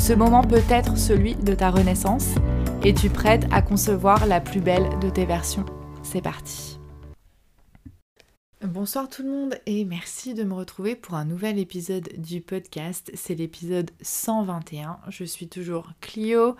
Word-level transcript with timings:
Ce 0.00 0.14
moment 0.14 0.42
peut 0.42 0.62
être 0.70 0.96
celui 0.96 1.34
de 1.34 1.54
ta 1.54 1.70
renaissance. 1.70 2.34
Es-tu 2.82 3.10
prête 3.10 3.44
à 3.52 3.60
concevoir 3.60 4.26
la 4.26 4.40
plus 4.40 4.62
belle 4.62 4.88
de 4.98 5.10
tes 5.10 5.26
versions 5.26 5.66
C'est 6.02 6.22
parti 6.22 6.78
Bonsoir 8.64 9.10
tout 9.10 9.22
le 9.22 9.28
monde 9.28 9.60
et 9.66 9.84
merci 9.84 10.32
de 10.32 10.42
me 10.42 10.54
retrouver 10.54 10.96
pour 10.96 11.16
un 11.16 11.26
nouvel 11.26 11.58
épisode 11.58 12.08
du 12.16 12.40
podcast. 12.40 13.10
C'est 13.12 13.34
l'épisode 13.34 13.90
121. 14.00 15.00
Je 15.10 15.24
suis 15.24 15.48
toujours 15.48 15.92
Clio, 16.00 16.56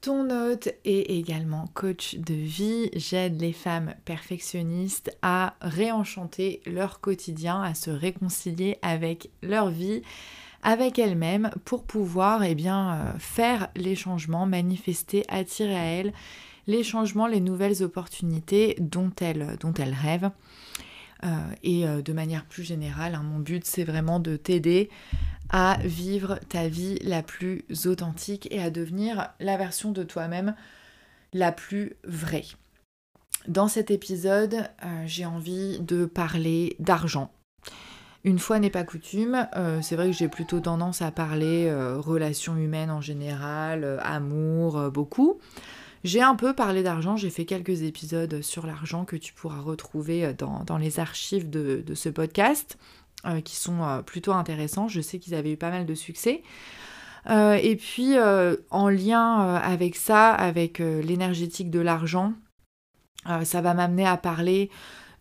ton 0.00 0.30
hôte 0.30 0.68
et 0.84 1.18
également 1.18 1.66
coach 1.74 2.14
de 2.14 2.34
vie. 2.34 2.90
J'aide 2.94 3.40
les 3.40 3.52
femmes 3.52 3.96
perfectionnistes 4.04 5.10
à 5.20 5.56
réenchanter 5.60 6.62
leur 6.66 7.00
quotidien, 7.00 7.60
à 7.60 7.74
se 7.74 7.90
réconcilier 7.90 8.78
avec 8.82 9.30
leur 9.42 9.68
vie, 9.68 10.02
avec 10.62 10.98
elles-mêmes 10.98 11.50
pour 11.64 11.84
pouvoir 11.84 12.44
eh 12.44 12.54
bien, 12.54 12.94
euh, 12.94 13.18
faire 13.18 13.68
les 13.76 13.94
changements, 13.94 14.46
manifester, 14.46 15.24
attirer 15.28 15.76
à 15.76 15.84
elles 15.84 16.12
les 16.68 16.84
changements, 16.84 17.26
les 17.26 17.40
nouvelles 17.40 17.82
opportunités 17.82 18.76
dont 18.78 19.10
elles 19.20 19.96
rêvent. 20.00 20.30
Euh, 21.24 21.28
et 21.64 21.86
euh, 21.86 22.02
de 22.02 22.12
manière 22.12 22.44
plus 22.44 22.62
générale, 22.62 23.14
hein, 23.14 23.22
mon 23.22 23.40
but 23.40 23.64
c'est 23.64 23.84
vraiment 23.84 24.20
de 24.20 24.36
t'aider 24.36 24.90
à 25.50 25.78
vivre 25.84 26.38
ta 26.48 26.68
vie 26.68 26.98
la 27.02 27.22
plus 27.22 27.64
authentique 27.86 28.48
et 28.50 28.62
à 28.62 28.70
devenir 28.70 29.30
la 29.40 29.56
version 29.56 29.90
de 29.90 30.02
toi-même 30.02 30.54
la 31.32 31.52
plus 31.52 31.94
vraie. 32.04 32.46
Dans 33.48 33.68
cet 33.68 33.90
épisode, 33.90 34.68
j'ai 35.04 35.26
envie 35.26 35.80
de 35.80 36.06
parler 36.06 36.76
d'argent. 36.78 37.30
Une 38.24 38.38
fois 38.38 38.58
n'est 38.58 38.70
pas 38.70 38.84
coutume, 38.84 39.48
c'est 39.80 39.96
vrai 39.96 40.06
que 40.06 40.16
j'ai 40.16 40.28
plutôt 40.28 40.60
tendance 40.60 41.02
à 41.02 41.10
parler 41.10 41.72
relations 41.98 42.56
humaines 42.56 42.90
en 42.90 43.00
général, 43.00 43.98
amour, 44.04 44.90
beaucoup. 44.92 45.40
J'ai 46.04 46.20
un 46.20 46.34
peu 46.34 46.52
parlé 46.52 46.82
d'argent, 46.82 47.16
j'ai 47.16 47.30
fait 47.30 47.44
quelques 47.44 47.82
épisodes 47.82 48.42
sur 48.42 48.66
l'argent 48.66 49.04
que 49.04 49.14
tu 49.14 49.32
pourras 49.32 49.60
retrouver 49.60 50.24
euh, 50.24 50.32
dans, 50.32 50.78
les 50.78 50.98
archives 50.98 51.48
de, 51.48 51.84
ce 51.94 52.08
podcast, 52.08 52.76
euh, 53.24 53.40
qui 53.40 53.54
sont 53.54 53.82
euh, 53.84 54.02
plutôt 54.02 54.32
intéressants. 54.32 54.88
Je 54.88 55.00
sais 55.00 55.20
qu'ils 55.20 55.34
avaient 55.34 55.52
eu 55.52 55.56
pas 55.56 55.70
mal 55.70 55.86
de 55.86 55.94
succès. 55.94 56.42
et 57.28 57.76
puis, 57.76 58.16
en 58.70 58.88
lien 58.88 59.54
avec 59.54 59.94
ça, 59.94 60.30
avec 60.32 60.80
l'énergétique 60.80 61.70
de 61.70 61.78
l'argent, 61.78 62.32
ça 63.44 63.60
va 63.60 63.74
m'amener 63.74 64.04
à 64.04 64.16
parler 64.16 64.70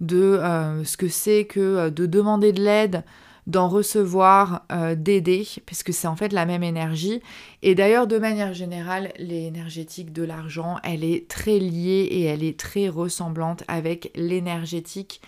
de 0.02 0.40
ce 0.84 0.98
que 0.98 1.08
c'est 1.08 1.46
que 1.46 1.90
de 1.90 2.06
demander 2.06 2.52
de 2.52 2.62
l'aide, 2.62 3.04
d'en 3.48 3.68
recevoir, 3.68 4.66
euh, 4.72 4.96
d'aider, 4.96 5.48
puisque 5.66 5.94
c'est 5.94 6.08
en 6.08 6.16
fait 6.16 6.34
la 6.34 6.46
même 6.46 6.64
énergie. 6.64 7.22
Et 7.64 7.76
d'ailleurs, 7.76 8.08
de 8.08 8.18
manière 8.18 8.54
générale, 8.54 9.12
l'énergétique 9.18 10.14
de 10.14 10.24
l'argent, 10.24 10.78
elle 10.84 11.04
est 11.04 11.28
très 11.28 11.60
liée 11.60 12.08
et 12.10 12.24
elle 12.24 12.44
est 12.44 12.60
très 12.60 12.88
ressemblante 12.88 13.64
avec 13.68 14.12
l'énergétique 14.16 15.22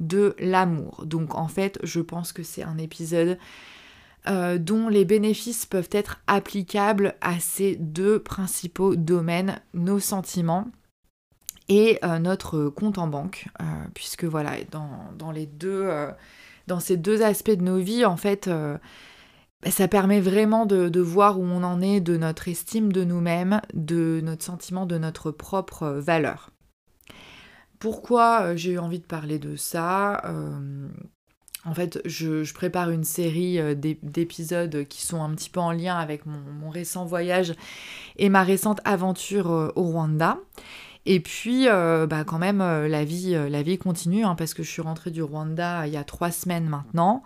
de 0.00 0.34
l'amour. 0.38 1.04
Donc 1.06 1.34
en 1.34 1.48
fait, 1.48 1.78
je 1.82 2.00
pense 2.00 2.32
que 2.32 2.42
c'est 2.42 2.62
un 2.62 2.78
épisode 2.78 3.38
euh, 4.28 4.58
dont 4.58 4.88
les 4.88 5.04
bénéfices 5.04 5.64
peuvent 5.66 5.90
être 5.92 6.20
applicables 6.26 7.14
à 7.20 7.38
ces 7.38 7.76
deux 7.76 8.18
principaux 8.18 8.96
domaines, 8.96 9.60
nos 9.74 10.00
sentiments 10.00 10.66
et 11.68 11.98
euh, 12.04 12.18
notre 12.18 12.68
compte 12.68 12.98
en 12.98 13.06
banque, 13.06 13.46
puisque 13.94 14.24
voilà, 14.24 14.52
dans, 14.70 15.30
les 15.30 15.46
deux 15.46 15.88
dans 16.70 16.80
ces 16.80 16.96
deux 16.96 17.22
aspects 17.22 17.50
de 17.50 17.62
nos 17.62 17.78
vies, 17.78 18.04
en 18.04 18.16
fait, 18.16 18.46
euh, 18.46 18.78
bah, 19.62 19.70
ça 19.70 19.88
permet 19.88 20.20
vraiment 20.20 20.66
de, 20.66 21.00
voir 21.00 21.38
où 21.38 21.42
on 21.42 21.64
en 21.64 21.82
est 21.82 22.00
de 22.00 22.16
notre 22.16 22.48
estime 22.48 22.92
de 22.92 23.04
nous-mêmes, 23.04 23.60
de 23.74 24.20
notre 24.22 24.44
sentiment 24.44 24.86
de 24.86 24.96
notre 24.96 25.32
propre 25.32 25.88
valeur. 25.88 26.50
Pourquoi 27.80 28.42
euh, 28.42 28.56
j'ai 28.56 28.72
eu 28.72 28.78
envie 28.78 29.00
de 29.00 29.04
parler 29.04 29.40
de 29.40 29.56
ça 29.56 30.22
euh, 30.26 30.88
En 31.64 31.74
fait, 31.74 32.00
je, 32.04 32.52
prépare 32.54 32.90
une 32.90 33.04
série 33.04 33.58
d'épisodes 33.74 34.86
qui 34.86 35.02
sont 35.02 35.22
un 35.22 35.34
petit 35.34 35.50
peu 35.50 35.60
en 35.60 35.72
lien 35.72 35.98
avec 35.98 36.24
mon 36.24 36.70
récent 36.70 37.04
voyage 37.04 37.54
et 38.16 38.28
ma 38.28 38.44
récente 38.44 38.80
aventure 38.84 39.72
au 39.74 39.82
Rwanda. 39.82 40.38
Et 41.06 41.20
puis, 41.20 41.66
euh, 41.68 42.06
bah, 42.06 42.24
quand 42.24 42.38
même, 42.38 42.60
euh, 42.60 42.88
la, 42.88 43.04
vie, 43.04 43.34
euh, 43.34 43.48
la 43.48 43.62
vie 43.62 43.78
continue, 43.78 44.24
hein, 44.24 44.34
parce 44.34 44.54
que 44.54 44.62
je 44.62 44.70
suis 44.70 44.82
rentrée 44.82 45.10
du 45.10 45.22
Rwanda 45.22 45.86
il 45.86 45.92
y 45.92 45.96
a 45.96 46.04
trois 46.04 46.30
semaines 46.30 46.68
maintenant. 46.68 47.22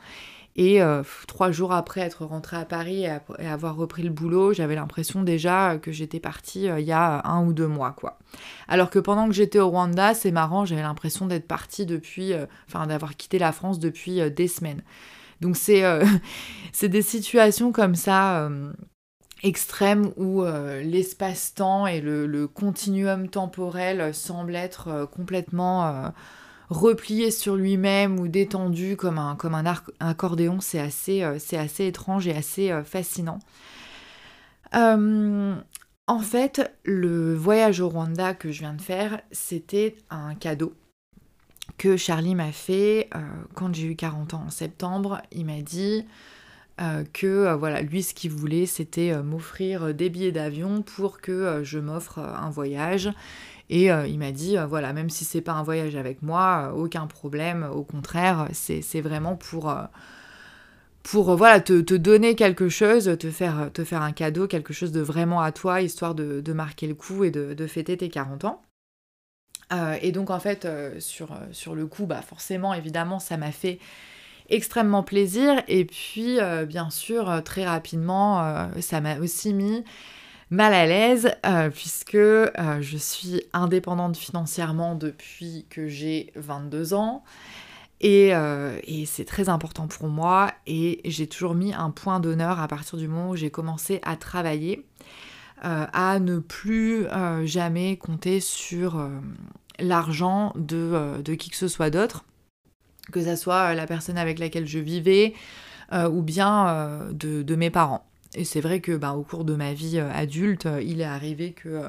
Et 0.57 0.79
trois 1.27 1.51
jours 1.51 1.73
après 1.73 2.03
être 2.03 2.25
rentrée 2.25 2.57
à 2.57 2.65
Paris 2.65 3.07
et, 3.41 3.47
avoir 3.49 3.75
repris 3.75 4.05
le 4.05 4.11
boulot, 4.11 4.53
j'avais 4.53 4.77
l'impression 4.77 5.25
déjà 5.25 5.79
que 5.79 5.91
j'étais 5.91 6.21
partie 6.21 6.67
il 6.67 6.85
y 6.85 6.93
a 6.93 7.27
un 7.27 7.45
ou 7.45 7.53
deux 7.53 7.67
mois, 7.67 7.91
quoi. 7.91 8.21
Alors 8.69 8.89
que 8.89 9.01
pendant 9.01 9.27
que 9.27 9.33
j'étais 9.35 9.59
au 9.59 9.69
Rwanda, 9.69 10.15
c'est 10.15 10.31
marrant, 10.31 10.65
j'avais 10.65 10.83
l'impression 10.83 11.27
d'être 11.27 11.49
partie 11.49 11.87
depuis, 11.87 12.35
enfin 12.69 12.87
d'avoir 12.87 13.17
quitté 13.17 13.41
la 13.41 13.51
France 13.51 13.81
depuis 13.81 14.31
des 14.31 14.47
semaines. 14.47 14.83
Donc 15.41 15.57
c'est 16.73 16.89
des 16.89 17.03
situations 17.03 17.73
comme 17.73 17.97
ça 17.97 18.49
extrême 19.45 20.11
où 20.17 20.43
euh, 20.43 20.83
l'espace-temps 20.83 21.87
et 21.87 22.01
le, 22.01 22.49
continuum 22.49 23.29
temporel 23.29 24.15
semblent 24.15 24.57
être 24.57 24.89
euh, 24.89 25.07
complètement 25.07 25.87
euh, 25.87 26.09
repliés 26.71 27.31
sur 27.31 27.55
lui-même 27.55 28.19
ou 28.19 28.27
détendus 28.27 28.97
comme 28.97 29.19
un, 29.19 29.37
comme 29.37 29.55
un, 29.55 29.65
accordéon. 30.01 30.61
C'est 30.61 30.81
assez, 30.81 31.23
assez 31.23 31.87
étrange 31.87 32.27
et 32.27 32.35
assez 32.35 32.73
fascinant. 32.85 33.39
en 34.73 36.19
fait, 36.21 36.75
le 36.85 37.35
voyage 37.35 37.81
au 37.81 37.91
Rwanda 37.91 38.33
que 38.33 38.51
je 38.51 38.61
viens 38.61 38.73
de 38.73 38.81
faire, 38.81 39.21
c'était 39.31 39.95
un 40.11 40.35
cadeau 40.35 40.73
que 41.77 41.97
Charlie 41.97 42.35
m'a 42.35 42.53
fait 42.53 43.11
quand 43.55 43.75
j'ai 43.75 43.87
eu 43.89 43.97
40 43.97 44.35
ans 44.35 44.45
en 44.47 44.51
septembre. 44.51 45.21
Il 45.33 45.45
m'a 45.45 45.61
dit 45.61 46.07
euh, 46.81 47.05
que 47.13 47.27
euh, 47.27 47.55
voilà, 47.55 47.83
lui 47.83 48.03
ce 48.03 48.15
qu'il 48.15 48.33
voulait 48.33 48.67
c'était 48.67 49.13
euh, 49.13 49.23
m'offrir 49.23 49.95
des 49.95 50.11
billets 50.11 50.33
d'avion 50.33 50.83
pour 50.83 51.21
que 51.21 51.63
je 51.63 51.79
m'offre 51.79 52.19
un 52.19 52.51
voyage. 52.51 53.11
Et 53.71 53.87
il 53.87 54.19
m'a 54.19 54.31
dit 54.31 54.57
voilà, 54.69 54.93
même 54.93 55.09
si 55.09 55.25
c'est 55.25 55.41
pas 55.41 55.53
un 55.53 55.63
voyage 55.63 55.97
avec 55.97 56.21
moi, 56.21 56.75
aucun 56.77 57.07
problème, 57.07 57.67
au 57.73 57.83
contraire, 57.83 58.49
c'est 58.53 59.01
vraiment 59.01 59.37
pour 59.37 59.75
pour 61.03 61.35
voilà, 61.35 61.61
te, 61.61 61.95
donner 61.95 62.35
quelque 62.35 62.69
chose, 62.69 63.17
te 63.19 63.31
faire, 63.31 63.71
te 63.73 63.83
faire 63.83 64.03
un 64.03 64.13
cadeau, 64.13 64.47
quelque 64.47 64.75
chose 64.75 64.93
de 64.93 65.01
vraiment 65.01 65.41
à 65.41 65.51
toi, 65.51 65.81
histoire 65.81 66.15
de, 66.15 66.53
marquer 66.53 66.87
le 66.87 66.95
coup 66.95 67.25
et 67.25 67.31
de, 67.31 67.67
fêter 67.67 67.97
tes 67.97 68.11
40 68.11 68.45
ans. 68.45 68.63
et 70.03 70.13
donc 70.13 70.29
en 70.29 70.41
fait, 70.41 70.69
sur, 71.01 71.35
sur 71.53 71.75
le 71.75 71.87
coup, 71.87 72.05
bah 72.05 72.21
forcément, 72.21 72.75
évidemment, 72.75 73.19
ça 73.19 73.39
m'a 73.39 73.51
fait 73.51 73.79
extrêmement 74.49 75.03
plaisir. 75.03 75.63
Et 75.69 75.85
puis, 75.85 76.41
euh, 76.41 76.67
bien 76.67 76.91
sûr, 76.91 77.31
euh, 77.31 77.41
très 77.41 77.65
rapidement, 77.65 78.43
euh, 78.43 78.67
ça 78.81 79.01
m'a 79.01 79.19
aussi 79.19 79.55
mis 79.55 79.85
mal 80.51 80.75
à 80.75 80.87
l'aise 80.87 81.35
puisque 81.73 82.17
je 82.17 82.97
suis 82.97 83.43
indépendante 83.53 84.17
financièrement 84.17 84.95
depuis 84.95 85.67
que 85.69 85.89
j'ai 85.89 86.33
22 86.37 86.95
ans. 86.95 87.25
Et, 88.01 88.29
et 88.29 89.07
c'est 89.07 89.25
très 89.25 89.49
important 89.49 89.89
pour 89.89 90.09
moi 90.09 90.53
et 90.67 91.01
j'ai 91.07 91.27
toujours 91.27 91.55
mis 91.55 91.73
un 91.73 91.91
point 91.91 92.21
d'honneur 92.21 92.61
à 92.61 92.69
partir 92.69 92.99
du 92.99 93.09
moment 93.09 93.31
où 93.31 93.37
j'ai 93.37 93.51
commencé 93.51 94.01
à 94.05 94.15
travailler, 94.17 94.87
à 95.63 96.19
ne 96.21 96.39
plus 96.39 97.07
jamais 97.47 97.97
compter 97.97 98.39
sur 98.39 99.09
l'argent 99.81 100.53
de, 100.55 101.21
de 101.21 101.35
qui 101.35 101.51
que 101.51 101.57
ce 101.57 101.69
soit 101.69 101.91
d'autre 101.91 102.25
que 103.13 103.23
ça 103.23 103.37
soit 103.37 103.75
la 103.75 103.87
personne 103.87 104.19
avec 104.19 104.39
laquelle 104.39 104.67
je 104.67 104.79
vivais 104.79 105.35
ou 105.93 106.23
bien 106.23 107.09
de, 107.13 107.55
mes 107.55 107.71
parents. 107.71 108.05
Et 108.35 108.45
c'est 108.45 108.61
vrai 108.61 108.81
que 108.81 108.97
bah, 108.97 109.13
au 109.13 109.23
cours 109.23 109.45
de 109.45 109.55
ma 109.55 109.75
vie 109.75 110.01
adulte, 110.01 110.67
il 110.83 111.01
est 111.01 111.05
arrivé 111.05 111.53
que 111.53 111.83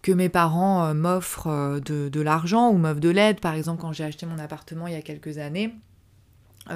que 0.00 0.10
mes 0.10 0.28
parents 0.28 0.92
m'offrent 0.94 1.80
de, 1.80 2.20
l'argent 2.20 2.70
ou 2.70 2.78
m'offrent 2.78 3.00
de 3.00 3.10
l'aide. 3.10 3.38
Par 3.38 3.54
exemple, 3.54 3.80
quand 3.80 3.92
j'ai 3.92 4.02
acheté 4.02 4.26
mon 4.26 4.38
appartement 4.38 4.88
il 4.88 4.94
y 4.94 4.96
a 4.96 5.02
quelques 5.02 5.38
années, 5.38 5.74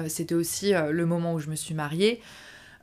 c'était 0.07 0.35
aussi 0.35 0.71
le 0.71 1.05
moment 1.05 1.33
où 1.33 1.39
je 1.39 1.49
me 1.49 1.55
suis 1.55 1.73
mariée. 1.73 2.21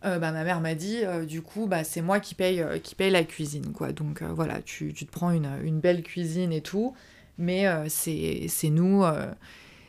Euh, 0.05 0.19
bah, 0.19 0.33
ma 0.33 0.45
mère 0.45 0.61
m'a 0.61 0.75
dit, 0.75 0.99
euh, 1.03 1.25
du 1.25 1.41
coup, 1.41 1.67
bah, 1.67 1.83
c'est 1.83 2.03
moi 2.03 2.21
qui 2.21 2.35
paye, 2.35 2.61
euh, 2.61 2.79
qui 2.79 2.95
paye 2.95 3.11
la 3.11 3.25
cuisine, 3.25 3.73
quoi. 3.73 3.93
Donc 3.93 4.23
voilà, 4.23 4.61
tu, 4.61 4.93
te 4.93 5.11
prends 5.11 5.31
une, 5.31 5.81
belle 5.81 6.03
cuisine 6.03 6.53
et 6.53 6.61
tout, 6.61 6.95
mais 7.39 7.67
c'est 7.89 8.71
nous, 8.71 9.03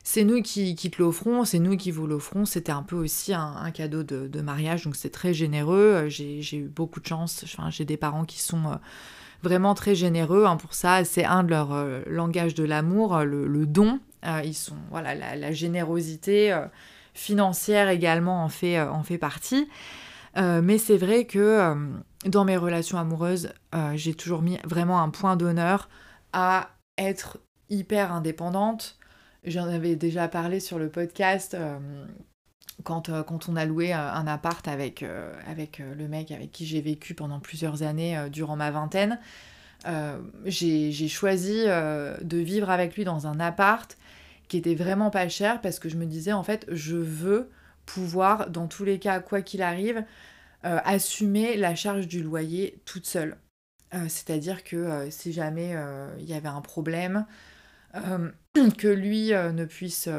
c'est 0.08 0.24
nous 0.24 0.42
qui, 0.42 0.76
te 0.76 1.02
l'offrons, 1.02 1.44
c'est 1.44 1.60
nous 1.60 1.76
qui 1.76 1.92
vous 1.92 2.08
l'offrons. 2.08 2.46
C'était 2.46 2.72
un 2.72 2.84
peu 2.84 2.96
aussi 2.96 3.34
un, 3.34 3.72
cadeau 3.72 4.04
de, 4.04 4.42
mariage, 4.42 4.86
donc 4.86 4.96
c'est 4.96 5.10
très 5.10 5.34
généreux. 5.34 6.06
J'ai 6.08 6.58
eu 6.58 6.68
beaucoup 6.68 7.02
de 7.02 7.08
chance, 7.08 7.44
j'ai 7.70 7.84
des 7.86 7.98
parents 7.98 8.24
qui 8.24 8.40
sont 8.40 8.80
vraiment 9.44 9.74
très 9.74 9.96
généreux 9.96 10.46
hein, 10.46 10.56
pour 10.56 10.74
ça. 10.74 11.04
C'est 11.04 11.26
un 11.26 11.44
de 11.44 11.50
leurs 11.50 11.76
langages 12.08 12.54
de 12.54 12.64
l'amour, 12.64 13.20
le, 13.20 13.66
don. 13.66 14.00
ils 14.44 14.54
sont, 14.54 14.78
voilà, 14.92 15.36
la, 15.36 15.52
générosité 15.52 16.58
financière 17.14 17.90
également 17.90 18.44
en 18.44 18.50
fait, 18.50 18.80
en 18.80 19.04
fait 19.04 19.18
partie. 19.18 19.68
Euh, 20.38 20.62
mais 20.62 20.78
c'est 20.78 20.98
vrai 20.98 21.26
que 21.26 21.40
euh, 21.40 21.76
dans 22.26 22.46
mes 22.46 22.58
relations 22.58 22.98
amoureuses, 22.98 23.54
euh, 23.74 23.94
j'ai 23.96 24.14
toujours 24.14 24.42
mis 24.42 24.58
vraiment 24.66 25.02
un 25.02 25.10
point 25.10 25.38
d'honneur 25.38 25.90
à 26.34 26.70
être 26.98 27.38
hyper 27.70 28.12
indépendante. 28.12 28.98
J'en 29.46 29.68
avais 29.68 29.96
déjà 29.96 30.28
parlé 30.28 30.60
sur 30.60 30.80
le 30.80 30.90
podcast 30.90 31.56
quand, 32.84 33.12
quand, 33.24 33.50
on 33.50 33.56
a 33.56 33.66
loué 33.66 33.94
un 33.94 34.28
appart 34.28 34.68
avec, 34.68 35.06
avec 35.48 35.80
le 35.80 36.08
mec 36.08 36.32
avec 36.32 36.52
qui 36.52 36.66
j'ai 36.66 36.82
vécu 36.82 37.14
pendant 37.14 37.40
plusieurs 37.40 37.84
années 37.84 38.18
durant 38.32 38.56
ma 38.56 38.72
vingtaine. 38.72 39.20
j'ai 40.46 41.08
choisi 41.08 41.64
de 41.64 42.38
vivre 42.38 42.70
avec 42.70 42.96
lui 42.96 43.04
dans 43.04 43.28
un 43.28 43.40
appart 43.40 43.98
qui 44.48 44.58
était 44.58 44.76
vraiment 44.76 45.12
pas 45.12 45.30
cher 45.30 45.62
parce 45.62 45.80
que 45.80 45.90
je 45.90 45.98
me 45.98 46.06
disais 46.06 46.34
en 46.34 46.44
fait 46.44 46.66
je 46.72 46.96
veux 46.96 47.50
pouvoir, 47.86 48.50
dans 48.50 48.68
tous 48.68 48.84
les 48.84 49.00
cas, 49.00 49.20
quoi 49.20 49.42
qu'il 49.42 49.62
arrive, 49.62 50.04
euh, 50.66 50.80
assumer 50.84 51.58
la 51.58 51.76
charge 51.76 52.08
du 52.08 52.24
loyer 52.24 52.82
toute 52.86 53.06
seule. 53.06 53.38
Euh, 53.94 54.06
c'est-à-dire 54.08 54.64
que 54.64 54.76
euh, 54.76 55.10
si 55.12 55.32
jamais 55.32 55.76
il 56.20 56.26
y 56.26 56.34
avait 56.34 56.48
un 56.48 56.62
problème, 56.62 57.26
que 58.78 58.88
lui 58.88 59.32
ne 59.32 59.66
puisse 59.66 60.10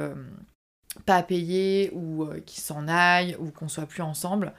pas 1.05 1.23
payer 1.23 1.91
ou 1.93 2.27
qu'il 2.45 2.63
s'en 2.63 2.89
aille 2.89 3.37
ou 3.39 3.51
qu'on 3.51 3.69
soit 3.69 3.87
plus 3.87 4.03
ensemble, 4.03 4.53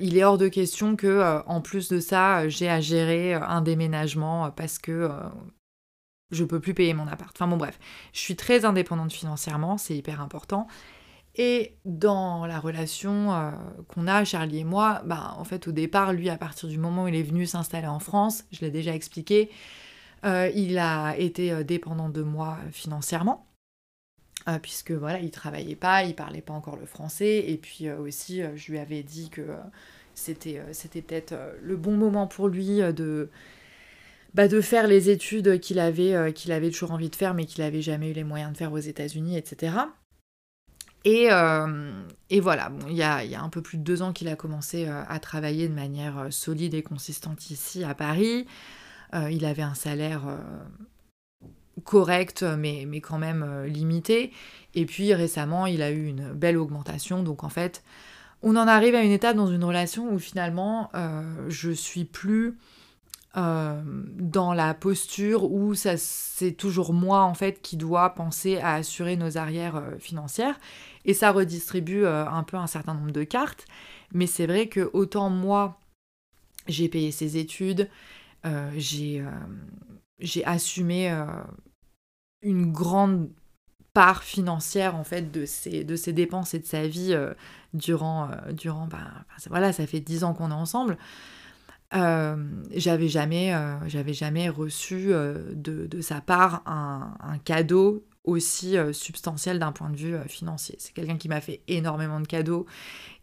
il 0.00 0.18
est 0.18 0.24
hors 0.24 0.38
de 0.38 0.48
question 0.48 0.96
que, 0.96 1.42
en 1.46 1.60
plus 1.60 1.88
de 1.88 2.00
ça, 2.00 2.48
j'ai 2.48 2.68
à 2.68 2.80
gérer 2.80 3.34
un 3.34 3.62
déménagement 3.62 4.50
parce 4.50 4.78
que 4.78 5.08
je 6.30 6.44
peux 6.44 6.60
plus 6.60 6.74
payer 6.74 6.94
mon 6.94 7.06
appart. 7.06 7.34
Enfin 7.34 7.48
bon 7.48 7.56
bref, 7.56 7.78
je 8.12 8.20
suis 8.20 8.36
très 8.36 8.64
indépendante 8.64 9.12
financièrement, 9.12 9.78
c'est 9.78 9.96
hyper 9.96 10.20
important. 10.20 10.66
Et 11.36 11.76
dans 11.84 12.44
la 12.46 12.58
relation 12.58 13.32
euh, 13.32 13.50
qu'on 13.88 14.08
a, 14.08 14.24
Charlie 14.24 14.58
et 14.58 14.64
moi, 14.64 15.02
bah, 15.06 15.34
en 15.38 15.44
fait, 15.44 15.68
au 15.68 15.72
départ, 15.72 16.12
lui, 16.12 16.28
à 16.28 16.36
partir 16.36 16.68
du 16.68 16.76
moment 16.76 17.04
où 17.04 17.08
il 17.08 17.14
est 17.14 17.22
venu 17.22 17.46
s'installer 17.46 17.86
en 17.86 18.00
France, 18.00 18.44
je 18.50 18.60
l'ai 18.60 18.70
déjà 18.70 18.94
expliqué, 18.94 19.48
euh, 20.24 20.50
il 20.54 20.78
a 20.78 21.16
été 21.16 21.52
euh, 21.52 21.62
dépendant 21.62 22.08
de 22.08 22.22
moi 22.22 22.58
financièrement, 22.72 23.46
puisque 24.62 24.90
voilà, 24.90 25.20
il 25.20 25.30
travaillait 25.30 25.76
pas, 25.76 26.02
il 26.02 26.14
parlait 26.14 26.40
pas 26.40 26.54
encore 26.54 26.76
le 26.76 26.86
français, 26.86 27.44
et 27.46 27.56
puis 27.56 27.90
aussi, 27.90 28.42
je 28.56 28.72
lui 28.72 28.78
avais 28.78 29.02
dit 29.02 29.30
que 29.30 29.42
c'était 30.14 30.60
c'était 30.72 31.02
peut-être 31.02 31.34
le 31.62 31.76
bon 31.76 31.96
moment 31.96 32.26
pour 32.26 32.48
lui 32.48 32.78
de 32.78 33.30
bah, 34.34 34.48
de 34.48 34.60
faire 34.60 34.88
les 34.88 35.08
études 35.10 35.60
qu'il 35.60 35.78
avait, 35.78 36.32
qu'il 36.32 36.50
avait 36.50 36.70
toujours 36.70 36.90
envie 36.92 37.10
de 37.10 37.16
faire, 37.16 37.34
mais 37.34 37.44
qu'il 37.44 37.62
n'avait 37.62 37.82
jamais 37.82 38.10
eu 38.10 38.12
les 38.12 38.24
moyens 38.24 38.52
de 38.52 38.56
faire 38.56 38.72
aux 38.72 38.78
États-Unis, 38.78 39.36
etc. 39.36 39.72
Euh, 41.06 42.02
et, 42.28 42.40
voilà, 42.40 42.70
il 42.88 42.96
y, 42.96 43.02
a, 43.02 43.42
un 43.42 43.48
peu 43.48 43.62
plus 43.62 43.78
de 43.78 43.82
deux 43.82 44.02
ans 44.02 44.12
qu'il 44.12 44.28
a 44.28 44.36
commencé 44.36 44.86
euh, 44.86 45.02
à 45.08 45.18
travailler 45.18 45.68
de 45.68 45.74
manière 45.74 46.18
euh, 46.18 46.30
solide 46.30 46.74
et 46.74 46.82
consistante 46.82 47.50
ici 47.50 47.84
à 47.84 47.94
Paris. 47.94 48.46
Il 49.30 49.44
avait 49.44 49.62
un 49.62 49.74
salaire 49.74 50.22
correct, 51.84 52.42
mais, 52.42 52.86
quand 53.00 53.18
même 53.18 53.64
limité. 53.64 54.32
Et 54.74 54.86
puis 54.86 55.14
récemment, 55.14 55.66
il 55.66 55.82
a 55.82 55.90
eu 55.90 56.06
une 56.06 56.32
belle 56.32 56.56
augmentation. 56.56 57.22
Donc 57.22 57.44
en 57.44 57.48
fait, 57.48 57.82
on 58.42 58.56
en 58.56 58.68
arrive 58.68 58.94
à 58.94 59.02
une 59.02 59.10
étape 59.10 59.36
dans 59.36 59.48
une 59.48 59.64
relation 59.64 60.12
où 60.12 60.18
finalement, 60.18 60.90
je 61.48 61.70
suis 61.70 62.04
plus 62.04 62.56
euh, 63.36 63.80
dans 63.84 64.52
la 64.52 64.74
posture 64.74 65.44
où 65.44 65.74
c'est 65.76 66.50
toujours 66.58 66.92
moi 66.92 67.22
en 67.22 67.34
fait 67.34 67.62
qui 67.62 67.76
dois 67.76 68.10
penser 68.10 68.58
à 68.58 68.74
assurer 68.74 69.16
nos 69.16 69.38
arrières 69.38 69.76
euh, 69.76 69.98
financières 70.00 70.58
et 71.04 71.14
ça 71.14 71.30
redistribue 71.30 72.04
euh, 72.04 72.26
un 72.26 72.42
peu 72.42 72.56
un 72.56 72.66
certain 72.66 72.92
nombre 72.92 73.12
de 73.12 73.22
cartes 73.22 73.66
mais 74.12 74.26
c'est 74.26 74.48
vrai 74.48 74.66
que 74.66 74.90
autant 74.94 75.30
moi 75.30 75.78
j'ai 76.66 76.88
payé 76.88 77.12
ses 77.12 77.36
études 77.36 77.88
j'ai 78.76 79.24
assumé 80.44 81.10
une 82.42 82.72
grande 82.72 83.30
part 83.92 84.22
financière 84.22 84.94
en 84.94 85.04
fait 85.04 85.30
de 85.32 85.44
ses, 85.46 85.84
dépenses 86.12 86.54
et 86.54 86.58
de 86.58 86.66
sa 86.66 86.86
vie 86.86 87.16
durant 87.74 88.30
durant 88.52 88.86
ben, 88.86 89.24
voilà 89.48 89.72
ça 89.72 89.86
fait 89.86 90.00
dix 90.00 90.24
ans 90.24 90.34
qu'on 90.34 90.50
est 90.50 90.54
ensemble 90.54 90.96
euh, 91.92 92.36
j'avais 92.72 93.08
jamais, 93.08 93.52
euh, 93.52 93.76
jamais 93.88 94.48
reçu 94.48 95.12
euh, 95.12 95.52
de, 95.54 96.00
sa 96.00 96.20
part 96.20 96.62
un, 96.66 97.38
cadeau 97.44 98.04
aussi 98.24 98.76
substantiel 98.92 99.58
d'un 99.58 99.72
point 99.72 99.90
de 99.90 99.96
vue 99.96 100.16
financier. 100.28 100.76
C'est 100.78 100.92
quelqu'un 100.92 101.16
qui 101.16 101.28
m'a 101.28 101.40
fait 101.40 101.62
énormément 101.68 102.20
de 102.20 102.26
cadeaux, 102.26 102.66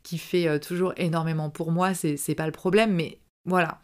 qui 0.03 0.17
fait 0.17 0.59
toujours 0.59 0.93
énormément 0.97 1.49
pour 1.49 1.71
moi, 1.71 1.93
c'est, 1.93 2.35
pas 2.35 2.47
le 2.47 2.51
problème, 2.51 2.93
mais 2.93 3.19
voilà. 3.45 3.79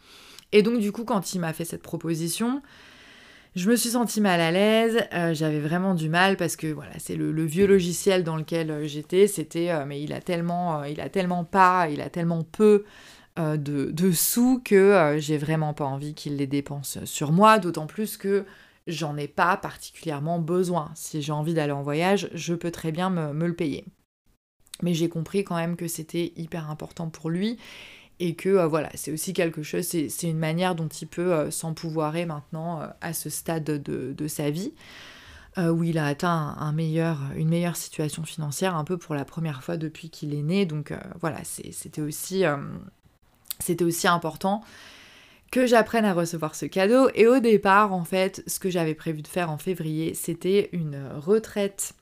Et 0.52 0.62
donc 0.62 0.78
du 0.80 0.92
coup, 0.92 1.04
quand 1.04 1.34
il 1.34 1.40
m'a 1.40 1.52
fait 1.52 1.64
cette 1.64 1.82
proposition, 1.82 2.62
je 3.54 3.70
me 3.70 3.76
suis 3.76 3.90
sentie 3.90 4.20
mal 4.20 4.40
à 4.40 4.50
l'aise, 4.50 5.06
j'avais 5.32 5.60
vraiment 5.60 5.94
du 5.94 6.08
mal 6.08 6.36
parce 6.36 6.56
que 6.56 6.66
voilà, 6.66 6.92
c'est 6.98 7.14
le, 7.14 7.44
vieux 7.44 7.66
logiciel 7.66 8.24
dans 8.24 8.36
lequel 8.36 8.86
j'étais, 8.86 9.28
c'était 9.28 9.70
mais 9.86 10.02
il 10.02 10.12
a 10.12 10.20
tellement, 10.20 10.82
il 10.84 11.00
a 11.00 11.08
tellement 11.08 11.44
pas, 11.44 11.88
il 11.88 12.00
a 12.00 12.10
tellement 12.10 12.42
peu 12.42 12.84
euh, 13.36 13.56
de, 13.56 14.12
sous 14.12 14.60
que 14.64 14.76
euh, 14.76 15.18
j'ai 15.18 15.38
vraiment 15.38 15.74
pas 15.74 15.84
envie 15.84 16.14
qu'il 16.14 16.36
les 16.36 16.46
dépense 16.46 17.04
sur 17.04 17.32
moi, 17.32 17.58
d'autant 17.58 17.88
plus 17.88 18.16
que 18.16 18.44
j'en 18.86 19.16
ai 19.16 19.26
pas 19.26 19.56
particulièrement 19.56 20.38
besoin. 20.38 20.92
Si 20.94 21.20
j'ai 21.20 21.32
envie 21.32 21.54
d'aller 21.54 21.72
en 21.72 21.82
voyage, 21.82 22.30
je 22.32 22.54
peux 22.54 22.70
très 22.70 22.92
bien 22.92 23.10
me, 23.10 23.46
le 23.46 23.54
payer. 23.54 23.84
Mais 24.82 24.94
j'ai 24.94 25.08
compris 25.08 25.42
quand 25.42 25.56
même 25.56 25.74
que 25.74 25.88
c'était 25.88 26.32
hyper 26.36 26.70
important 26.70 27.08
pour 27.08 27.28
lui 27.28 27.58
et 28.20 28.34
que 28.34 28.48
euh, 28.48 28.66
voilà, 28.66 28.90
c'est 28.94 29.12
aussi 29.12 29.32
quelque 29.32 29.62
chose, 29.62 29.86
c'est 29.86 30.28
une 30.28 30.38
manière 30.38 30.74
dont 30.74 30.88
il 30.88 31.06
peut 31.06 31.50
s'empouvoirer 31.50 32.26
maintenant 32.26 32.82
à 33.00 33.12
ce 33.12 33.30
stade 33.30 33.64
de, 33.64 34.28
sa 34.28 34.50
vie. 34.50 34.72
où 35.58 35.84
il 35.84 35.98
a 35.98 36.06
atteint 36.06 36.56
un 36.58 36.72
meilleur, 36.72 37.20
une 37.36 37.48
meilleure 37.48 37.76
situation 37.76 38.24
financière 38.24 38.76
un 38.76 38.84
peu 38.84 38.96
pour 38.96 39.14
la 39.14 39.24
première 39.24 39.62
fois 39.62 39.76
depuis 39.76 40.10
qu'il 40.10 40.34
est 40.34 40.42
né. 40.42 40.66
Donc 40.66 40.92
voilà, 41.20 41.38
c'était 41.44 42.02
aussi 42.02 42.44
c'était 43.60 43.84
aussi 43.84 44.08
important 44.08 44.62
que 45.50 45.66
j'apprenne 45.66 46.04
à 46.04 46.12
recevoir 46.12 46.54
ce 46.56 46.66
cadeau. 46.66 47.08
Et 47.14 47.28
au 47.28 47.38
départ, 47.38 47.92
en 47.92 48.04
fait, 48.04 48.42
ce 48.48 48.58
que 48.58 48.70
j'avais 48.70 48.94
prévu 48.94 49.22
de 49.22 49.28
faire 49.28 49.50
en 49.50 49.58
février, 49.58 50.14
c'était 50.14 50.68
une 50.72 51.00
retraite 51.14 51.94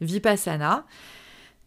Vipassana 0.00 0.86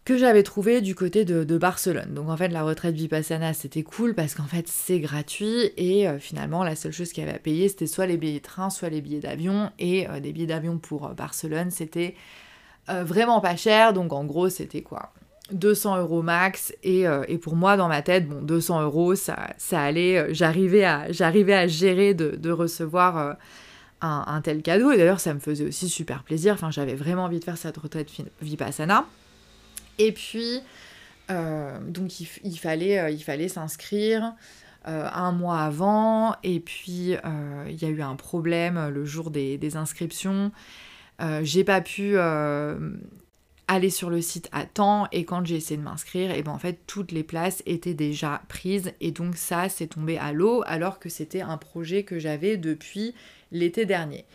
que 0.05 0.17
j'avais 0.17 0.43
trouvé 0.43 0.81
du 0.81 0.93
côté 0.93 1.25
de, 1.25 1.57
Barcelone. 1.57 2.13
Donc 2.13 2.29
en 2.29 2.37
fait, 2.37 2.49
la 2.49 2.63
retraite 2.63 2.93
Vipassana, 2.93 3.53
c'était 3.53 3.81
cool 3.81 4.13
parce 4.13 4.35
qu'en 4.35 4.45
fait, 4.45 4.67
c'est 4.67 4.99
gratuit 4.99 5.71
et 5.77 6.07
euh, 6.07 6.19
finalement, 6.19 6.63
la 6.63 6.75
seule 6.75 6.91
chose 6.91 7.11
qu'il 7.11 7.23
y 7.23 7.27
avait 7.27 7.35
à 7.35 7.39
payer, 7.39 7.67
c'était 7.69 7.87
soit 7.87 8.05
les 8.05 8.17
billets 8.17 8.39
de 8.39 8.43
train, 8.43 8.69
soit 8.69 8.89
les 8.89 9.01
billets 9.01 9.19
d'avion. 9.19 9.71
Et 9.79 10.07
euh, 10.07 10.19
des 10.19 10.31
billets 10.31 10.45
d'avion 10.45 10.77
pour 10.77 11.07
euh, 11.07 11.13
Barcelone, 11.13 11.71
c'était 11.71 12.15
vraiment 12.87 13.41
pas 13.41 13.55
cher. 13.55 13.93
Donc 13.93 14.13
en 14.13 14.25
gros, 14.25 14.47
c'était 14.49 14.83
quoi? 14.83 15.11
200 15.51 15.97
euros 15.97 16.21
max 16.21 16.73
et, 16.83 17.05
pour 17.41 17.55
moi 17.55 17.77
dans 17.77 17.87
ma 17.87 18.01
tête 18.01 18.27
bon 18.27 18.41
200 18.41 18.81
euros 18.81 19.13
ça, 19.13 19.35
allait 19.71 20.33
j'arrivais 20.33 20.83
à 20.83 21.67
gérer 21.67 22.15
de, 22.15 22.51
recevoir 22.51 23.17
euh, 23.17 23.33
un, 24.01 24.41
tel 24.41 24.61
cadeau 24.63 24.91
et 24.91 24.97
d'ailleurs 24.97 25.19
ça 25.19 25.33
me 25.35 25.39
faisait 25.39 25.65
aussi 25.65 25.87
super 25.87 26.23
plaisir 26.23 26.53
enfin 26.53 26.71
j'avais 26.71 26.95
vraiment 26.95 27.25
envie 27.25 27.39
de 27.39 27.43
faire 27.43 27.57
cette 27.57 27.77
retraite 27.77 28.09
vipassana 28.41 29.05
et 29.99 30.11
puis 30.11 30.61
donc 31.29 32.19
il, 32.19 32.57
fallait 32.57 33.13
il 33.13 33.23
fallait 33.23 33.47
s'inscrire 33.47 34.35
un 34.85 35.31
mois 35.31 35.59
avant. 35.59 36.35
Et 36.43 36.59
puis 36.59 37.15
il 37.67 37.81
y 37.81 37.85
a 37.85 37.89
eu 37.89 38.01
un 38.01 38.15
problème 38.15 38.89
le 38.89 39.05
jour 39.05 39.31
des, 39.31 39.57
des 39.57 39.75
inscriptions. 39.75 40.51
J'ai 41.41 41.63
pas 41.63 41.81
pu 41.81 42.17
aller 43.67 43.89
sur 43.89 44.09
le 44.09 44.21
site 44.21 44.49
à 44.51 44.65
temps. 44.65 45.07
Et 45.11 45.25
quand 45.25 45.45
j'ai 45.45 45.55
essayé 45.55 45.77
de 45.77 45.83
m'inscrire, 45.83 46.31
et 46.31 46.43
ben 46.43 46.51
en 46.51 46.59
fait 46.59 46.79
toutes 46.87 47.11
les 47.11 47.23
places 47.23 47.63
étaient 47.65 47.93
déjà 47.93 48.41
prises. 48.47 48.93
Et 49.01 49.11
donc 49.11 49.35
ça 49.35 49.69
c'est 49.69 49.87
tombé 49.87 50.17
à 50.17 50.31
l'eau 50.31 50.63
alors 50.67 50.99
que 50.99 51.09
c'était 51.09 51.41
un 51.41 51.57
projet 51.57 52.03
que 52.03 52.19
j'avais 52.19 52.57
depuis 52.57 53.15
l'été 53.51 53.85
dernier. 53.85 54.25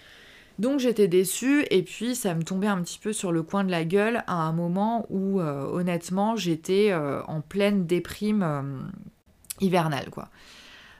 Donc 0.60 0.78
j'étais 0.78 1.08
déçue 1.08 1.64
et 1.70 1.82
puis 1.82 2.14
ça 2.14 2.34
me 2.34 2.42
tombait 2.42 2.66
un 2.66 2.82
petit 2.82 2.98
peu 2.98 3.14
sur 3.14 3.32
le 3.32 3.42
coin 3.42 3.64
de 3.64 3.70
la 3.70 3.86
gueule 3.86 4.22
à 4.26 4.34
un 4.34 4.52
moment 4.52 5.06
où 5.08 5.40
euh, 5.40 5.64
honnêtement 5.64 6.36
j'étais 6.36 6.92
euh, 6.92 7.22
en 7.22 7.40
pleine 7.40 7.86
déprime 7.86 8.42
euh, 8.42 8.62
hivernale 9.62 10.10
quoi. 10.10 10.28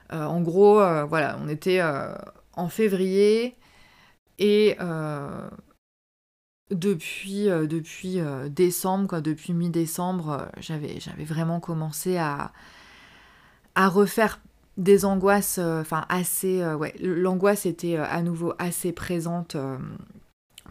en 0.09 0.41
gros 0.41 0.77
voilà 1.05 1.37
on 1.43 1.47
était 1.47 1.79
en 2.53 2.69
février 2.69 3.55
et 4.39 4.77
depuis, 6.71 7.45
depuis 7.45 8.19
décembre, 8.49 9.07
quoi, 9.07 9.21
depuis 9.21 9.53
mi-décembre, 9.53 10.47
j'avais, 10.57 10.99
j'avais 10.99 11.23
vraiment 11.25 11.59
commencé 11.59 12.17
à, 12.17 12.51
à 13.75 13.89
refaire 13.89 14.39
des 14.77 15.05
angoisses, 15.05 15.57
euh, 15.59 15.81
enfin 15.81 16.05
assez, 16.09 16.61
euh, 16.61 16.75
ouais, 16.75 16.93
l'angoisse 16.99 17.65
était 17.65 17.97
euh, 17.97 18.05
à 18.05 18.21
nouveau 18.21 18.53
assez 18.59 18.91
présente 18.91 19.57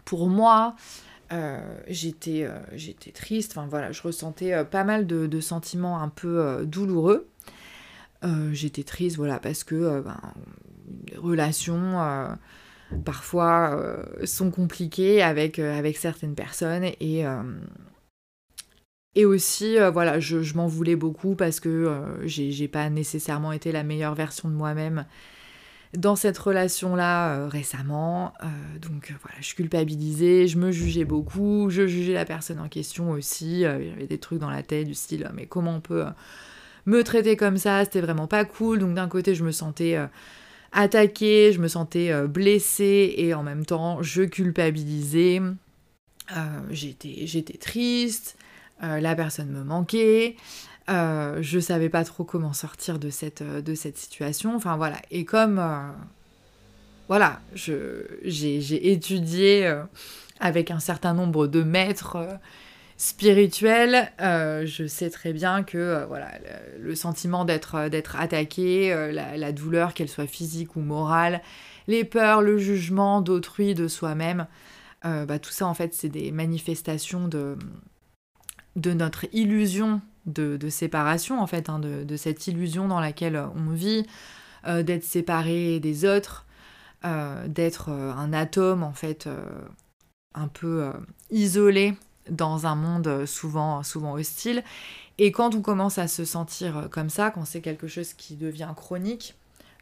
pour 0.05 0.27
moi. 0.27 0.75
j'étais, 1.87 2.47
j'étais 2.73 3.11
triste, 3.11 3.53
enfin 3.55 3.67
voilà, 3.69 3.91
je 3.91 4.01
ressentais 4.01 4.65
pas 4.65 4.83
mal 4.83 5.07
de, 5.07 5.39
sentiments 5.39 6.01
un 6.01 6.09
peu 6.09 6.65
douloureux. 6.65 7.29
j'étais 8.51 8.83
triste, 8.83 9.15
voilà, 9.15 9.39
parce 9.39 9.63
que 9.63 10.01
ben, 10.01 10.19
les 11.09 11.17
relations 11.17 12.37
parfois 13.05 14.03
sont 14.25 14.51
compliquées 14.51 15.23
avec, 15.23 15.59
avec 15.59 15.95
certaines 15.95 16.35
personnes 16.35 16.83
et 16.99 17.23
et 19.15 19.25
aussi, 19.25 19.77
euh, 19.77 19.91
voilà, 19.91 20.19
je, 20.19 20.53
m'en 20.55 20.67
voulais 20.67 20.95
beaucoup 20.95 21.35
parce 21.35 21.59
que 21.59 21.69
euh, 21.69 22.27
j'ai 22.27 22.67
pas 22.67 22.89
nécessairement 22.89 23.51
été 23.51 23.71
la 23.71 23.83
meilleure 23.83 24.15
version 24.15 24.47
de 24.47 24.53
moi-même 24.53 25.05
dans 25.97 26.15
cette 26.15 26.37
relation-là 26.37 27.35
euh, 27.35 27.47
récemment. 27.49 28.33
donc 28.81 29.13
voilà, 29.21 29.35
je 29.41 29.53
culpabilisais, 29.53 30.47
je 30.47 30.57
me 30.57 30.71
jugeais 30.71 31.03
beaucoup, 31.03 31.69
je 31.69 31.87
jugeais 31.87 32.13
la 32.13 32.23
personne 32.23 32.59
en 32.59 32.69
question 32.69 33.11
aussi. 33.11 33.51
il 33.51 33.59
y 33.59 33.65
avait 33.65 34.07
des 34.07 34.17
trucs 34.17 34.39
dans 34.39 34.49
la 34.49 34.63
tête 34.63 34.87
du 34.87 34.93
style, 34.93 35.29
mais 35.33 35.45
comment 35.45 35.75
on 35.75 35.81
peut 35.81 36.05
me 36.85 37.03
traiter 37.03 37.35
comme 37.35 37.57
ça? 37.57 37.83
C'était 37.83 37.99
vraiment 37.99 38.27
pas 38.27 38.45
cool. 38.45 38.79
Donc 38.79 38.95
d'un 38.95 39.09
côté, 39.09 39.35
je 39.35 39.43
me 39.43 39.51
sentais 39.51 39.97
attaquée, 40.71 41.51
je 41.51 41.59
me 41.59 41.67
sentais 41.67 42.25
blessée 42.27 43.13
et 43.17 43.33
en 43.33 43.43
même 43.43 43.65
temps, 43.65 44.01
je 44.01 44.23
culpabilisais. 44.23 45.41
j'étais 46.71 47.57
triste, 47.57 48.37
euh, 48.83 48.99
la 48.99 49.15
personne 49.15 49.49
me 49.49 49.63
manquait, 49.63 50.35
euh, 50.89 51.37
je 51.41 51.59
savais 51.59 51.89
pas 51.89 52.03
trop 52.03 52.23
comment 52.23 52.53
sortir 52.53 52.97
de 52.97 53.09
cette, 53.09 53.41
euh, 53.41 53.75
situation, 53.75 54.55
enfin 54.55 54.75
voilà. 54.75 54.97
Et 55.11 55.23
comme, 55.23 55.61
voilà, 57.07 57.41
j'ai 57.53 58.91
étudié 58.91 59.71
avec 60.39 60.71
un 60.71 60.79
certain 60.79 61.13
nombre 61.13 61.47
de 61.47 61.61
maîtres 61.61 62.17
spirituels, 62.97 64.11
je 64.19 64.85
sais 64.87 65.09
très 65.09 65.33
bien 65.33 65.63
que 65.63 66.05
voilà, 66.07 66.31
le, 66.79 66.95
sentiment 66.95 67.45
d'être 67.45 68.15
attaqué, 68.15 69.11
la, 69.11 69.51
douleur, 69.51 69.93
qu'elle 69.93 70.09
soit 70.09 70.27
physique 70.27 70.75
ou 70.75 70.79
morale, 70.79 71.41
les 71.87 72.03
peurs, 72.03 72.41
le 72.41 72.57
jugement 72.57 73.21
d'autrui, 73.21 73.75
de 73.75 73.87
soi-même, 73.87 74.47
bah, 75.03 75.37
tout 75.39 75.51
ça 75.51 75.67
en 75.67 75.73
fait 75.73 75.93
c'est 75.93 76.09
des 76.09 76.31
manifestations 76.31 77.27
de, 77.27 77.57
de 78.75 78.93
notre 78.93 79.25
illusion 79.33 80.01
de, 80.25 80.69
séparation, 80.69 81.41
en 81.41 81.47
fait, 81.47 81.69
hein, 81.69 81.79
de, 81.79 82.17
cette 82.17 82.47
illusion 82.47 82.87
dans 82.87 82.99
laquelle 82.99 83.41
on 83.55 83.71
vit, 83.71 84.05
euh, 84.67 84.83
d'être 84.83 85.03
séparé 85.03 85.79
des 85.79 86.05
autres, 86.05 86.45
euh, 87.05 87.47
d'être 87.47 87.89
euh, 87.89 88.13
un 88.13 88.31
atome, 88.31 88.83
en 88.83 88.93
fait, 88.93 89.27
un 90.33 90.47
peu 90.47 90.91
isolé 91.31 91.95
dans 92.29 92.67
un 92.67 92.75
monde 92.75 93.25
souvent, 93.25 93.83
souvent 93.83 94.13
hostile. 94.13 94.63
Et 95.17 95.31
quand 95.31 95.55
on 95.55 95.61
commence 95.61 95.97
à 95.97 96.07
se 96.07 96.23
sentir 96.23 96.87
comme 96.91 97.09
ça, 97.09 97.31
quand 97.31 97.45
c'est 97.45 97.61
quelque 97.61 97.87
chose 97.87 98.13
qui 98.13 98.35
devient 98.35 98.71
chronique, 98.75 99.35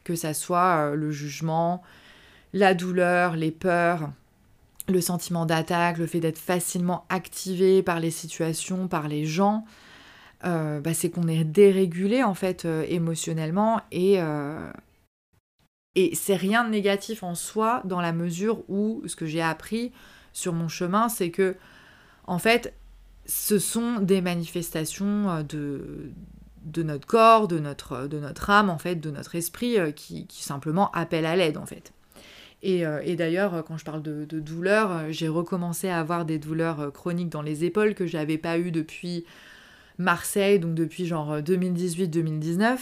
que 0.03 0.15
ça 0.15 0.33
soit 0.33 0.95
le 0.95 1.11
jugement, 1.11 1.83
la 2.53 2.73
douleur, 2.73 3.35
les 3.35 3.51
peurs, 3.51 4.09
le 4.89 5.01
sentiment 5.01 5.45
d'attaque, 5.45 5.97
le 5.97 6.07
fait 6.07 6.19
d'être 6.19 6.37
facilement 6.37 7.05
activé 7.09 7.83
par 7.83 7.99
les 7.99 8.11
situations, 8.11 8.87
par 8.87 9.07
les 9.07 9.25
gens, 9.25 9.65
euh, 10.45 10.79
bah, 10.79 10.93
c'est 10.93 11.09
qu'on 11.09 11.27
est 11.27 11.43
dérégulé 11.43 12.23
en 12.23 12.33
fait 12.33 12.63
euh, 12.63 12.85
émotionnellement 12.87 13.81
et, 13.91 14.21
euh, 14.21 14.71
et 15.95 16.15
c'est 16.15 16.37
rien 16.37 16.63
de 16.63 16.69
négatif 16.69 17.23
en 17.23 17.35
soi 17.35 17.81
dans 17.83 17.99
la 17.99 18.13
mesure 18.13 18.63
où 18.69 19.01
ce 19.05 19.17
que 19.17 19.25
j'ai 19.25 19.41
appris 19.41 19.91
sur 20.31 20.53
mon 20.53 20.69
chemin, 20.69 21.09
c'est 21.09 21.29
que 21.29 21.57
en 22.25 22.39
fait 22.39 22.73
ce 23.25 23.59
sont 23.59 23.99
des 23.99 24.21
manifestations 24.21 25.43
de, 25.43 26.13
notre 26.77 27.05
corps, 27.05 27.49
de 27.49 27.59
notre, 27.59 28.07
de 28.07 28.19
notre 28.19 28.49
âme 28.49 28.69
en 28.69 28.77
fait, 28.77 28.95
de 28.95 29.11
notre 29.11 29.35
esprit 29.35 29.77
qui, 29.93 30.25
qui 30.25 30.41
simplement 30.41 30.89
appellent 30.91 31.25
à 31.25 31.35
l'aide 31.35 31.57
en 31.57 31.65
fait. 31.65 31.91
Euh, 32.65 33.01
et, 33.03 33.15
d'ailleurs, 33.15 33.63
quand 33.65 33.77
je 33.77 33.85
parle 33.85 34.01
de, 34.01 34.25
douleur, 34.39 34.91
euh, 34.91 35.07
j'ai 35.09 35.27
recommencé 35.27 35.89
à 35.89 35.99
avoir 35.99 36.25
des 36.25 36.39
douleurs 36.39 36.79
euh, 36.81 36.91
chroniques 36.91 37.29
dans 37.29 37.41
les 37.41 37.63
épaules 37.63 37.95
que 37.95 38.05
j'avais 38.05 38.37
pas 38.37 38.57
eues 38.57 38.71
depuis 38.71 39.25
Marseille, 39.97 40.59
donc 40.59 40.75
depuis 40.75 41.05
genre 41.05 41.39
2018-2019. 41.39 42.77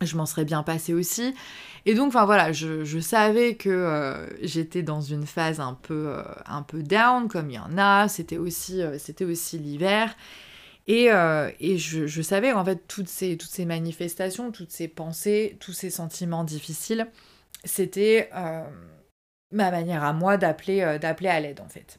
Je 0.00 0.16
m'en 0.16 0.26
serais 0.26 0.44
bien 0.44 0.64
passé 0.64 0.94
aussi. 0.94 1.34
Et 1.86 1.94
donc, 1.94 2.08
enfin 2.08 2.24
voilà, 2.24 2.52
je, 2.52 2.98
savais 3.00 3.54
que 3.54 4.26
j'étais 4.40 4.82
dans 4.82 5.00
une 5.00 5.26
phase 5.26 5.60
un 5.60 5.74
peu, 5.74 6.16
un 6.46 6.62
peu 6.62 6.82
down, 6.82 7.28
comme 7.28 7.50
il 7.50 7.54
y 7.54 7.58
en 7.58 7.78
a. 7.78 8.08
C'était 8.08 8.38
aussi, 8.38 8.82
c'était 8.98 9.24
aussi 9.24 9.58
l'hiver. 9.58 10.16
Et, 10.88 11.08
et 11.60 11.78
je, 11.78 12.06
je, 12.08 12.22
savais 12.22 12.52
en 12.52 12.64
fait 12.64 12.82
toutes 12.88 13.08
ces, 13.08 13.36
toutes 13.36 13.50
ces 13.50 13.64
manifestations, 13.64 14.50
toutes 14.50 14.72
ces 14.72 14.88
pensées, 14.88 15.56
tous 15.60 15.72
ces 15.72 15.90
sentiments 15.90 16.42
difficiles 16.42 17.06
c'était 17.64 18.30
euh, 18.34 18.64
ma 19.52 19.70
manière 19.70 20.04
à 20.04 20.12
moi 20.12 20.36
d'appeler 20.36 20.82
euh, 20.82 20.98
à 21.00 21.40
l'aide 21.40 21.60
en 21.60 21.68
fait. 21.68 21.98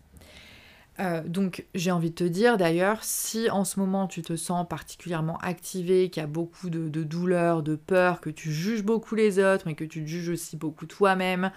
Euh, 1.00 1.24
donc 1.26 1.66
j'ai 1.74 1.90
envie 1.90 2.12
de 2.12 2.16
te 2.16 2.24
dire 2.24 2.58
d'ailleurs, 2.58 3.04
si 3.04 3.50
en 3.50 3.66
ce 3.66 3.80
moment 3.80 4.08
tu 4.08 4.22
te 4.22 4.36
sens 4.36 4.68
particulièrement 4.68 5.38
activé, 5.40 6.10
qu'il 6.10 6.22
y 6.22 6.24
a 6.24 6.28
beaucoup 6.28 6.70
de, 6.70 6.88
de, 6.88 7.04
douleur, 7.04 7.64
de 7.64 7.76
peur, 7.76 8.22
que 8.22 8.30
tu 8.30 8.52
juges 8.52 8.84
beaucoup 8.84 9.16
les 9.16 9.40
autres, 9.40 9.64
mais 9.66 9.74
que 9.74 9.86
tu 9.86 10.08
juges 10.08 10.30
aussi 10.30 10.56
beaucoup 10.56 10.86
toi-même, 10.86 11.52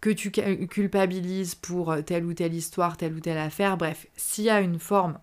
que 0.00 0.10
tu 0.10 0.30
culpabilises 0.30 1.56
pour 1.56 1.96
telle 2.04 2.24
ou 2.24 2.32
telle 2.32 2.54
histoire, 2.54 2.96
telle 2.96 3.14
ou 3.14 3.20
telle 3.20 3.38
affaire, 3.38 3.76
bref, 3.76 4.06
s'il 4.16 4.44
y 4.44 4.50
a 4.50 4.60
une 4.60 4.78
forme 4.78 5.18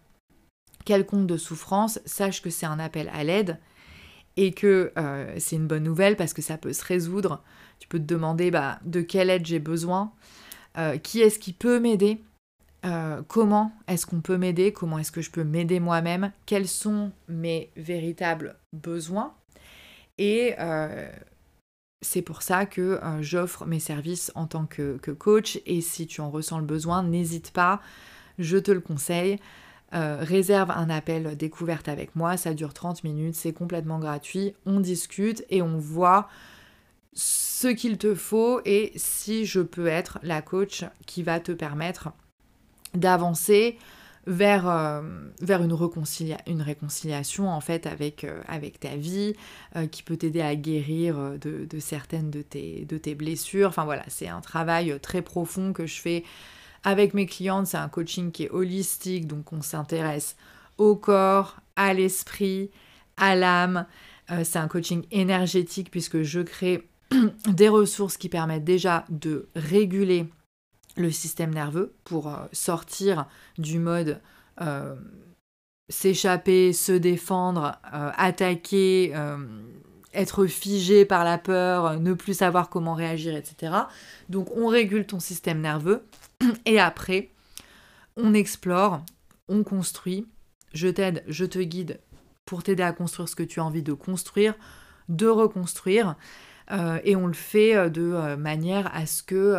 quelconque 0.84 1.28
de 1.28 1.38
souffrance, 1.38 2.00
sache 2.06 2.42
que 2.42 2.50
c'est 2.50 2.66
un 2.66 2.80
appel 2.80 3.10
à 3.14 3.24
l'aide 3.24 3.60
et 4.38 4.54
que 4.54 4.94
c'est 5.38 5.56
une 5.56 5.68
bonne 5.68 5.84
nouvelle 5.84 6.16
parce 6.16 6.34
que 6.34 6.42
ça 6.42 6.58
peut 6.58 6.74
se 6.74 6.86
résoudre 6.86 7.44
tu 7.80 7.88
peux 7.88 8.00
te 8.00 8.04
demander 8.04 8.52
bah, 8.52 8.80
de 8.86 9.02
quelle 9.02 9.30
aide 9.30 9.46
j'ai 9.46 9.60
besoin, 9.60 10.12
euh, 10.78 10.98
qui 10.98 11.22
est-ce 11.22 11.40
qui 11.40 11.54
peut 11.54 11.80
m'aider, 11.80 12.22
euh, 12.86 13.22
comment 13.28 13.72
est-ce 13.88 14.06
qu'on 14.06 14.22
peut 14.22 14.38
m'aider, 14.38 14.72
comment 14.72 15.00
est-ce 15.00 15.12
que 15.12 15.22
je 15.22 15.32
peux 15.32 15.44
m'aider 15.44 15.80
moi-même, 15.80 16.32
quels 16.46 16.68
sont 16.68 17.12
mes 17.28 17.72
véritables 17.76 18.56
besoins? 18.74 19.34
Et 20.18 20.56
euh, 20.60 21.10
c'est 22.02 22.22
pour 22.22 22.42
ça 22.42 22.66
que 22.66 23.00
j'offre 23.22 23.66
mes 23.66 23.80
services 23.80 24.32
en 24.36 24.48
tant 24.48 24.66
que, 24.66 24.98
coach. 25.18 25.60
Et 25.66 25.82
si 25.82 26.08
tu 26.08 26.22
en 26.22 26.32
ressens 26.32 26.60
le 26.60 26.66
besoin, 26.66 27.04
n'hésite 27.04 27.52
pas, 27.52 27.82
je 28.40 28.58
te 28.58 28.72
le 28.72 28.80
conseille. 28.80 29.40
Réserve 29.92 30.72
un 30.72 30.90
appel 30.90 31.38
découverte 31.38 31.88
avec 31.88 32.16
moi, 32.16 32.38
ça 32.38 32.54
dure 32.54 32.74
30 32.74 33.04
minutes, 33.04 33.36
c'est 33.36 33.54
complètement 33.54 34.00
gratuit, 34.00 34.54
on 34.66 34.80
discute 34.80 35.46
et 35.50 35.62
on 35.62 35.78
voit 35.78 36.28
ce 37.14 37.68
qu'il 37.68 37.98
te 37.98 38.14
faut 38.14 38.62
et 38.66 38.92
si 38.96 39.46
je 39.46 39.62
peux 39.62 39.88
être 39.88 40.20
la 40.22 40.42
coach 40.42 40.86
qui 41.06 41.24
va 41.24 41.40
te 41.40 41.52
permettre 41.52 42.10
d'avancer 42.94 43.78
vers, 44.28 44.70
euh, 44.70 45.02
une, 45.42 46.62
réconciliation 46.62 47.50
en 47.50 47.62
fait 47.62 47.88
avec, 47.88 48.24
euh, 48.26 48.42
ta 48.80 48.96
vie, 48.96 49.34
euh, 49.76 49.88
qui 49.88 50.04
peut 50.04 50.18
t'aider 50.18 50.42
à 50.42 50.56
guérir 50.56 51.18
de, 51.40 51.66
de, 51.66 51.80
certaines 51.80 52.30
de 52.30 52.42
tes, 52.42 52.86
de 52.86 52.98
tes 52.98 53.16
blessures. 53.16 53.70
Enfin 53.70 53.86
voilà, 53.86 54.04
c'est 54.10 54.28
un 54.28 54.42
travail 54.42 55.00
très 55.02 55.22
profond 55.22 55.74
que 55.74 55.88
je 55.88 56.00
fais 56.00 56.24
avec 56.84 57.14
mes 57.14 57.26
clientes. 57.26 57.68
C'est 57.68 57.78
un 57.78 57.90
coaching 57.90 58.32
qui 58.32 58.44
est 58.44 58.50
holistique, 58.50 59.28
donc 59.28 59.52
on 59.54 59.62
s'intéresse 59.62 60.36
au 60.78 60.96
corps, 60.96 61.58
à 61.76 61.94
l'esprit, 61.94 62.70
à 63.18 63.36
l'âme. 63.36 63.86
c'est 64.44 64.60
un 64.60 64.68
coaching 64.68 65.06
énergétique 65.12 65.90
puisque 65.90 66.22
je 66.22 66.42
crée 66.42 66.88
des 67.48 67.70
ressources 67.70 68.18
qui 68.18 68.30
permettent 68.30 68.64
déjà 68.64 69.06
de 69.10 69.48
réguler 69.56 70.28
le 70.98 71.12
système 71.12 71.54
nerveux 71.54 71.94
pour 72.04 72.28
euh, 72.28 72.38
sortir 72.52 73.28
du 73.58 73.80
mode 73.80 74.22
s'échapper, 75.90 76.74
se 76.74 76.92
défendre, 76.92 77.80
attaquer, 77.84 79.14
être 80.14 80.48
figé 80.48 81.06
par 81.06 81.24
la 81.24 81.38
peur, 81.38 82.00
ne 82.00 82.14
plus 82.14 82.34
savoir 82.34 82.70
comment 82.70 82.94
réagir, 82.94 83.36
etc. 83.36 83.74
Donc 84.30 84.50
on 84.56 84.68
régule 84.68 85.06
ton 85.06 85.20
système 85.20 85.62
nerveux 85.62 86.04
et 86.66 86.80
après, 86.80 87.30
on 88.16 88.34
explore, 88.34 89.04
on 89.48 89.64
construit. 89.64 90.28
Je 90.74 90.88
t'aide, 90.88 91.24
je 91.28 91.46
te 91.46 91.60
guide 91.60 92.00
pour 92.46 92.64
t'aider 92.64 92.84
à 92.84 92.92
construire 92.92 93.30
ce 93.30 93.36
que 93.36 93.44
tu 93.44 93.60
as 93.60 93.66
envie 93.66 93.84
de 93.84 93.94
construire, 93.94 94.56
de 95.10 95.28
reconstruire. 95.28 96.16
Euh, 96.72 97.00
et 97.06 97.16
on 97.16 97.28
le 97.28 97.34
fait 97.34 97.76
euh, 97.76 97.90
de 97.90 98.02
euh, 98.02 98.36
manière 98.36 98.94
à 98.94 99.06
ce 99.06 99.24
que 99.24 99.56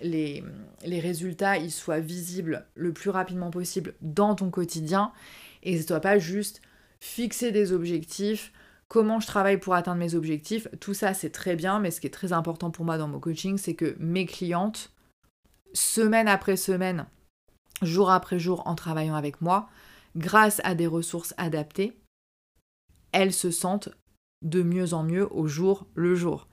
les, 0.00 0.44
résultats 0.84 1.56
soient 1.68 1.98
visibles 1.98 2.66
le 2.74 2.92
plus 2.92 3.10
rapidement 3.10 3.50
possible 3.50 3.94
dans 4.00 4.36
ton 4.36 4.50
quotidien 4.50 5.10
et 5.64 5.80
ce 5.80 5.86
soit 5.86 6.00
pas 6.00 6.18
juste 6.18 6.60
fixer 7.00 7.50
des 7.50 7.72
objectifs, 7.72 8.52
comment 8.86 9.18
je 9.18 9.26
travaille 9.26 9.58
pour 9.58 9.74
atteindre 9.74 9.98
mes 9.98 10.14
objectifs, 10.14 10.68
tout 10.78 10.94
ça 10.94 11.14
c'est 11.14 11.30
très 11.30 11.56
bien, 11.56 11.80
mais 11.80 11.90
ce 11.90 12.00
qui 12.00 12.06
est 12.06 12.10
très 12.10 12.32
important 12.32 12.70
pour 12.70 12.84
moi 12.84 12.96
dans 12.96 13.08
mon 13.08 13.18
coaching, 13.18 13.58
c'est 13.58 13.74
que 13.74 13.96
mes 13.98 14.26
clientes, 14.26 14.91
semaine 15.74 16.28
après 16.28 16.56
semaine, 16.56 17.06
jour 17.82 18.10
après 18.10 18.38
jour 18.38 18.62
en 18.66 18.74
travaillant 18.74 19.14
avec 19.14 19.40
moi, 19.40 19.68
grâce 20.16 20.60
à 20.64 20.74
des 20.74 20.86
ressources 20.86 21.34
adaptées, 21.36 21.96
elles 23.12 23.32
se 23.32 23.50
sentent 23.50 23.90
de 24.42 24.62
mieux 24.62 24.94
en 24.94 25.02
mieux 25.02 25.28
au 25.32 25.46
jour 25.46 25.86
le 25.94 26.14
jour. 26.14 26.48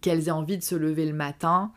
Qu'elles 0.00 0.28
aient 0.28 0.32
envie 0.32 0.58
de 0.58 0.62
se 0.62 0.74
lever 0.74 1.06
le 1.06 1.12
matin, 1.12 1.72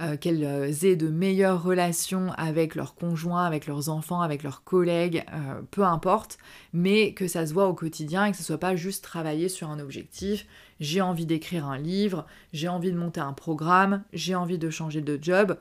euh, 0.00 0.16
qu'elles 0.16 0.84
aient 0.84 0.96
de 0.96 1.08
meilleures 1.08 1.62
relations 1.62 2.32
avec 2.36 2.76
leurs 2.76 2.94
conjoints, 2.94 3.44
avec 3.44 3.66
leurs 3.66 3.88
enfants, 3.88 4.20
avec 4.20 4.44
leurs 4.44 4.62
collègues, 4.62 5.24
euh, 5.32 5.60
peu 5.72 5.82
importe, 5.82 6.38
mais 6.72 7.14
que 7.14 7.26
ça 7.26 7.46
se 7.46 7.52
voit 7.52 7.66
au 7.66 7.74
quotidien 7.74 8.26
et 8.26 8.30
que 8.30 8.36
ce 8.36 8.44
soit 8.44 8.58
pas 8.58 8.76
juste 8.76 9.02
travailler 9.02 9.48
sur 9.48 9.70
un 9.70 9.80
objectif. 9.80 10.46
J'ai 10.78 11.00
envie 11.00 11.26
d'écrire 11.26 11.66
un 11.66 11.78
livre, 11.78 12.26
j'ai 12.52 12.68
envie 12.68 12.92
de 12.92 12.96
monter 12.96 13.20
un 13.20 13.32
programme, 13.32 14.04
j'ai 14.12 14.36
envie 14.36 14.58
de 14.58 14.70
changer 14.70 15.00
de 15.00 15.18
job. 15.20 15.58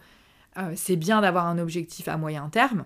C'est 0.76 0.96
bien 0.96 1.22
d'avoir 1.22 1.48
un 1.48 1.58
objectif 1.58 2.08
à 2.08 2.18
moyen 2.18 2.50
terme. 2.50 2.86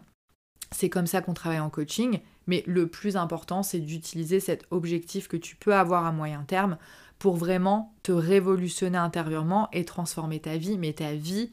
C'est 0.71 0.89
comme 0.89 1.07
ça 1.07 1.21
qu'on 1.21 1.33
travaille 1.33 1.59
en 1.59 1.69
coaching, 1.69 2.19
mais 2.47 2.63
le 2.65 2.87
plus 2.87 3.17
important, 3.17 3.63
c'est 3.63 3.79
d'utiliser 3.79 4.39
cet 4.39 4.65
objectif 4.71 5.27
que 5.27 5.37
tu 5.37 5.55
peux 5.55 5.73
avoir 5.73 6.05
à 6.05 6.11
moyen 6.11 6.43
terme 6.43 6.77
pour 7.19 7.35
vraiment 7.35 7.93
te 8.03 8.11
révolutionner 8.11 8.97
intérieurement 8.97 9.69
et 9.73 9.85
transformer 9.85 10.39
ta 10.39 10.57
vie, 10.57 10.77
mais 10.77 10.93
ta 10.93 11.13
vie 11.13 11.51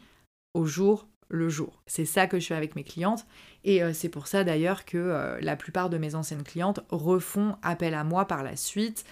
au 0.55 0.65
jour 0.65 1.07
le 1.29 1.49
jour. 1.49 1.83
C'est 1.87 2.07
ça 2.07 2.27
que 2.27 2.41
je 2.41 2.47
fais 2.47 2.55
avec 2.55 2.75
mes 2.75 2.85
clientes 2.85 3.27
et 3.65 3.83
euh, 3.83 3.93
c'est 3.93 4.09
pour 4.09 4.29
ça 4.29 4.45
d'ailleurs 4.45 4.85
que 4.85 4.97
euh, 4.97 5.39
la 5.43 5.57
plupart 5.57 5.91
de 5.91 5.99
mes 5.99 6.15
anciennes 6.15 6.43
clientes 6.43 6.81
refont 6.89 7.57
appel 7.63 7.93
à 7.93 8.03
moi 8.03 8.25
par 8.25 8.43
la 8.43 8.57
suite. 8.57 9.05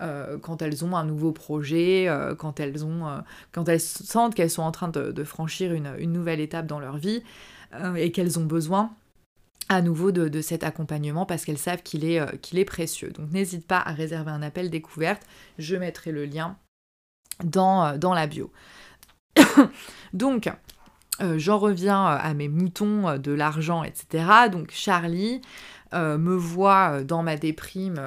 Euh, 0.00 0.38
quand 0.38 0.62
elles 0.62 0.84
ont 0.84 0.96
un 0.96 1.04
nouveau 1.04 1.32
projet, 1.32 2.08
quand, 2.38 2.60
elles 2.60 2.84
ont, 2.84 3.22
quand 3.52 3.68
elles 3.68 3.80
sentent 3.80 4.34
qu'elles 4.34 4.50
sont 4.50 4.62
en 4.62 4.72
train 4.72 4.88
de, 4.88 5.24
franchir 5.24 5.72
une, 5.72 6.12
nouvelle 6.12 6.40
étape 6.40 6.66
dans 6.66 6.80
leur 6.80 6.96
vie 6.96 7.22
et 7.96 8.10
qu'elles 8.10 8.38
ont 8.38 8.44
besoin 8.44 8.90
à 9.70 9.82
nouveau 9.82 10.10
de, 10.10 10.40
cet 10.40 10.64
accompagnement 10.64 11.24
parce 11.24 11.44
qu'elles 11.44 11.56
savent 11.56 11.82
qu'il 11.82 12.04
est, 12.04 12.18
euh, 12.18 12.26
qu'il 12.42 12.58
est 12.58 12.64
précieux. 12.64 13.10
Donc 13.10 13.30
n'hésite 13.30 13.66
pas 13.66 13.78
à 13.78 13.92
réserver 13.92 14.32
un 14.32 14.42
appel 14.42 14.68
découverte, 14.68 15.22
je 15.58 15.76
mettrai 15.76 16.10
le 16.10 16.24
lien 16.24 16.56
dans, 17.44 17.86
euh, 17.86 17.96
dans 17.96 18.12
la 18.12 18.26
bio. 18.26 18.50
Donc, 20.12 20.50
euh, 21.22 21.38
j'en 21.38 21.58
reviens 21.58 22.04
à 22.04 22.34
mes 22.34 22.48
moutons 22.48 23.16
de 23.16 23.30
l'argent, 23.30 23.84
etc. 23.84 24.24
Donc 24.50 24.72
Charlie 24.72 25.40
me 25.92 26.34
voit 26.34 27.02
dans 27.02 27.22
ma 27.22 27.36
déprime 27.36 28.00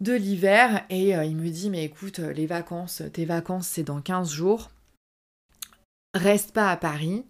de 0.00 0.12
l'hiver 0.12 0.84
et 0.90 1.10
il 1.10 1.36
me 1.36 1.48
dit 1.48 1.70
mais 1.70 1.84
écoute, 1.84 2.18
les 2.18 2.46
vacances, 2.46 3.02
tes 3.12 3.24
vacances 3.24 3.68
c'est 3.68 3.84
dans 3.84 4.00
15 4.00 4.30
jours, 4.30 4.70
reste 6.14 6.52
pas 6.52 6.70
à 6.70 6.76
Paris, 6.76 7.24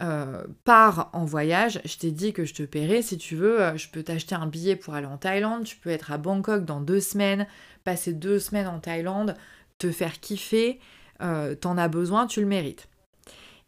euh, 0.00 0.42
pars 0.64 1.10
en 1.12 1.24
voyage, 1.24 1.80
je 1.84 1.96
t'ai 1.96 2.10
dit 2.10 2.32
que 2.32 2.44
je 2.44 2.54
te 2.54 2.64
paierai 2.64 3.02
si 3.02 3.18
tu 3.18 3.36
veux, 3.36 3.62
euh, 3.62 3.76
je 3.76 3.88
peux 3.88 4.02
t'acheter 4.02 4.34
un 4.34 4.48
billet 4.48 4.74
pour 4.74 4.94
aller 4.94 5.06
en 5.06 5.16
Thaïlande, 5.16 5.64
tu 5.64 5.76
peux 5.76 5.90
être 5.90 6.10
à 6.10 6.18
Bangkok 6.18 6.64
dans 6.64 6.80
deux 6.80 7.00
semaines, 7.00 7.46
passer 7.84 8.12
deux 8.12 8.40
semaines 8.40 8.66
en 8.66 8.80
Thaïlande, 8.80 9.36
te 9.78 9.92
faire 9.92 10.18
kiffer, 10.18 10.80
euh, 11.22 11.54
t'en 11.54 11.78
as 11.78 11.86
besoin, 11.88 12.26
tu 12.26 12.40
le 12.40 12.46
mérites. 12.46 12.88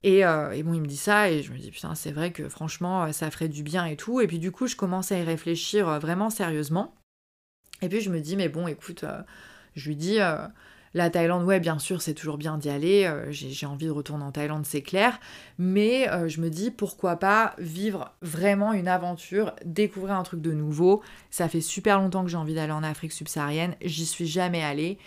Et, 0.02 0.18
et, 0.18 0.62
bon, 0.62 0.74
il 0.74 0.82
me 0.82 0.86
dit 0.86 0.98
ça 0.98 1.30
et 1.30 1.42
je 1.42 1.50
me 1.50 1.56
dis 1.56 1.70
putain, 1.70 1.94
c'est 1.94 2.12
vrai 2.12 2.30
que 2.30 2.46
franchement, 2.50 3.10
ça 3.10 3.30
ferait 3.30 3.48
du 3.48 3.62
bien 3.62 3.86
et 3.86 3.96
tout. 3.96 4.20
Et 4.20 4.26
puis 4.26 4.38
du 4.38 4.52
coup, 4.52 4.66
je 4.66 4.76
commence 4.76 5.12
à 5.12 5.18
y 5.18 5.22
réfléchir 5.22 5.98
vraiment 5.98 6.28
sérieusement. 6.28 6.94
Et 7.82 7.88
puis 7.88 8.00
je 8.00 8.10
me 8.10 8.20
dis, 8.20 8.36
mais 8.36 8.48
bon, 8.48 8.66
écoute, 8.66 9.04
je 9.74 9.88
lui 9.88 9.96
dis, 9.96 10.20
la 10.94 11.10
Thaïlande, 11.10 11.44
ouais, 11.44 11.58
bien 11.58 11.80
sûr, 11.80 12.00
c'est 12.00 12.14
toujours 12.14 12.38
bien 12.38 12.56
d'y 12.56 12.70
aller. 12.70 13.04
Euh, 13.04 13.26
j'ai 13.30 13.66
envie 13.66 13.86
de 13.86 13.90
retourner 13.90 14.24
en 14.24 14.30
Thaïlande, 14.30 14.64
c'est 14.64 14.80
clair. 14.82 15.18
Mais 15.58 16.08
euh, 16.08 16.28
je 16.28 16.40
me 16.40 16.50
dis, 16.50 16.70
pourquoi 16.70 17.16
pas 17.16 17.54
vivre 17.58 18.14
vraiment 18.22 18.72
une 18.72 18.86
aventure, 18.86 19.52
découvrir 19.64 20.14
un 20.14 20.22
truc 20.22 20.40
de 20.40 20.52
nouveau. 20.52 21.02
Ça 21.30 21.48
fait 21.48 21.60
super 21.60 21.98
longtemps 21.98 22.22
que 22.22 22.30
j'ai 22.30 22.36
envie 22.36 22.54
d'aller 22.54 22.72
en 22.72 22.84
Afrique 22.84 23.12
subsaharienne. 23.12 23.74
J'y 23.82 24.06
suis 24.06 24.28
jamais 24.28 24.62
allée. 24.62 24.98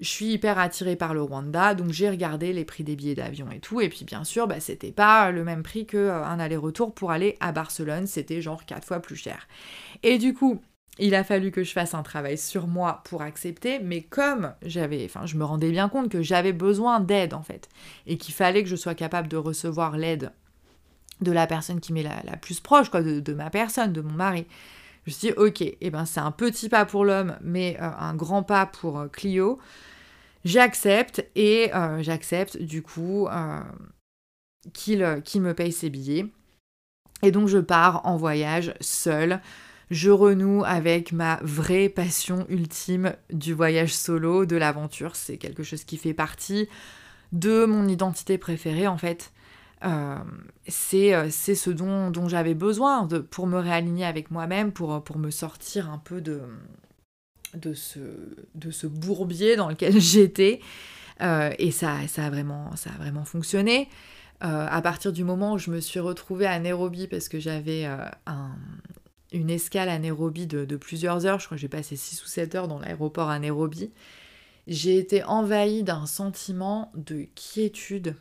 Je 0.00 0.08
suis 0.08 0.32
hyper 0.32 0.58
attirée 0.58 0.96
par 0.96 1.14
le 1.14 1.22
Rwanda, 1.22 1.76
donc 1.76 1.92
j'ai 1.92 2.10
regardé 2.10 2.52
les 2.52 2.64
prix 2.64 2.82
des 2.82 2.96
billets 2.96 3.14
d'avion 3.14 3.48
et 3.52 3.60
tout. 3.60 3.80
Et 3.80 3.88
puis 3.88 4.04
bien 4.04 4.24
sûr, 4.24 4.48
bah, 4.48 4.58
c'était 4.58 4.90
pas 4.90 5.30
le 5.30 5.44
même 5.44 5.62
prix 5.62 5.86
qu'un 5.86 5.98
euh, 5.98 6.38
aller-retour 6.40 6.92
pour 6.92 7.12
aller 7.12 7.36
à 7.38 7.52
Barcelone. 7.52 8.08
C'était 8.08 8.42
genre 8.42 8.66
quatre 8.66 8.84
fois 8.84 8.98
plus 8.98 9.14
cher. 9.14 9.46
Et 10.02 10.18
du 10.18 10.34
coup, 10.34 10.60
il 10.98 11.14
a 11.14 11.24
fallu 11.24 11.50
que 11.50 11.64
je 11.64 11.72
fasse 11.72 11.94
un 11.94 12.02
travail 12.02 12.38
sur 12.38 12.66
moi 12.66 13.02
pour 13.04 13.22
accepter, 13.22 13.80
mais 13.80 14.02
comme 14.02 14.54
j'avais, 14.62 15.04
enfin, 15.04 15.26
je 15.26 15.36
me 15.36 15.44
rendais 15.44 15.70
bien 15.70 15.88
compte 15.88 16.08
que 16.08 16.22
j'avais 16.22 16.52
besoin 16.52 17.00
d'aide 17.00 17.34
en 17.34 17.42
fait, 17.42 17.68
et 18.06 18.16
qu'il 18.16 18.34
fallait 18.34 18.62
que 18.62 18.68
je 18.68 18.76
sois 18.76 18.94
capable 18.94 19.28
de 19.28 19.36
recevoir 19.36 19.96
l'aide 19.96 20.32
de 21.20 21.32
la 21.32 21.46
personne 21.46 21.80
qui 21.80 21.92
m'est 21.92 22.02
la, 22.02 22.36
plus 22.36 22.60
proche, 22.60 22.90
quoi, 22.90 23.02
de, 23.02 23.32
ma 23.32 23.50
personne, 23.50 23.92
de 23.92 24.00
mon 24.00 24.12
mari. 24.12 24.46
Je 25.04 25.10
me 25.10 25.14
suis 25.14 25.28
dit, 25.28 25.34
ok, 25.36 25.62
eh 25.80 25.90
ben 25.90 26.06
c'est 26.06 26.20
un 26.20 26.30
petit 26.30 26.68
pas 26.68 26.86
pour 26.86 27.04
l'homme, 27.04 27.36
mais 27.40 27.76
euh, 27.80 27.90
un 27.98 28.14
grand 28.14 28.42
pas 28.42 28.66
pour 28.66 28.98
euh, 28.98 29.08
Clio. 29.08 29.58
J'accepte 30.44 31.26
et 31.34 31.74
euh, 31.74 32.02
j'accepte 32.02 32.58
du 32.58 32.82
coup 32.82 33.28
qu'il 34.72 34.98
me 34.98 35.52
paye 35.52 35.72
ses 35.72 35.90
billets. 35.90 36.26
Et 37.22 37.30
donc 37.30 37.48
je 37.48 37.58
pars 37.58 38.04
en 38.04 38.16
voyage 38.16 38.74
seule 38.80 39.40
je 39.90 40.10
renoue 40.10 40.62
avec 40.64 41.12
ma 41.12 41.38
vraie 41.42 41.88
passion 41.88 42.46
ultime 42.48 43.14
du 43.32 43.52
voyage 43.52 43.94
solo, 43.94 44.46
de 44.46 44.56
l'aventure. 44.56 45.16
C'est 45.16 45.36
quelque 45.36 45.62
chose 45.62 45.84
qui 45.84 45.96
fait 45.96 46.14
partie 46.14 46.68
de 47.32 47.64
mon 47.64 47.88
identité 47.88 48.38
préférée 48.38 48.86
en 48.86 48.98
fait. 48.98 49.32
Euh, 49.84 50.16
euh, 50.94 51.26
c'est 51.30 51.54
ce 51.54 51.70
dont, 51.70 52.28
j'avais 52.28 52.54
besoin 52.54 53.06
de, 53.06 53.18
pour 53.18 53.46
me 53.46 53.58
réaligner 53.58 54.04
avec 54.04 54.30
moi-même, 54.30 54.72
pour, 54.72 55.18
me 55.18 55.30
sortir 55.30 55.90
un 55.90 55.98
peu 55.98 56.20
de, 56.20 56.40
de, 57.54 57.74
ce, 57.74 57.98
de 58.54 58.70
ce 58.70 58.86
bourbier 58.86 59.56
dans 59.56 59.68
lequel 59.68 60.00
j'étais. 60.00 60.60
Euh, 61.20 61.52
et 61.58 61.70
ça, 61.70 61.96
ça, 62.08 62.26
a 62.26 62.30
vraiment, 62.30 62.74
ça 62.76 62.90
a 62.90 62.98
vraiment 62.98 63.24
fonctionné. 63.24 63.88
à 64.40 64.82
partir 64.82 65.12
du 65.12 65.24
moment 65.24 65.54
où 65.54 65.58
je 65.58 65.70
me 65.70 65.80
suis 65.80 66.00
retrouvée 66.00 66.46
à 66.46 66.58
Nairobi 66.58 67.06
parce 67.06 67.28
que 67.28 67.38
j'avais 67.38 67.86
un, 67.86 68.50
une 69.34 69.50
escale 69.50 69.88
à 69.88 69.98
Nairobi 69.98 70.46
de, 70.46 70.76
plusieurs 70.76 71.26
heures, 71.26 71.40
je 71.40 71.46
crois 71.46 71.56
que 71.56 71.60
j'ai 71.60 71.68
passé 71.68 71.96
6 71.96 72.22
ou 72.22 72.26
7 72.26 72.54
heures 72.54 72.68
dans 72.68 72.78
l'aéroport 72.78 73.28
à 73.28 73.38
Nairobi, 73.38 73.90
j'ai 74.66 74.96
été 74.96 75.24
envahie 75.24 75.82
d'un 75.82 76.06
sentiment 76.06 76.90
de 76.94 77.26
quiétude 77.34 78.16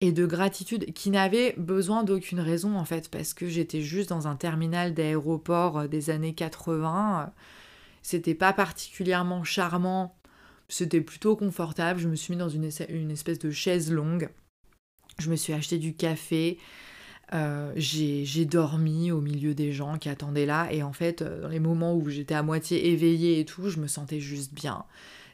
et 0.00 0.12
de 0.12 0.26
gratitude 0.26 0.92
qui 0.92 1.10
n'avait 1.10 1.54
besoin 1.56 2.02
d'aucune 2.02 2.40
raison 2.40 2.76
en 2.76 2.84
fait, 2.84 3.08
parce 3.10 3.32
que 3.32 3.48
j'étais 3.48 3.80
juste 3.80 4.10
dans 4.10 4.28
un 4.28 4.36
terminal 4.36 4.92
d'aéroport 4.92 5.78
euh, 5.78 5.88
des 5.88 6.10
années 6.10 6.34
80. 6.34 7.32
C'était 8.02 8.34
pas 8.34 8.52
particulièrement 8.52 9.44
charmant, 9.44 10.16
c'était 10.68 11.00
plutôt 11.00 11.36
confortable. 11.36 12.00
Je 12.00 12.08
me 12.08 12.16
suis 12.16 12.32
mis 12.32 12.38
dans 12.38 12.48
une, 12.48 12.68
une 12.88 13.10
espèce 13.10 13.38
de 13.38 13.50
chaise 13.50 13.90
longue. 13.90 14.28
Je 15.18 15.30
me 15.30 15.36
suis 15.36 15.52
acheté 15.52 15.78
du 15.78 15.94
café, 15.94 16.58
euh, 17.34 17.72
j'ai 17.76 18.46
dormi 18.46 19.12
au 19.12 19.20
milieu 19.20 19.54
des 19.54 19.70
gens 19.70 19.98
qui 19.98 20.08
attendaient 20.08 20.46
là 20.46 20.68
et 20.70 20.82
en 20.82 20.94
fait 20.94 21.20
euh, 21.20 21.42
dans 21.42 21.48
les 21.48 21.60
moments 21.60 21.94
où 21.94 22.08
j'étais 22.08 22.34
à 22.34 22.42
moitié 22.42 22.88
éveillée 22.90 23.40
et 23.40 23.44
tout 23.44 23.68
je 23.68 23.78
me 23.78 23.86
sentais 23.86 24.20
juste 24.20 24.54
bien. 24.54 24.84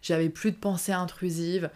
J'avais 0.03 0.29
plus 0.29 0.51
de 0.51 0.57
pensées 0.57 0.93
intrusives. 0.93 1.71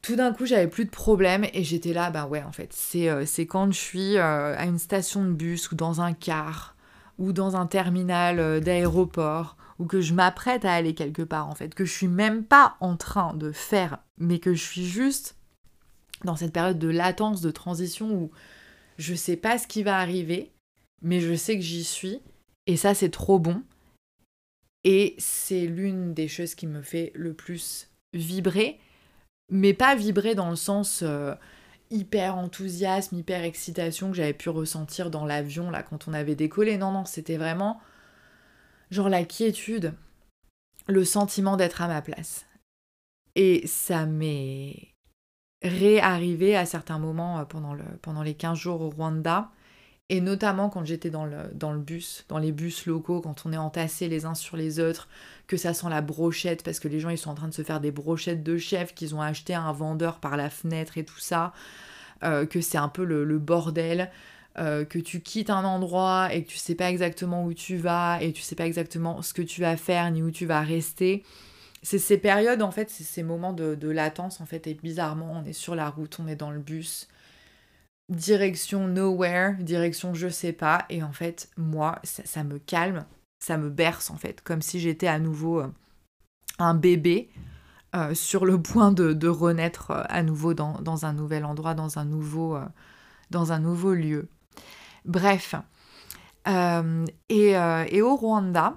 Tout 0.00 0.14
d'un 0.14 0.32
coup 0.32 0.46
j'avais 0.46 0.68
plus 0.68 0.84
de 0.84 0.90
problèmes 0.90 1.44
et 1.52 1.64
j'étais 1.64 1.92
là 1.92 2.10
bah 2.10 2.26
ouais 2.26 2.44
en 2.44 2.52
fait 2.52 2.72
c'est 2.72 3.08
euh, 3.08 3.24
quand 3.48 3.72
je 3.72 3.78
suis 3.78 4.16
à 4.16 4.64
une 4.64 4.78
station 4.78 5.24
de 5.24 5.32
bus 5.32 5.72
ou 5.72 5.74
dans 5.74 6.00
un 6.00 6.12
car 6.12 6.76
ou 7.18 7.32
dans 7.32 7.56
un 7.56 7.66
terminal 7.66 8.60
d'aéroport 8.60 9.56
ou 9.80 9.86
que 9.86 10.00
je 10.00 10.14
m'apprête 10.14 10.64
à 10.64 10.72
aller 10.72 10.94
quelque 10.94 11.22
part 11.22 11.48
en 11.48 11.54
fait 11.56 11.74
que 11.74 11.84
je 11.84 11.92
suis 11.92 12.08
même 12.08 12.44
pas 12.44 12.76
en 12.80 12.96
train 12.96 13.34
de 13.34 13.50
faire 13.50 13.98
mais 14.18 14.38
que 14.38 14.54
je 14.54 14.62
suis 14.62 14.86
juste 14.86 15.34
dans 16.24 16.36
cette 16.36 16.52
période 16.52 16.78
de 16.78 16.88
latence 16.88 17.40
de 17.40 17.50
transition 17.50 18.12
où 18.12 18.30
je 18.98 19.14
sais 19.14 19.36
pas 19.36 19.58
ce 19.58 19.66
qui 19.66 19.82
va 19.82 19.98
arriver, 19.98 20.52
mais 21.02 21.20
je 21.20 21.34
sais 21.34 21.56
que 21.56 21.62
j'y 21.62 21.84
suis. 21.84 22.20
Et 22.66 22.76
ça, 22.76 22.94
c'est 22.94 23.10
trop 23.10 23.38
bon. 23.38 23.62
Et 24.84 25.14
c'est 25.18 25.66
l'une 25.66 26.14
des 26.14 26.28
choses 26.28 26.54
qui 26.54 26.66
me 26.66 26.82
fait 26.82 27.12
le 27.14 27.34
plus 27.34 27.90
vibrer, 28.12 28.78
mais 29.50 29.74
pas 29.74 29.96
vibrer 29.96 30.34
dans 30.34 30.50
le 30.50 30.56
sens 30.56 31.02
euh, 31.02 31.34
hyper 31.90 32.36
enthousiasme, 32.36 33.16
hyper 33.16 33.42
excitation 33.42 34.10
que 34.10 34.16
j'avais 34.16 34.32
pu 34.32 34.48
ressentir 34.48 35.10
dans 35.10 35.24
l'avion 35.24 35.70
là 35.70 35.82
quand 35.82 36.08
on 36.08 36.12
avait 36.12 36.36
décollé. 36.36 36.78
Non, 36.78 36.92
non, 36.92 37.04
c'était 37.04 37.36
vraiment 37.36 37.80
genre 38.90 39.08
la 39.08 39.24
quiétude, 39.24 39.94
le 40.88 41.04
sentiment 41.04 41.56
d'être 41.56 41.82
à 41.82 41.88
ma 41.88 42.02
place. 42.02 42.46
Et 43.34 43.66
ça 43.66 44.06
m'est 44.06 44.95
réarrivé 45.68 46.56
à 46.56 46.66
certains 46.66 46.98
moments 46.98 47.38
euh, 47.38 47.44
pendant, 47.44 47.74
le, 47.74 47.84
pendant 48.02 48.22
les 48.22 48.34
15 48.34 48.58
jours 48.58 48.80
au 48.80 48.90
Rwanda. 48.90 49.50
Et 50.08 50.20
notamment 50.20 50.68
quand 50.68 50.84
j'étais 50.84 51.10
dans 51.10 51.24
le, 51.24 51.50
dans 51.52 51.72
le 51.72 51.80
bus, 51.80 52.24
dans 52.28 52.38
les 52.38 52.52
bus 52.52 52.86
locaux, 52.86 53.20
quand 53.20 53.44
on 53.44 53.52
est 53.52 53.56
entassés 53.56 54.08
les 54.08 54.24
uns 54.24 54.34
sur 54.34 54.56
les 54.56 54.78
autres, 54.78 55.08
que 55.48 55.56
ça 55.56 55.74
sent 55.74 55.88
la 55.90 56.00
brochette, 56.00 56.62
parce 56.62 56.78
que 56.78 56.86
les 56.86 57.00
gens 57.00 57.10
ils 57.10 57.18
sont 57.18 57.30
en 57.30 57.34
train 57.34 57.48
de 57.48 57.54
se 57.54 57.62
faire 57.62 57.80
des 57.80 57.90
brochettes 57.90 58.44
de 58.44 58.56
chef 58.56 58.94
qu'ils 58.94 59.16
ont 59.16 59.20
acheté 59.20 59.54
à 59.54 59.62
un 59.62 59.72
vendeur 59.72 60.20
par 60.20 60.36
la 60.36 60.48
fenêtre 60.48 60.96
et 60.96 61.04
tout 61.04 61.18
ça, 61.18 61.52
euh, 62.22 62.46
que 62.46 62.60
c'est 62.60 62.78
un 62.78 62.88
peu 62.88 63.04
le, 63.04 63.38
bordel, 63.38 64.10
euh, 64.58 64.84
que 64.84 65.00
tu 65.00 65.20
quittes 65.20 65.50
un 65.50 65.64
endroit 65.64 66.32
et 66.32 66.44
que 66.44 66.50
tu 66.50 66.56
sais 66.56 66.76
pas 66.76 66.88
exactement 66.88 67.44
où 67.44 67.52
tu 67.52 67.76
vas 67.76 68.18
et 68.22 68.32
tu 68.32 68.42
sais 68.42 68.54
pas 68.54 68.66
exactement 68.66 69.22
ce 69.22 69.34
que 69.34 69.42
tu 69.42 69.60
vas 69.60 69.76
faire 69.76 70.08
ni 70.12 70.22
où 70.22 70.30
tu 70.30 70.46
vas 70.46 70.60
rester. 70.60 71.24
C'est 71.86 72.00
ces 72.00 72.18
périodes 72.18 72.62
en 72.62 72.72
fait, 72.72 72.90
c'est 72.90 73.04
ces 73.04 73.22
moments 73.22 73.52
de, 73.52 73.88
latence 73.88 74.40
en 74.40 74.44
fait, 74.44 74.66
et 74.66 74.74
bizarrement 74.74 75.30
on 75.30 75.44
est 75.44 75.52
sur 75.52 75.76
la 75.76 75.88
route, 75.88 76.18
on 76.18 76.26
est 76.26 76.34
dans 76.34 76.50
le 76.50 76.58
bus 76.58 77.06
direction 78.08 78.88
nowhere, 78.88 79.54
direction 79.60 80.12
je 80.12 80.26
sais 80.26 80.52
pas. 80.52 80.84
Et 80.90 81.04
en 81.04 81.12
fait, 81.12 81.48
moi, 81.56 82.00
ça, 82.02 82.42
me 82.42 82.58
calme, 82.58 83.06
ça 83.38 83.56
me 83.56 83.70
berce 83.70 84.10
en 84.10 84.16
fait, 84.16 84.40
comme 84.40 84.62
si 84.62 84.80
j'étais 84.80 85.06
à 85.06 85.20
nouveau 85.20 85.60
euh, 85.60 85.72
un 86.58 86.74
bébé 86.74 87.30
euh, 87.94 88.14
sur 88.14 88.46
le 88.46 88.60
point 88.60 88.90
de, 88.90 89.28
renaître 89.28 89.92
euh, 89.92 90.02
à 90.08 90.24
nouveau 90.24 90.54
dans, 90.54 91.06
un 91.06 91.12
nouvel 91.12 91.44
endroit, 91.44 91.74
dans 91.74 92.00
un 92.00 92.04
nouveau, 92.04 92.58
dans 93.30 93.52
un 93.52 93.60
nouveau 93.60 93.94
lieu. 93.94 94.28
Bref. 95.04 95.54
Et, 96.48 98.02
au 98.02 98.16
Rwanda, 98.16 98.74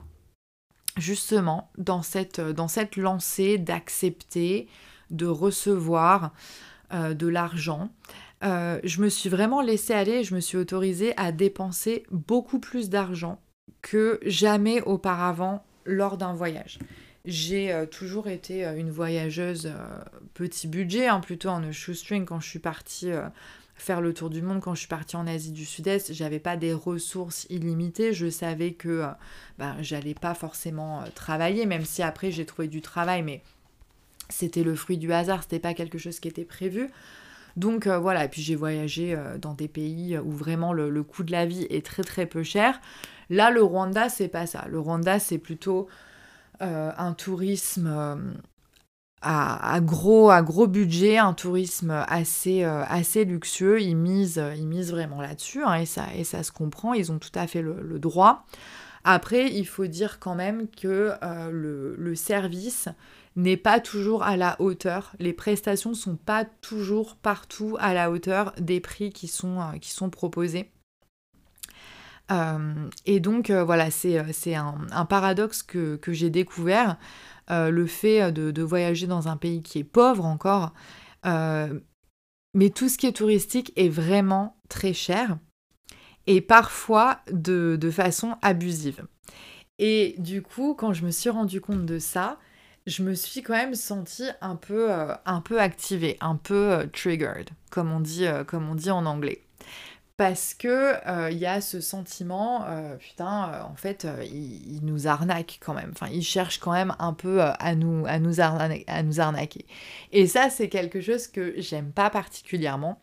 justement, 1.00 1.72
dans 1.78 2.02
cette, 2.02 2.40
dans 2.40 2.68
cette 2.68 2.96
lancée 2.96 3.58
d'accepter, 3.58 4.68
de 5.10 5.26
recevoir 5.26 6.32
de 6.92 7.28
l'argent, 7.28 7.90
euh, 8.44 8.80
je 8.84 9.02
me 9.02 9.10
suis 9.10 9.30
vraiment 9.30 9.62
laissée 9.62 9.94
aller, 9.94 10.24
je 10.24 10.34
me 10.34 10.40
suis 10.40 10.58
autorisée 10.58 11.14
à 11.18 11.32
dépenser 11.32 12.04
beaucoup 12.10 12.60
plus 12.60 12.90
d'argent 12.90 13.42
que 13.82 14.20
jamais 14.26 14.82
auparavant 14.82 15.64
lors 15.86 16.18
d'un 16.18 16.34
voyage. 16.34 16.80
J'ai 17.26 17.72
euh, 17.72 17.86
toujours 17.86 18.28
été 18.28 18.66
euh, 18.66 18.78
une 18.78 18.92
voyageuse 18.92 19.72
petit 20.34 20.68
budget, 20.68 21.08
hein, 21.08 21.20
plutôt 21.20 21.50
en 21.50 21.72
shoestring 21.72 22.26
quand 22.26 22.40
je 22.40 22.48
suis 22.48 22.60
partie 22.60 23.12
faire 23.82 24.02
le 24.02 24.14
tour 24.14 24.30
du 24.30 24.42
monde, 24.42 24.62
quand 24.62 24.74
je 24.76 24.80
suis 24.80 24.88
partie 24.88 25.16
en 25.16 25.28
Asie 25.28 25.52
du 25.52 25.66
Sud-Est, 25.66 26.14
j'avais 26.14 26.40
pas 26.40 26.58
des 26.58 26.74
ressources 26.74 27.46
illimitées, 27.50 28.14
je 28.14 28.30
savais 28.30 28.74
que 28.74 29.06
ben, 29.58 29.76
j'allais 29.82 30.14
pas 30.14 30.34
forcément 30.34 31.04
travailler, 31.16 31.66
même 31.66 31.86
si 31.86 32.04
après 32.04 32.32
j'ai 32.32 32.46
trouvé 32.46 32.68
du 32.68 32.82
travail, 32.82 33.24
mais 33.24 33.42
c'était 34.30 34.64
le 34.64 34.76
fruit 34.76 34.98
du 34.98 35.12
hasard, 35.12 35.44
c'était 35.44 35.60
pas 35.60 35.74
quelque 35.74 35.98
chose 35.98 36.20
qui 36.20 36.28
était 36.28 36.46
prévu. 36.46 36.90
Donc 37.58 37.88
euh, 37.88 37.98
voilà, 37.98 38.26
et 38.26 38.30
puis 38.30 38.42
j'ai 38.42 38.56
voyagé 38.56 39.16
euh, 39.16 39.38
dans 39.38 39.54
des 39.54 39.68
pays 39.68 40.18
où 40.18 40.32
vraiment 40.32 40.72
le, 40.72 41.04
coût 41.04 41.24
de 41.24 41.32
la 41.32 41.46
vie 41.46 41.66
est 41.70 41.86
très 41.86 42.04
très 42.04 42.26
peu 42.26 42.44
cher. 42.44 42.80
Là, 43.30 43.52
le 43.52 43.62
Rwanda, 43.62 44.10
c'est 44.10 44.28
pas 44.28 44.46
ça. 44.46 44.66
Le 44.70 44.80
Rwanda, 44.80 45.20
c'est 45.20 45.38
plutôt 45.38 45.88
euh, 46.62 46.92
un 46.98 47.14
tourisme 47.14 48.34
à, 49.22 49.80
gros, 49.82 50.68
budget, 50.68 51.18
un 51.18 51.34
tourisme 51.34 52.06
assez, 52.08 52.64
assez 52.64 53.26
luxueux. 53.26 53.82
Ils 53.82 53.96
misent, 53.96 54.42
ils 54.58 54.68
misent 54.68 54.92
vraiment 54.92 55.22
là-dessus 55.22 55.64
hein, 55.64 55.76
et, 55.76 55.86
ça, 55.86 56.06
et 56.16 56.24
ça 56.24 56.44
se 56.44 56.52
comprend. 56.52 56.94
Ils 56.94 57.12
ont 57.12 57.20
tout 57.20 57.32
à 57.36 57.48
fait 57.48 57.62
le, 57.62 58.00
droit. 58.00 58.46
Après, 59.04 59.52
il 59.52 59.66
faut 59.66 59.88
dire 59.88 60.20
quand 60.20 60.36
même 60.36 60.68
que 60.70 61.14
le, 61.52 61.96
le 61.98 62.16
service 62.16 62.90
n'est 63.36 63.58
pas 63.58 63.80
toujours 63.80 64.24
à 64.24 64.38
la 64.38 64.56
hauteur. 64.60 65.14
Les 65.20 65.34
prestations 65.34 65.94
sont 65.94 66.16
pas 66.16 66.46
toujours 66.46 67.16
partout 67.16 67.78
à 67.80 67.94
la 67.94 68.12
hauteur 68.12 68.54
des 68.60 68.80
prix 68.80 69.12
qui 69.12 69.28
sont, 69.28 69.62
euh, 69.62 69.78
qui 69.80 69.94
proposés. 70.12 70.70
Euh, 72.32 72.90
et 73.08 73.20
donc 73.20 73.50
euh, 73.50 73.64
voilà, 73.64 73.90
c'est 73.90 74.18
un, 74.56 75.06
paradoxe 75.06 75.64
que, 75.64 76.00
j'ai 76.08 76.30
découvert, 76.30 76.98
le 77.50 77.86
fait 77.88 78.32
de, 78.32 78.62
voyager 78.62 79.08
dans 79.08 79.28
un 79.28 79.38
pays 79.38 79.62
qui 79.62 79.80
est 79.80 79.84
pauvre 79.84 80.26
encore, 80.26 80.74
mais 81.26 82.70
tout 82.70 82.90
ce 82.90 82.98
qui 82.98 83.08
est 83.08 83.14
touristique 83.14 83.74
est 83.76 83.90
vraiment 83.90 84.58
très 84.70 84.94
cher 84.94 85.38
et 86.28 86.42
parfois 86.42 87.20
de, 87.32 87.78
de 87.80 87.92
façon 87.92 88.38
abusive. 88.42 89.06
Et 89.80 90.16
du 90.20 90.42
coup, 90.42 90.76
quand 90.76 90.94
je 90.94 91.06
me 91.06 91.12
suis 91.12 91.30
rendu 91.30 91.62
compte 91.62 91.86
de 91.86 92.00
ça, 92.00 92.38
je 92.86 93.04
me 93.04 93.14
suis 93.14 93.42
quand 93.42 93.54
même 93.54 93.76
sentie 93.76 94.30
un 94.42 94.56
peu, 94.56 94.92
euh, 94.92 95.14
un 95.26 95.42
peu 95.42 95.60
activée, 95.60 96.18
un 96.20 96.36
peu 96.36 96.74
euh, 96.74 96.86
triggered, 96.88 97.50
comme 97.72 97.92
on, 97.92 98.00
dit, 98.00 98.26
euh, 98.26 98.44
comme 98.44 98.70
on 98.70 98.76
dit 98.76 98.92
en 98.92 99.06
anglais. 99.06 99.42
Parce 100.20 100.54
que 100.54 101.30
il 101.32 101.38
y 101.38 101.46
a 101.46 101.62
ce 101.62 101.80
sentiment, 101.80 102.66
putain, 103.00 103.64
en 103.64 103.76
fait, 103.76 104.06
il, 104.30 104.82
nous 104.84 105.08
arnaque 105.08 105.60
quand 105.64 105.74
même. 105.74 105.92
Enfin, 105.94 106.12
il 106.12 106.24
cherche 106.24 106.60
quand 106.60 106.74
même 106.74 106.94
un 107.00 107.14
peu 107.14 107.40
à, 107.42 107.74
nous, 107.76 108.06
arnaquer. 108.42 109.66
Et 110.12 110.28
ça, 110.28 110.50
c'est 110.50 110.68
quelque 110.68 111.00
chose 111.00 111.28
que 111.28 111.54
j'aime 111.62 111.94
pas 111.94 112.10
particulièrement. 112.10 113.02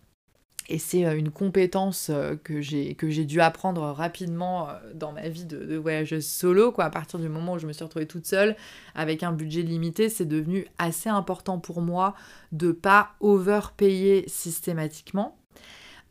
Et 0.68 0.78
c'est 0.78 1.04
euh, 1.06 1.16
une 1.16 1.30
compétence 1.30 2.10
euh, 2.10 2.34
que 2.36 2.60
j'ai 2.60 3.24
dû 3.24 3.40
apprendre 3.40 3.82
rapidement 3.82 4.68
euh, 4.68 4.72
dans 4.94 5.12
ma 5.12 5.28
vie 5.28 5.44
de, 5.44 5.76
voyageuse 5.76 6.26
solo. 6.26 6.72
Quoi. 6.72 6.84
À 6.84 6.90
partir 6.90 7.18
du 7.18 7.28
moment 7.28 7.54
où 7.54 7.58
je 7.58 7.66
me 7.66 7.72
suis 7.72 7.84
retrouvée 7.84 8.06
toute 8.06 8.26
seule, 8.26 8.56
avec 8.94 9.22
un 9.22 9.32
budget 9.32 9.62
limité, 9.62 10.08
c'est 10.08 10.24
devenu 10.24 10.66
assez 10.78 11.08
important 11.08 11.58
pour 11.58 11.80
moi 11.80 12.14
de 12.52 12.72
pas 12.72 13.10
overpayer 13.20 14.24
systématiquement. 14.28 15.38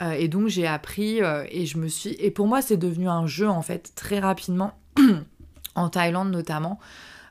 Et 0.02 0.28
donc 0.28 0.48
j'ai 0.48 0.68
appris 0.68 1.20
et 1.50 1.66
je 1.66 1.78
me 1.78 1.88
suis... 1.88 2.16
Et 2.20 2.32
pour 2.32 2.48
moi 2.48 2.62
c'est 2.62 2.78
devenu 2.78 3.08
un 3.08 3.28
jeu 3.28 3.48
en 3.48 3.62
fait 3.62 3.94
très 3.96 4.20
rapidement, 4.20 4.78
en 5.76 5.90
Thaïlande 5.90 6.32
notamment, 6.32 6.80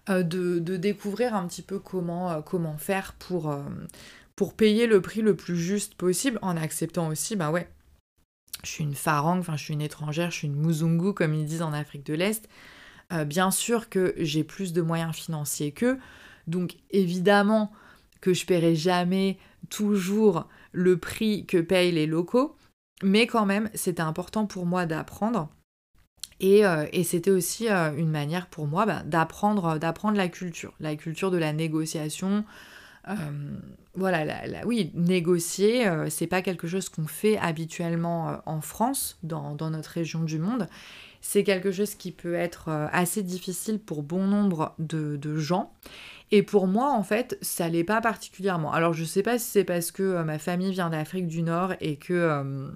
de, 0.08 0.22
de, 0.22 0.76
découvrir 0.76 1.34
un 1.34 1.46
petit 1.46 1.62
peu 1.62 1.78
comment, 1.78 2.42
comment 2.42 2.76
faire 2.78 3.14
pour 3.18 3.54
pour 4.36 4.54
payer 4.54 4.86
le 4.86 5.00
prix 5.00 5.22
le 5.22 5.36
plus 5.36 5.56
juste 5.56 5.94
possible 5.94 6.38
en 6.42 6.56
acceptant 6.56 7.08
aussi, 7.08 7.36
bah 7.36 7.50
ouais, 7.50 7.68
je 8.62 8.70
suis 8.70 8.84
une 8.84 8.94
farang, 8.94 9.38
enfin 9.38 9.56
je 9.56 9.64
suis 9.64 9.74
une 9.74 9.82
étrangère, 9.82 10.30
je 10.30 10.38
suis 10.38 10.48
une 10.48 10.56
muzungu 10.56 11.12
comme 11.12 11.34
ils 11.34 11.44
disent 11.44 11.62
en 11.62 11.72
Afrique 11.72 12.06
de 12.06 12.14
l'Est. 12.14 12.48
Euh, 13.12 13.24
bien 13.24 13.50
sûr 13.50 13.88
que 13.88 14.14
j'ai 14.16 14.44
plus 14.44 14.72
de 14.72 14.82
moyens 14.82 15.14
financiers 15.14 15.72
qu'eux, 15.72 15.98
donc 16.46 16.76
évidemment 16.90 17.72
que 18.20 18.32
je 18.32 18.46
paierai 18.46 18.74
jamais 18.74 19.38
toujours 19.68 20.48
le 20.74 20.98
prix 20.98 21.46
que 21.46 21.58
payent 21.58 21.92
les 21.92 22.06
locaux, 22.06 22.56
mais 23.02 23.26
quand 23.26 23.46
même 23.46 23.70
c'était 23.74 24.02
important 24.02 24.46
pour 24.46 24.66
moi 24.66 24.84
d'apprendre. 24.84 25.48
Et, 26.40 26.66
euh, 26.66 26.84
c'était 27.04 27.30
aussi 27.30 27.70
euh, 27.70 27.96
une 27.96 28.10
manière 28.10 28.48
pour 28.48 28.66
moi 28.66 28.84
bah, 28.84 29.02
d'apprendre, 29.04 29.78
d'apprendre 29.78 30.18
la 30.18 30.28
culture, 30.28 30.74
la 30.80 30.96
culture 30.96 31.30
de 31.30 31.38
la 31.38 31.52
négociation, 31.52 32.44
euh, 33.08 33.14
voilà, 33.94 34.24
oui, 34.64 34.90
négocier, 34.94 35.86
euh, 35.86 36.08
c'est 36.08 36.26
pas 36.26 36.42
quelque 36.42 36.66
chose 36.66 36.88
qu'on 36.88 37.06
fait 37.06 37.36
habituellement 37.38 38.30
euh, 38.30 38.36
en 38.46 38.60
France, 38.60 39.18
dans, 39.22 39.56
notre 39.70 39.90
région 39.90 40.22
du 40.22 40.38
monde. 40.38 40.68
C'est 41.20 41.44
quelque 41.44 41.70
chose 41.70 41.94
qui 41.94 42.12
peut 42.12 42.34
être 42.34 42.68
assez 42.92 43.22
difficile 43.22 43.78
pour 43.78 44.02
bon 44.02 44.26
nombre 44.26 44.74
de, 44.78 45.38
gens. 45.38 45.72
Et 46.34 46.42
pour 46.42 46.66
moi, 46.66 46.92
en 46.92 47.02
fait, 47.02 47.38
ça 47.42 47.68
l'est 47.68 47.84
pas 47.84 48.00
particulièrement. 48.00 48.72
Alors, 48.72 48.92
je 48.92 49.04
sais 49.04 49.22
pas 49.22 49.38
si 49.38 49.50
c'est 49.50 49.64
parce 49.64 49.92
que 49.92 50.22
ma 50.22 50.38
famille 50.38 50.72
vient 50.72 50.90
d'Afrique 50.90 51.26
du 51.26 51.42
Nord 51.42 51.74
et 51.80 51.96
que 51.96 52.72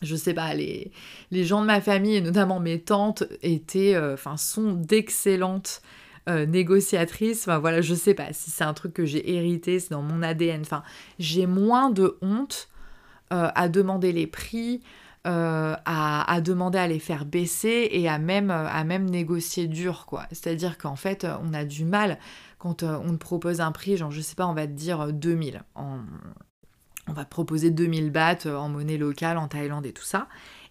je 0.00 0.16
sais 0.16 0.32
pas, 0.32 0.54
les, 0.54 0.92
les, 1.30 1.44
gens 1.44 1.60
de 1.60 1.66
ma 1.66 1.80
famille, 1.80 2.16
et 2.16 2.20
notamment 2.20 2.60
mes 2.60 2.80
tantes, 2.80 3.24
étaient, 3.42 3.98
enfin, 3.98 4.36
sont 4.36 4.72
d'excellentes 4.72 5.82
euh, 6.28 6.44
négociatrice. 6.44 7.48
Enfin 7.48 7.58
voilà, 7.58 7.80
je 7.80 7.94
sais 7.94 8.12
pas 8.12 8.34
si 8.34 8.50
c'est 8.50 8.64
un 8.64 8.74
truc 8.74 8.92
que 8.92 9.06
j'ai 9.06 9.34
hérité, 9.34 9.80
c'est 9.80 9.90
dans 9.90 10.02
mon 10.02 10.22
ADN. 10.22 10.60
Enfin, 10.60 10.82
j'ai 11.18 11.46
moins 11.46 11.88
de 11.90 12.18
honte 12.20 12.68
euh, 13.32 13.48
à 13.54 13.68
demander 13.70 14.12
les 14.12 14.26
prix, 14.26 14.82
euh, 15.26 15.74
à, 15.86 16.40
demander 16.42 16.78
à 16.78 16.86
les 16.86 16.98
faire 16.98 17.24
baisser 17.24 17.88
et 17.92 18.10
à 18.10 18.18
même, 18.18 18.50
à 18.50 18.84
même 18.84 19.08
négocier 19.08 19.68
dur, 19.68 20.04
quoi. 20.04 20.26
C'est-à-dire 20.30 20.76
qu'en 20.76 20.96
fait, 20.96 21.26
on 21.42 21.54
a 21.54 21.64
du 21.64 21.86
mal 21.86 22.18
quand 22.58 22.82
on 22.82 23.12
te 23.12 23.18
propose 23.18 23.60
un 23.60 23.72
prix, 23.72 23.96
genre, 23.96 24.10
je 24.10 24.20
sais 24.20 24.34
pas, 24.34 24.46
on 24.46 24.54
va 24.54 24.66
te 24.66 24.72
dire 24.72 25.12
2000. 25.12 25.62
On 25.76 27.12
va 27.12 27.24
te 27.24 27.30
proposer 27.30 27.70
2000 27.70 28.10
bahts 28.10 28.46
en 28.46 28.68
monnaie 28.68 28.98
locale, 28.98 29.38
en 29.38 29.48
Thaïlande 29.48 29.86
et 29.86 29.92
tout 29.92 30.04
ça. 30.04 30.28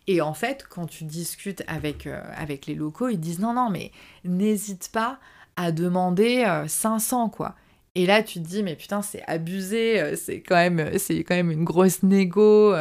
Et 0.07 0.21
en 0.21 0.33
fait, 0.33 0.65
quand 0.69 0.85
tu 0.85 1.03
discutes 1.03 1.63
avec, 1.67 2.07
avec 2.07 2.65
les 2.65 2.75
locaux, 2.75 3.09
ils 3.09 3.19
disent 3.19 3.39
non, 3.39 3.53
non, 3.53 3.69
mais 3.69 3.91
n'hésite 4.23 4.89
pas 4.91 5.19
à 5.55 5.71
demander 5.71 6.45
500, 6.67 7.29
quoi. 7.29 7.55
Et 7.95 8.05
là, 8.05 8.21
tu 8.21 8.39
te 8.39 8.47
dis, 8.47 8.61
mais 8.61 8.75
putain, 8.75 9.01
c'est 9.01 9.23
abusé, 9.25 10.15
c'est 10.15 10.41
quand, 10.41 10.55
même, 10.55 10.91
quand 11.09 11.35
même 11.35 11.49
une 11.49 11.63
grosse 11.63 12.03
négo, 12.03 12.75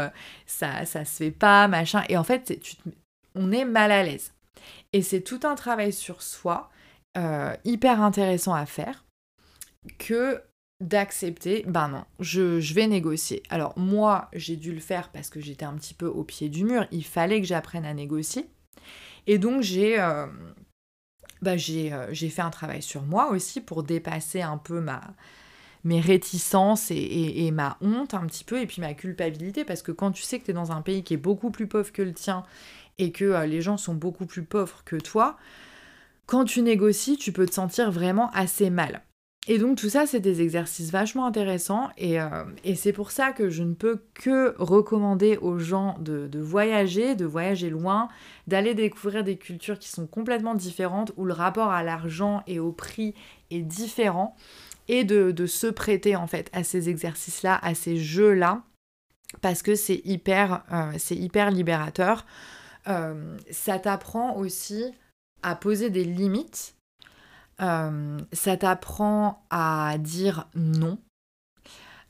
ça, 0.46 0.84
ça 0.84 1.04
se 1.06 1.16
fait 1.16 1.30
pas, 1.30 1.68
machin. 1.68 2.04
Et 2.10 2.18
en 2.18 2.24
fait, 2.24 2.60
tu 2.60 2.76
on 3.36 3.52
est 3.52 3.64
mal 3.64 3.92
à 3.92 4.02
l'aise. 4.02 4.32
Et 4.92 5.02
c'est 5.02 5.20
tout 5.20 5.40
un 5.44 5.54
travail 5.54 5.92
sur 5.92 6.22
soi, 6.22 6.70
hyper 7.64 8.02
intéressant 8.02 8.54
à 8.54 8.66
faire, 8.66 9.04
que 9.98 10.42
d'accepter, 10.80 11.64
ben 11.66 11.88
non, 11.88 12.04
je, 12.20 12.74
vais 12.74 12.86
négocier. 12.86 13.42
Alors 13.48 13.78
moi, 13.78 14.28
j'ai 14.34 14.56
dû 14.56 14.72
le 14.72 14.80
faire 14.80 15.08
parce 15.10 15.30
que 15.30 15.40
j'étais 15.40 15.64
un 15.64 15.74
petit 15.74 15.94
peu 15.94 16.06
au 16.06 16.22
pied 16.22 16.48
du 16.48 16.64
mur, 16.64 16.86
il 16.90 17.04
fallait 17.04 17.40
que 17.40 17.46
j'apprenne 17.46 17.86
à 17.86 17.94
négocier. 17.94 18.46
Et 19.26 19.38
donc 19.38 19.62
j'ai 19.62 19.98
euh, 19.98 20.26
euh, 21.46 22.08
j'ai 22.10 22.28
fait 22.28 22.42
un 22.42 22.50
travail 22.50 22.82
sur 22.82 23.02
moi 23.02 23.30
aussi 23.30 23.60
pour 23.60 23.82
dépasser 23.82 24.42
un 24.42 24.58
peu 24.58 24.80
ma, 24.80 25.00
mes 25.84 26.00
réticences 26.00 26.90
et, 26.90 27.50
ma 27.52 27.78
honte 27.80 28.14
un 28.14 28.26
petit 28.26 28.44
peu, 28.44 28.60
et 28.60 28.66
puis 28.66 28.80
ma 28.80 28.94
culpabilité, 28.94 29.64
parce 29.64 29.82
que 29.82 29.92
quand 29.92 30.12
tu 30.12 30.22
sais 30.22 30.38
que 30.38 30.44
tu 30.44 30.50
es 30.50 30.54
dans 30.54 30.72
un 30.72 30.82
pays 30.82 31.02
qui 31.02 31.14
est 31.14 31.18
beaucoup 31.18 31.50
plus 31.50 31.66
pauvre 31.66 31.92
que 31.92 32.02
le 32.02 32.12
tien, 32.12 32.44
et 32.98 33.12
que 33.12 33.24
euh, 33.24 33.46
les 33.46 33.60
gens 33.60 33.76
sont 33.76 33.94
beaucoup 33.94 34.26
plus 34.26 34.42
pauvres 34.42 34.82
que 34.84 34.96
toi, 34.96 35.36
quand 36.26 36.44
tu 36.44 36.62
négocies, 36.62 37.16
tu 37.16 37.32
peux 37.32 37.46
te 37.46 37.54
sentir 37.54 37.90
vraiment 37.90 38.30
assez 38.30 38.70
mal. 38.70 39.02
Et 39.48 39.58
donc 39.58 39.78
tout 39.78 39.88
ça, 39.88 40.06
c'est 40.06 40.20
des 40.20 40.42
exercices 40.42 40.90
vachement 40.90 41.24
intéressants 41.24 41.90
euh, 42.02 42.44
et, 42.64 42.74
c'est 42.74 42.92
pour 42.92 43.12
ça 43.12 43.30
que 43.30 43.48
je 43.48 43.62
ne 43.62 43.74
peux 43.74 44.02
que 44.14 44.56
recommander 44.58 45.36
aux 45.36 45.58
gens 45.58 45.96
de, 46.00 46.28
voyager, 46.38 47.14
de 47.14 47.24
voyager 47.24 47.70
loin, 47.70 48.08
d'aller 48.48 48.74
découvrir 48.74 49.22
des 49.22 49.36
cultures 49.36 49.78
qui 49.78 49.88
sont 49.88 50.08
complètement 50.08 50.56
différentes, 50.56 51.12
où 51.16 51.24
le 51.24 51.32
rapport 51.32 51.70
à 51.70 51.84
l'argent 51.84 52.42
et 52.48 52.58
au 52.58 52.72
prix 52.72 53.14
est 53.52 53.62
différent, 53.62 54.34
et 54.88 55.04
de, 55.04 55.46
se 55.46 55.68
prêter 55.68 56.16
en 56.16 56.26
fait 56.26 56.50
à 56.52 56.64
ces 56.64 56.88
exercices-là, 56.88 57.60
à 57.62 57.74
ces 57.74 57.96
jeux-là, 57.96 58.62
parce 59.42 59.62
que 59.62 59.76
c'est 59.76 60.00
hyper, 60.04 60.64
euh, 60.72 61.50
libérateur. 61.50 62.26
Euh, 62.88 63.36
ça 63.50 63.78
t'apprend 63.78 64.36
aussi 64.36 64.92
à 65.46 65.54
poser 65.54 65.90
des 65.90 66.04
limites 66.04 66.76
euh, 67.62 68.18
ça 68.32 68.56
t'apprend 68.56 69.44
à 69.50 69.96
dire 69.98 70.48
non. 70.54 70.98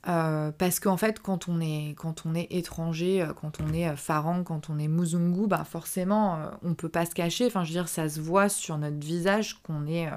Euh, 0.07 0.51
parce 0.51 0.79
qu'en 0.79 0.95
fait, 0.95 1.19
quand 1.19 1.49
on 1.49 1.59
est, 1.59 1.95
quand 1.97 2.25
on 2.25 2.33
est 2.33 2.47
étranger, 2.51 3.21
euh, 3.21 3.33
quand 3.33 3.59
on 3.61 3.73
est 3.73 3.95
farang, 3.95 4.43
quand 4.43 4.69
on 4.69 4.79
est 4.79 4.87
muzungu, 4.87 5.47
bah 5.47 5.63
forcément, 5.65 6.51
on 6.63 6.75
peut 6.75 6.89
pas 6.89 7.05
se 7.05 7.13
cacher. 7.13 7.47
Enfin, 7.47 7.63
je 7.63 7.69
veux 7.69 7.73
dire, 7.73 7.89
ça 7.89 8.07
se 8.07 8.19
voit 8.19 8.49
sur 8.49 8.77
notre 8.77 8.99
visage 8.99 9.61
qu'on 9.63 9.85
est 9.87 10.09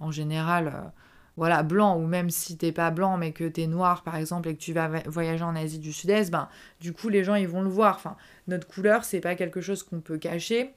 en 0.00 0.10
général 0.10 0.92
voilà, 1.36 1.62
blanc, 1.62 1.96
ou 1.96 2.06
même 2.06 2.30
si 2.30 2.56
t'es 2.58 2.72
pas 2.72 2.90
blanc 2.90 3.16
mais 3.16 3.32
que 3.32 3.44
t'es 3.44 3.68
noir 3.68 4.02
par 4.02 4.16
exemple 4.16 4.48
et 4.48 4.56
que 4.56 4.60
tu 4.60 4.72
vas 4.72 4.88
voyager 5.06 5.44
en 5.44 5.54
Asie 5.54 5.78
du 5.78 5.92
Sud-Est, 5.92 6.32
ben 6.32 6.48
du 6.80 6.92
coup 6.92 7.08
les 7.08 7.22
gens 7.22 7.36
ils 7.36 7.46
vont 7.48 7.62
le 7.62 7.70
voir. 7.70 7.96
Enfin, 7.96 8.16
notre 8.48 8.66
couleur 8.66 9.04
c'est 9.04 9.20
pas 9.20 9.36
quelque 9.36 9.60
chose 9.60 9.84
qu'on 9.84 10.00
peut 10.00 10.18
cacher. 10.18 10.74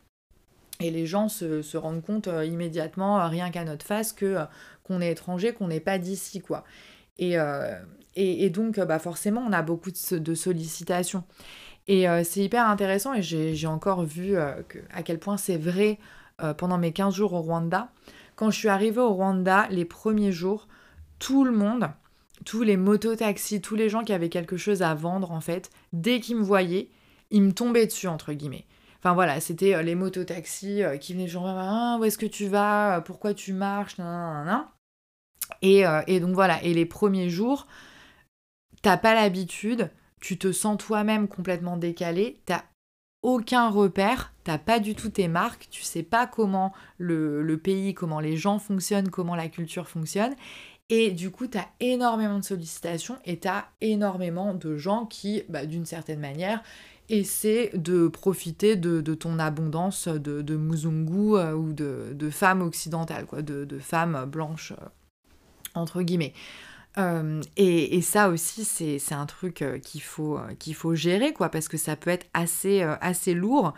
Et 0.82 0.92
les 0.92 1.06
gens 1.06 1.30
se, 1.30 1.78
rendent 1.78 2.04
compte 2.04 2.28
euh, 2.28 2.46
immédiatement, 2.46 3.20
euh, 3.20 3.28
rien 3.28 3.52
qu'à 3.52 3.64
notre 3.64 3.86
face, 3.86 4.14
que 4.14 4.26
euh, 4.26 4.46
qu'on 4.84 5.02
est 5.02 5.12
étranger, 5.12 5.54
qu'on 5.54 5.68
n'est 5.68 5.80
pas 5.80 5.98
d'ici, 5.98 6.42
quoi. 6.42 6.64
Et, 7.20 7.36
et, 8.16 8.50
donc, 8.50 8.80
bah 8.80 8.98
forcément, 8.98 9.46
on 9.48 9.54
a 9.54 9.62
beaucoup 9.62 9.92
de, 9.92 10.34
sollicitations. 10.34 11.24
Et 11.88 12.08
c'est 12.24 12.42
hyper 12.42 12.68
intéressant, 12.68 13.14
et 13.14 13.22
j'ai 13.22 13.68
encore 13.68 14.04
vu 14.04 14.38
à 14.38 15.04
quel 15.06 15.20
point 15.20 15.38
c'est 15.38 15.58
vrai 15.58 16.00
pendant 16.58 16.80
mes 16.80 16.92
15 16.92 17.14
jours 17.14 17.34
au 17.34 17.42
Rwanda. 17.42 17.92
Quand 18.36 18.50
je 18.50 18.58
suis 18.58 18.70
arrivée 18.70 19.02
au 19.02 19.14
Rwanda, 19.14 19.68
les 19.70 19.86
premiers 19.86 20.32
jours, 20.32 20.68
tout 21.20 21.44
le 21.44 21.52
monde, 21.52 21.92
tous 22.44 22.64
les 22.64 22.76
mototaxis, 22.76 23.62
tous 23.62 23.76
les 23.76 23.88
gens 23.88 24.04
qui 24.04 24.14
avaient 24.14 24.30
quelque 24.30 24.58
chose 24.58 24.82
à 24.82 24.96
vendre, 24.96 25.32
en 25.32 25.42
fait, 25.42 25.70
dès 25.94 26.20
qu'ils 26.20 26.38
me 26.38 26.44
voyaient, 26.44 26.90
ils 27.30 27.44
me 27.44 27.52
tombaient 27.52 27.86
dessus, 27.86 28.08
entre 28.08 28.34
guillemets. 28.34 28.66
Enfin 29.04 29.16
voilà, 29.16 29.40
c'était 29.40 29.74
euh, 29.74 29.82
les 29.82 29.96
mototaxis 29.96 30.84
euh, 30.84 30.98
qui 30.98 31.14
venaient 31.14 31.28
genre 31.28 31.48
ah, 31.48 31.98
où 32.00 32.06
est-ce 32.06 32.20
que 32.20 32.28
tu 32.28 32.48
vas 32.48 33.02
Pourquoi 33.02 33.34
tu 33.34 33.52
marches 33.52 33.96
euh, 34.00 36.04
et, 36.08 36.20
donc 36.20 36.36
voilà, 36.36 36.64
et 36.64 36.74
les 36.74 36.86
premiers 36.86 37.30
jours, 37.30 37.68
t'as 38.84 38.98
pas 38.98 39.16
l'habitude, 39.16 39.90
tu 40.22 40.38
te 40.38 40.52
sens 40.52 40.78
toi-même 40.78 41.28
complètement 41.28 41.78
décalé, 41.78 42.40
t'as 42.46 42.64
aucun 43.24 43.70
repère, 43.70 44.34
t'as 44.44 44.60
pas 44.60 44.80
du 44.80 44.96
tout 44.96 45.10
tes 45.10 45.28
marques, 45.28 45.68
tu 45.72 45.82
sais 45.82 46.04
pas 46.04 46.28
comment 46.28 46.72
le, 46.98 47.58
pays, 47.58 47.94
comment 47.94 48.20
les 48.20 48.38
gens 48.38 48.60
fonctionnent, 48.60 49.10
comment 49.10 49.36
la 49.36 49.50
culture 49.50 49.88
fonctionne. 49.88 50.36
Et 50.90 51.12
du 51.12 51.32
coup, 51.32 51.48
t'as 51.48 51.68
énormément 51.80 52.38
de 52.38 52.44
sollicitations 52.44 53.18
et 53.26 53.40
t'as 53.40 53.66
énormément 53.82 54.54
de 54.54 54.78
gens 54.78 55.06
qui, 55.06 55.44
bah, 55.50 55.66
d'une 55.66 55.86
certaine 55.86 56.20
manière, 56.20 56.62
et 57.10 57.24
c'est 57.26 57.72
de 57.74 58.08
profiter 58.08 58.78
de, 58.78 59.02
ton 59.14 59.38
abondance 59.38 60.08
de, 60.08 60.42
de 60.42 60.56
euh, 60.56 61.54
ou 61.54 61.74
de, 61.74 62.30
femmes 62.30 62.62
occidentales, 62.62 63.26
quoi, 63.26 63.42
de, 63.42 63.80
femmes 63.80 64.26
blanches, 64.26 64.72
euh, 64.72 64.86
entre 65.76 66.02
guillemets. 66.02 66.34
Euh, 66.98 67.42
et, 67.58 68.02
ça 68.02 68.30
aussi, 68.30 68.64
c'est 68.66 69.14
un 69.14 69.26
truc 69.26 69.64
qu'il 69.84 70.02
faut, 70.02 70.40
faut 70.74 70.96
gérer, 70.96 71.34
quoi, 71.34 71.50
parce 71.50 71.68
que 71.68 71.78
ça 71.78 71.96
peut 71.96 72.10
être 72.10 72.28
assez, 72.34 72.82
assez 72.82 73.34
lourd. 73.34 73.74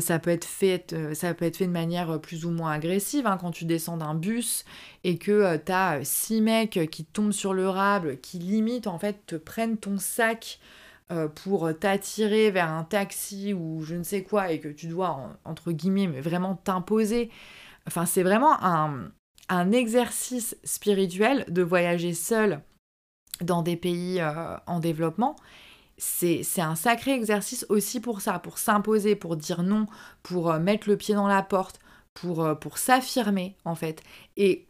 ça, 0.00 0.18
peut 0.20 0.30
être 0.30 0.44
fait, 0.44 0.94
ça 1.14 1.34
peut 1.34 1.44
être 1.44 1.56
fait 1.56 1.66
de 1.66 1.72
manière 1.72 2.20
plus 2.20 2.44
ou 2.44 2.50
moins 2.50 2.70
agressive 2.70 3.26
hein, 3.26 3.38
quand 3.40 3.50
tu 3.50 3.64
descends 3.64 3.96
d'un 3.96 4.14
bus 4.14 4.64
et 5.02 5.18
que 5.18 5.56
tu 5.56 5.72
as 5.72 6.00
six 6.04 6.40
mecs 6.40 6.78
qui 6.90 7.04
tombent 7.04 7.32
sur 7.32 7.54
le 7.54 7.68
rable, 7.68 8.18
qui 8.20 8.38
limite 8.38 8.86
en 8.86 8.98
fait 8.98 9.26
te 9.26 9.34
prennent 9.34 9.78
ton 9.78 9.98
sac 9.98 10.60
euh, 11.12 11.28
pour 11.28 11.78
t'attirer 11.78 12.50
vers 12.50 12.70
un 12.70 12.84
taxi 12.84 13.52
ou 13.52 13.82
je 13.82 13.94
ne 13.94 14.02
sais 14.02 14.22
quoi 14.22 14.50
et 14.50 14.60
que 14.60 14.68
tu 14.68 14.86
dois, 14.86 15.36
entre 15.44 15.70
guillemets, 15.72 16.06
mais 16.06 16.20
vraiment 16.20 16.56
t'imposer. 16.56 17.30
Enfin, 17.86 18.06
c'est 18.06 18.22
vraiment 18.22 18.62
un, 18.64 19.10
un, 19.48 19.72
exercice 19.72 20.56
spirituel 20.64 21.44
de 21.48 21.62
voyager 21.62 22.14
seul 22.14 22.62
dans 23.40 23.62
des 23.62 23.76
pays 23.76 24.20
euh, 24.20 24.56
en 24.66 24.80
développement. 24.80 25.36
C'est 25.98 26.42
un 26.58 26.74
sacré 26.74 27.12
exercice 27.12 27.66
aussi 27.68 28.00
pour 28.00 28.20
ça, 28.22 28.38
pour 28.38 28.58
s'imposer, 28.58 29.14
pour 29.14 29.36
dire 29.36 29.62
non, 29.62 29.86
pour 30.22 30.50
euh, 30.50 30.58
mettre 30.58 30.88
le 30.88 30.96
pied 30.96 31.14
dans 31.14 31.28
la 31.28 31.42
porte, 31.42 31.78
pour, 32.14 32.58
pour 32.58 32.78
s'affirmer 32.78 33.56
en 33.64 33.74
fait. 33.74 34.02
Et 34.36 34.66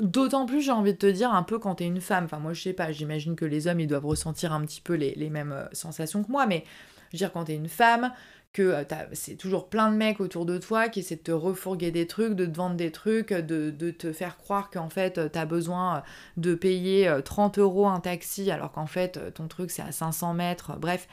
D'autant 0.00 0.46
plus, 0.46 0.62
j'ai 0.62 0.70
envie 0.70 0.94
de 0.94 0.98
te 0.98 1.06
dire, 1.06 1.32
un 1.32 1.42
peu 1.42 1.58
quand 1.58 1.76
t'es 1.76 1.86
une 1.86 2.00
femme. 2.00 2.24
Enfin, 2.24 2.38
moi, 2.38 2.54
je 2.54 2.62
sais 2.62 2.72
pas, 2.72 2.90
j'imagine 2.90 3.36
que 3.36 3.44
les 3.44 3.66
hommes, 3.66 3.80
ils 3.80 3.86
doivent 3.86 4.06
ressentir 4.06 4.52
un 4.52 4.62
petit 4.64 4.80
peu 4.80 4.94
les, 4.94 5.30
mêmes 5.30 5.52
euh, 5.52 5.66
sensations 5.72 6.24
que 6.24 6.32
moi, 6.32 6.46
mais 6.46 6.64
je 7.10 7.16
veux 7.16 7.18
dire, 7.18 7.32
quand 7.32 7.44
t'es 7.44 7.54
une 7.54 7.68
femme, 7.68 8.10
que 8.54 8.62
euh, 8.62 8.84
c'est 9.12 9.36
toujours 9.36 9.68
plein 9.68 9.92
de 9.92 9.96
mecs 9.96 10.18
autour 10.20 10.46
de 10.46 10.56
toi 10.56 10.88
qui 10.88 11.00
essaient 11.00 11.16
de 11.16 11.22
te 11.22 11.32
refourguer 11.32 11.90
des 11.90 12.06
trucs, 12.06 12.32
de 12.32 12.46
te 12.46 12.56
vendre 12.56 12.76
des 12.76 12.90
trucs, 12.90 13.32
de, 13.32 13.90
te 13.90 14.12
faire 14.12 14.38
croire 14.38 14.70
qu'en 14.70 14.88
fait, 14.88 15.18
euh, 15.18 15.28
t'as 15.28 15.44
besoin 15.44 16.02
de 16.38 16.54
payer 16.54 17.14
30 17.22 17.58
euros 17.58 17.86
un 17.86 18.00
taxi, 18.00 18.50
alors 18.50 18.72
qu'en 18.72 18.86
fait, 18.86 19.34
ton 19.34 19.48
truc, 19.48 19.70
c'est 19.70 19.82
à 19.82 19.92
500 19.92 20.34
mètres, 20.34 20.78
bref. 20.78 21.08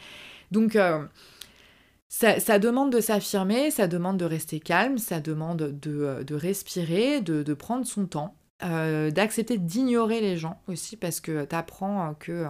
Donc... 0.52 0.78
Ça, 2.10 2.58
demande 2.58 2.92
de 2.94 3.02
s'affirmer, 3.02 3.70
ça 3.70 3.86
demande 3.86 4.18
de 4.18 4.24
rester 4.24 4.62
calme, 4.62 4.98
ça 4.98 5.20
demande 5.20 5.58
de, 5.58 6.34
respirer, 6.34 7.20
de, 7.20 7.54
prendre 7.54 7.86
son 7.86 8.06
temps. 8.08 8.37
Euh, 8.64 9.12
d'accepter 9.12 9.60
d'ignorer 9.60 10.20
les 10.20 10.36
gens 10.36 10.60
aussi 10.68 10.98
parce 10.98 11.20
que 11.20 11.46
tu 11.46 11.56
apprends 11.56 12.16
que 12.16 12.32
euh, 12.32 12.48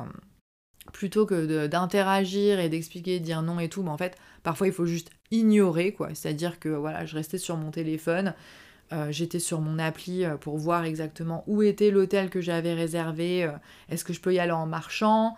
plutôt 0.93 1.25
que 1.25 1.67
d'interagir 1.67 2.61
et 2.61 2.69
d'expliquer, 2.69 3.19
de 3.19 3.25
dire 3.25 3.41
non 3.41 3.59
et 3.59 3.67
tout, 3.67 3.83
mais 3.83 3.89
en 3.89 3.97
fait 3.97 4.17
parfois 4.41 4.67
il 4.67 4.73
faut 4.73 4.85
juste 4.85 5.09
ignorer 5.31 5.91
quoi, 5.91 6.11
c'est-à-dire 6.13 6.61
que 6.61 6.69
voilà 6.69 7.05
je 7.05 7.13
restais 7.13 7.37
sur 7.37 7.57
mon 7.57 7.71
téléphone, 7.71 8.33
euh, 8.93 9.11
j'étais 9.11 9.39
sur 9.39 9.59
mon 9.59 9.79
appli 9.79 10.23
pour 10.39 10.57
voir 10.57 10.85
exactement 10.85 11.43
où 11.45 11.61
était 11.61 11.91
l'hôtel 11.91 12.29
que 12.29 12.39
j'avais 12.39 12.73
réservé, 12.73 13.51
est-ce 13.89 14.05
que 14.05 14.13
je 14.13 14.21
peux 14.21 14.33
y 14.33 14.39
aller 14.39 14.53
en 14.53 14.65
marchant, 14.65 15.35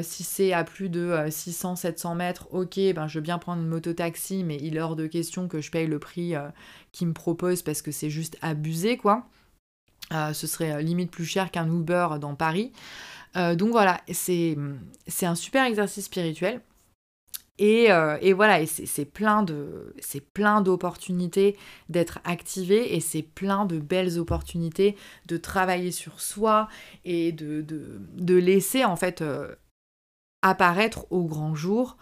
si 0.00 0.22
c'est 0.22 0.54
à 0.54 0.64
plus 0.64 0.88
de 0.88 1.10
600-700 1.28 2.16
mètres, 2.16 2.48
ok, 2.52 2.78
ben 2.94 3.06
je 3.06 3.18
veux 3.18 3.22
bien 3.22 3.36
prendre 3.36 3.60
une 3.60 3.68
moto-taxi, 3.68 4.44
mais 4.44 4.56
il 4.62 4.78
est 4.78 4.80
hors 4.80 4.96
de 4.96 5.06
question 5.06 5.46
que 5.46 5.60
je 5.60 5.70
paye 5.70 5.86
le 5.86 5.98
prix 5.98 6.32
qu'il 6.92 7.08
me 7.08 7.12
propose 7.12 7.60
parce 7.60 7.82
que 7.82 7.90
c'est 7.90 8.10
juste 8.10 8.38
abusé, 8.40 8.96
quoi. 8.96 9.26
Euh, 10.12 10.32
ce 10.32 10.46
serait 10.46 10.72
euh, 10.72 10.82
limite 10.82 11.10
plus 11.10 11.24
cher 11.24 11.50
qu'un 11.50 11.66
Uber 11.66 12.08
dans 12.20 12.34
Paris. 12.34 12.72
Euh, 13.36 13.54
donc 13.54 13.70
voilà, 13.70 14.00
c'est 14.10 14.56
un 15.22 15.34
super 15.34 15.64
exercice 15.64 16.06
spirituel. 16.06 16.60
Et, 17.62 17.88
voilà, 18.32 18.62
et 18.62 18.66
c'est 18.66 19.04
plein 19.04 19.42
d'opportunités 20.62 21.58
d'être 21.90 22.18
activé 22.24 22.96
et 22.96 23.00
c'est 23.00 23.20
plein 23.20 23.66
de 23.66 23.78
belles 23.78 24.18
opportunités 24.18 24.96
de 25.26 25.36
travailler 25.36 25.92
sur 25.92 26.22
soi 26.22 26.68
et 27.04 27.32
de, 27.32 27.60
de, 27.60 28.34
laisser 28.34 28.86
en 28.86 28.96
fait 28.96 29.22
apparaître 30.40 31.06
au 31.10 31.24
grand 31.24 31.54
jour 31.54 31.98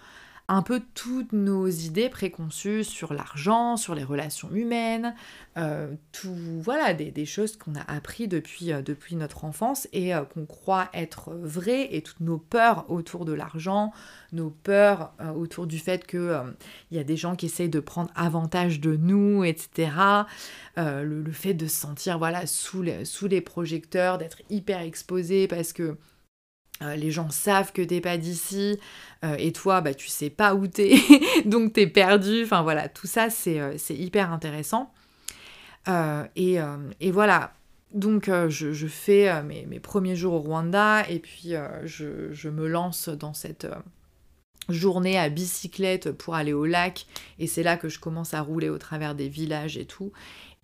un 0.50 0.62
peu 0.62 0.80
toutes 0.94 1.32
nos 1.32 1.68
idées 1.68 2.08
préconçues 2.08 2.82
sur 2.82 3.12
l'argent, 3.12 3.76
sur 3.76 3.94
les 3.94 4.02
relations 4.02 4.50
humaines, 4.50 5.14
euh, 5.58 5.94
tout, 6.10 6.34
voilà, 6.60 6.94
des, 6.94 7.26
choses 7.26 7.58
qu'on 7.58 7.74
a 7.74 7.82
appris 7.86 8.28
depuis, 8.28 8.72
euh, 8.72 8.82
notre 9.12 9.44
enfance 9.44 9.88
et 9.92 10.14
euh, 10.14 10.22
qu'on 10.22 10.46
croit 10.46 10.88
être 10.94 11.34
vraies, 11.34 11.88
et 11.94 12.00
toutes 12.00 12.20
nos 12.20 12.38
peurs 12.38 12.90
autour 12.90 13.26
de 13.26 13.34
l'argent, 13.34 13.92
nos 14.32 14.48
peurs 14.48 15.12
autour 15.36 15.66
du 15.66 15.78
fait 15.78 16.06
qu'il 16.06 16.42
il 16.90 16.96
y 16.96 17.00
a 17.00 17.04
des 17.04 17.16
gens 17.16 17.36
qui 17.36 17.46
essayent 17.46 17.68
de 17.68 17.80
prendre 17.80 18.10
avantage 18.14 18.80
de 18.80 18.96
nous, 18.96 19.44
etc. 19.44 19.90
Le, 20.76 21.02
le, 21.02 21.32
fait 21.32 21.54
de 21.54 21.66
se 21.66 21.76
sentir 21.76 22.18
voilà, 22.18 22.46
sous, 22.46 22.82
les, 22.82 23.04
sous 23.04 23.26
les 23.26 23.40
projecteurs, 23.40 24.16
d'être 24.16 24.40
hyper 24.48 24.80
exposé 24.80 25.48
parce 25.48 25.72
que 25.72 25.96
euh, 26.82 26.94
les 26.94 27.10
gens 27.10 27.30
savent 27.30 27.72
que 27.72 27.82
t'es 27.82 28.00
pas 28.00 28.16
d'ici 28.16 28.78
euh, 29.24 29.34
et 29.38 29.52
toi 29.52 29.80
bah 29.80 29.94
tu 29.94 30.06
sais 30.06 30.30
pas 30.30 30.54
où 30.54 30.68
t'es 30.68 30.96
donc 31.44 31.72
t'es 31.72 31.86
perdu. 31.86 32.44
Enfin 32.44 32.62
voilà 32.62 32.88
tout 32.88 33.06
ça 33.06 33.30
c'est 33.30 33.60
euh, 33.60 33.76
hyper 33.90 34.32
intéressant. 34.32 34.92
Et, 36.36 36.60
voilà. 37.10 37.54
Donc 37.94 38.30
je, 38.48 38.86
fais 38.86 39.42
mes, 39.42 39.80
premiers 39.80 40.16
jours 40.16 40.34
au 40.34 40.40
Rwanda 40.40 41.08
et 41.08 41.18
puis 41.18 41.54
je, 41.84 42.30
je, 42.30 42.48
me 42.50 42.68
lance 42.68 43.08
dans 43.08 43.32
cette 43.32 43.66
journée 44.68 45.18
à 45.18 45.30
bicyclette 45.30 46.12
pour 46.12 46.34
aller 46.34 46.52
au 46.52 46.66
lac 46.66 47.06
et 47.38 47.46
c'est 47.46 47.62
là 47.62 47.78
que 47.78 47.88
je 47.88 47.98
commence 47.98 48.34
à 48.34 48.42
rouler 48.42 48.68
au 48.68 48.76
travers 48.76 49.14
des 49.14 49.30
villages 49.30 49.78
et 49.78 49.86
tout 49.86 50.12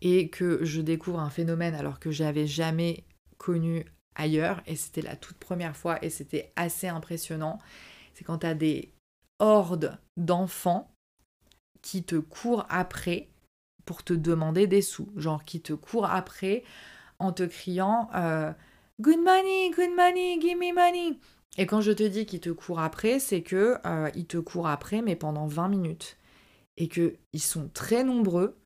et 0.03 0.29
que 0.29 0.63
je 0.63 0.83
découvre 0.83 1.21
un 1.21 1.31
phénomène 1.31 1.75
alors 1.75 1.99
que 1.99 2.11
j'avais 2.11 2.47
jamais 2.47 3.05
connu 3.39 3.87
ailleurs 4.15 4.63
et 4.67 4.77
c'était 4.77 5.03
la 5.03 5.17
toute 5.17 5.37
première 5.39 5.77
fois 5.77 6.03
et 6.05 6.11
c'était 6.11 6.53
assez 6.57 6.89
impressionnant. 6.89 7.59
C'est 8.15 8.25
quand 8.25 8.39
tu 8.39 8.47
as 8.47 8.55
des 8.55 8.93
hordes 9.39 9.99
d'enfants 10.17 10.91
qui 11.83 12.03
te 12.03 12.17
courent 12.17 12.67
après 12.69 13.29
pour 13.85 14.03
te 14.03 14.15
demander 14.15 14.67
des 14.67 14.83
sous, 14.83 15.09
genre 15.17 15.45
qui 15.45 15.61
te 15.61 15.73
courent 15.73 16.07
après 16.11 16.65
en 17.19 17.33
te 17.33 17.43
criant 17.43 18.09
euh, 18.15 18.53
Good 19.01 19.19
money, 19.19 19.71
good 19.71 19.91
money, 19.97 20.41
give 20.41 20.57
me 20.57 20.73
money. 20.73 21.19
Et 21.59 21.67
quand 21.67 21.81
je 21.81 21.93
te 21.93 22.03
dis 22.03 22.27
qu'ils 22.27 22.41
te 22.41 22.51
courent 22.51 22.81
après, 22.81 23.19
c'est 23.19 23.43
que 23.43 23.77
euh, 23.85 24.11
ils 24.15 24.27
te 24.27 24.39
courent 24.39 24.69
après 24.69 25.03
mais 25.03 25.17
pendant 25.17 25.47
20 25.47 25.69
minutes 25.69 26.17
et 26.77 26.89
que 26.89 27.17
ils 27.33 27.43
sont 27.43 27.69
très 27.69 28.05
nombreux. 28.05 28.57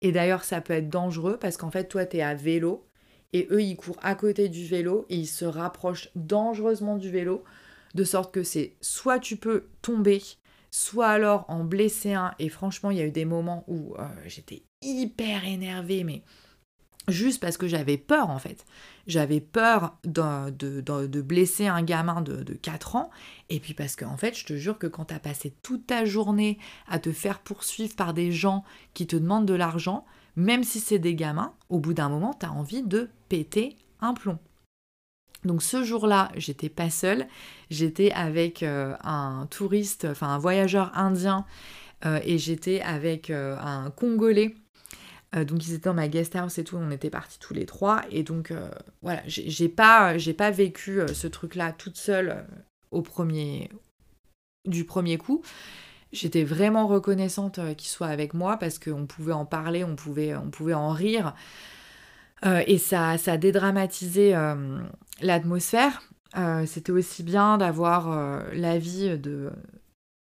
Et 0.00 0.10
d'ailleurs, 0.10 0.44
ça 0.44 0.60
peut 0.60 0.72
être 0.72 0.88
dangereux 0.88 1.36
parce 1.38 1.56
qu'en 1.56 1.70
fait, 1.70 1.86
toi, 1.86 2.06
tu 2.06 2.16
es 2.16 2.22
à 2.22 2.34
vélo 2.34 2.88
et 3.32 3.48
eux 3.50 3.62
ils 3.62 3.76
courent 3.76 3.98
à 4.02 4.14
côté 4.14 4.48
du 4.48 4.66
vélo 4.66 5.06
et 5.08 5.16
ils 5.16 5.26
se 5.26 5.44
rapprochent 5.44 6.10
dangereusement 6.14 6.96
du 6.96 7.10
vélo 7.10 7.44
de 7.94 8.04
sorte 8.04 8.32
que 8.32 8.42
c'est 8.42 8.76
soit 8.80 9.18
tu 9.18 9.36
peux 9.36 9.66
tomber, 9.82 10.22
soit 10.70 11.08
alors 11.08 11.44
en 11.48 11.64
blesser 11.64 12.14
un 12.14 12.34
et 12.38 12.48
franchement 12.48 12.90
il 12.90 12.98
y 12.98 13.02
a 13.02 13.06
eu 13.06 13.10
des 13.10 13.24
moments 13.24 13.64
où 13.68 13.94
euh, 13.98 14.04
j'étais 14.26 14.62
hyper 14.82 15.44
énervée 15.44 16.04
mais 16.04 16.22
juste 17.08 17.40
parce 17.40 17.56
que 17.56 17.66
j'avais 17.66 17.98
peur 17.98 18.30
en 18.30 18.38
fait. 18.38 18.64
J'avais 19.06 19.40
peur 19.40 19.96
de, 20.04 21.20
blesser 21.20 21.66
un 21.66 21.82
gamin 21.82 22.20
de, 22.20 22.42
de 22.42 22.54
4 22.54 22.96
ans, 22.96 23.10
et 23.48 23.58
puis 23.58 23.74
parce 23.74 23.96
qu'en 23.96 24.12
en 24.12 24.16
fait, 24.16 24.38
je 24.38 24.44
te 24.44 24.56
jure 24.56 24.78
que 24.78 24.86
quand 24.86 25.06
t'as 25.06 25.18
passé 25.18 25.52
toute 25.62 25.88
ta 25.88 26.04
journée 26.04 26.58
à 26.86 26.98
te 26.98 27.10
faire 27.10 27.40
poursuivre 27.40 27.96
par 27.96 28.14
des 28.14 28.30
gens 28.30 28.64
qui 28.94 29.06
te 29.06 29.16
demandent 29.16 29.46
de 29.46 29.54
l'argent, 29.54 30.04
même 30.36 30.64
si 30.64 30.80
c'est 30.80 30.98
des 30.98 31.14
gamins, 31.14 31.54
au 31.68 31.78
bout 31.78 31.94
d'un 31.94 32.08
moment, 32.08 32.34
tu 32.38 32.46
as 32.46 32.52
envie 32.52 32.82
de 32.82 33.10
péter 33.28 33.76
un 34.00 34.14
plomb. 34.14 34.38
Donc 35.44 35.62
ce 35.62 35.82
jour-là, 35.82 36.30
j'étais 36.36 36.68
pas 36.68 36.90
seule, 36.90 37.26
j'étais 37.70 38.12
avec 38.12 38.62
euh, 38.62 38.94
un 39.02 39.46
touriste, 39.50 40.06
enfin 40.08 40.28
un 40.28 40.38
voyageur 40.38 40.96
indien, 40.96 41.44
euh, 42.04 42.20
et 42.24 42.38
j'étais 42.38 42.80
avec 42.80 43.30
euh, 43.30 43.56
un 43.58 43.90
Congolais. 43.90 44.54
donc 45.34 45.66
ils 45.66 45.74
étaient 45.74 45.88
dans 45.88 45.94
ma 45.94 46.08
guest 46.08 46.36
house 46.36 46.58
et 46.58 46.64
tout, 46.64 46.76
on 46.76 46.90
était 46.90 47.10
partis 47.10 47.38
tous 47.38 47.54
les 47.54 47.66
trois. 47.66 48.02
Et 48.10 48.22
donc 48.22 48.52
voilà, 49.02 49.22
j'ai 49.26 49.68
pas, 49.68 50.14
pas 50.36 50.50
vécu 50.50 51.00
ce 51.12 51.26
truc-là 51.26 51.72
toute 51.72 51.96
seule 51.96 52.46
au 52.90 53.02
premier, 53.02 53.70
du 54.66 54.84
premier 54.84 55.18
coup. 55.18 55.42
J'étais 56.12 56.44
vraiment 56.44 56.86
reconnaissante 56.86 57.58
euh, 57.58 57.72
qu'il 57.74 57.88
soit 57.88 58.08
avec 58.08 58.34
moi 58.34 58.58
parce 58.58 58.78
qu'on 58.78 59.06
pouvait 59.06 59.32
en 59.32 59.46
parler, 59.46 59.82
on 59.82 59.96
pouvait, 59.96 60.36
on 60.36 60.50
pouvait 60.50 60.74
en 60.74 60.90
rire. 60.90 61.34
Euh, 62.44 62.62
et 62.66 62.76
ça, 62.76 63.16
ça 63.16 63.32
a 63.32 63.36
dédramatisé 63.38 64.36
euh, 64.36 64.78
l'atmosphère. 65.22 66.02
C'était 66.66 66.92
aussi 66.92 67.22
bien 67.22 67.58
d'avoir 67.58 68.08
l'avis 68.54 69.18
de, 69.18 69.50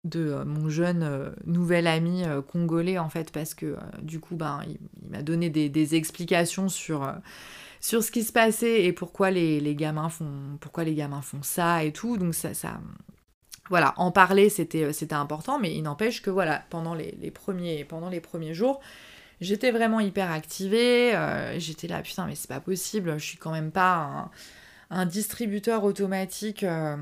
de 0.06 0.42
mon 0.46 0.70
jeune 0.70 1.36
nouvel 1.46 1.86
ami 1.86 2.24
congolais 2.48 2.98
en 2.98 3.10
fait 3.10 3.30
parce 3.30 3.54
que 3.54 3.76
du 4.02 4.22
coup 4.22 4.38
ben, 4.38 4.62
il, 4.66 4.78
m'a 5.10 5.22
donné 5.22 5.50
des, 5.50 5.96
explications 5.96 6.70
sur, 6.70 7.14
sur 7.82 8.04
ce 8.04 8.12
qui 8.12 8.24
se 8.24 8.32
passait 8.32 8.86
et 8.86 8.94
pourquoi 8.94 9.32
les, 9.32 9.60
les, 9.60 9.76
gamins 9.76 10.08
font 10.08 10.32
pourquoi 10.62 10.86
les 10.86 10.96
gamins 10.96 11.22
font 11.22 11.44
ça 11.44 11.84
et 11.84 11.92
tout 11.92 12.16
donc 12.16 12.34
ça, 12.36 12.54
voilà, 13.70 13.94
en 13.98 14.12
parler 14.12 14.50
c'était, 14.50 14.84
euh, 14.84 14.94
c'était 14.94 15.16
important, 15.16 15.60
mais 15.60 15.76
il 15.76 15.84
n'empêche 15.84 16.22
que 16.22 16.30
voilà, 16.30 16.64
pendant 16.70 16.94
les, 16.94 17.32
premiers, 17.32 18.54
jours, 18.54 18.80
j'étais 19.42 19.72
vraiment 19.72 20.00
hyper 20.00 20.32
activée, 20.32 21.16
euh, 21.16 21.60
j'étais 21.60 21.88
là, 21.88 22.02
putain, 22.02 22.26
mais 22.26 22.36
c'est 22.36 22.48
pas 22.48 22.60
possible, 22.60 23.18
je 23.18 23.26
suis 23.26 23.38
quand 23.38 23.52
même 23.52 23.72
pas 23.72 24.30
un, 24.90 25.06
distributeur 25.06 25.84
automatique 25.84 26.64
euh, 26.64 26.96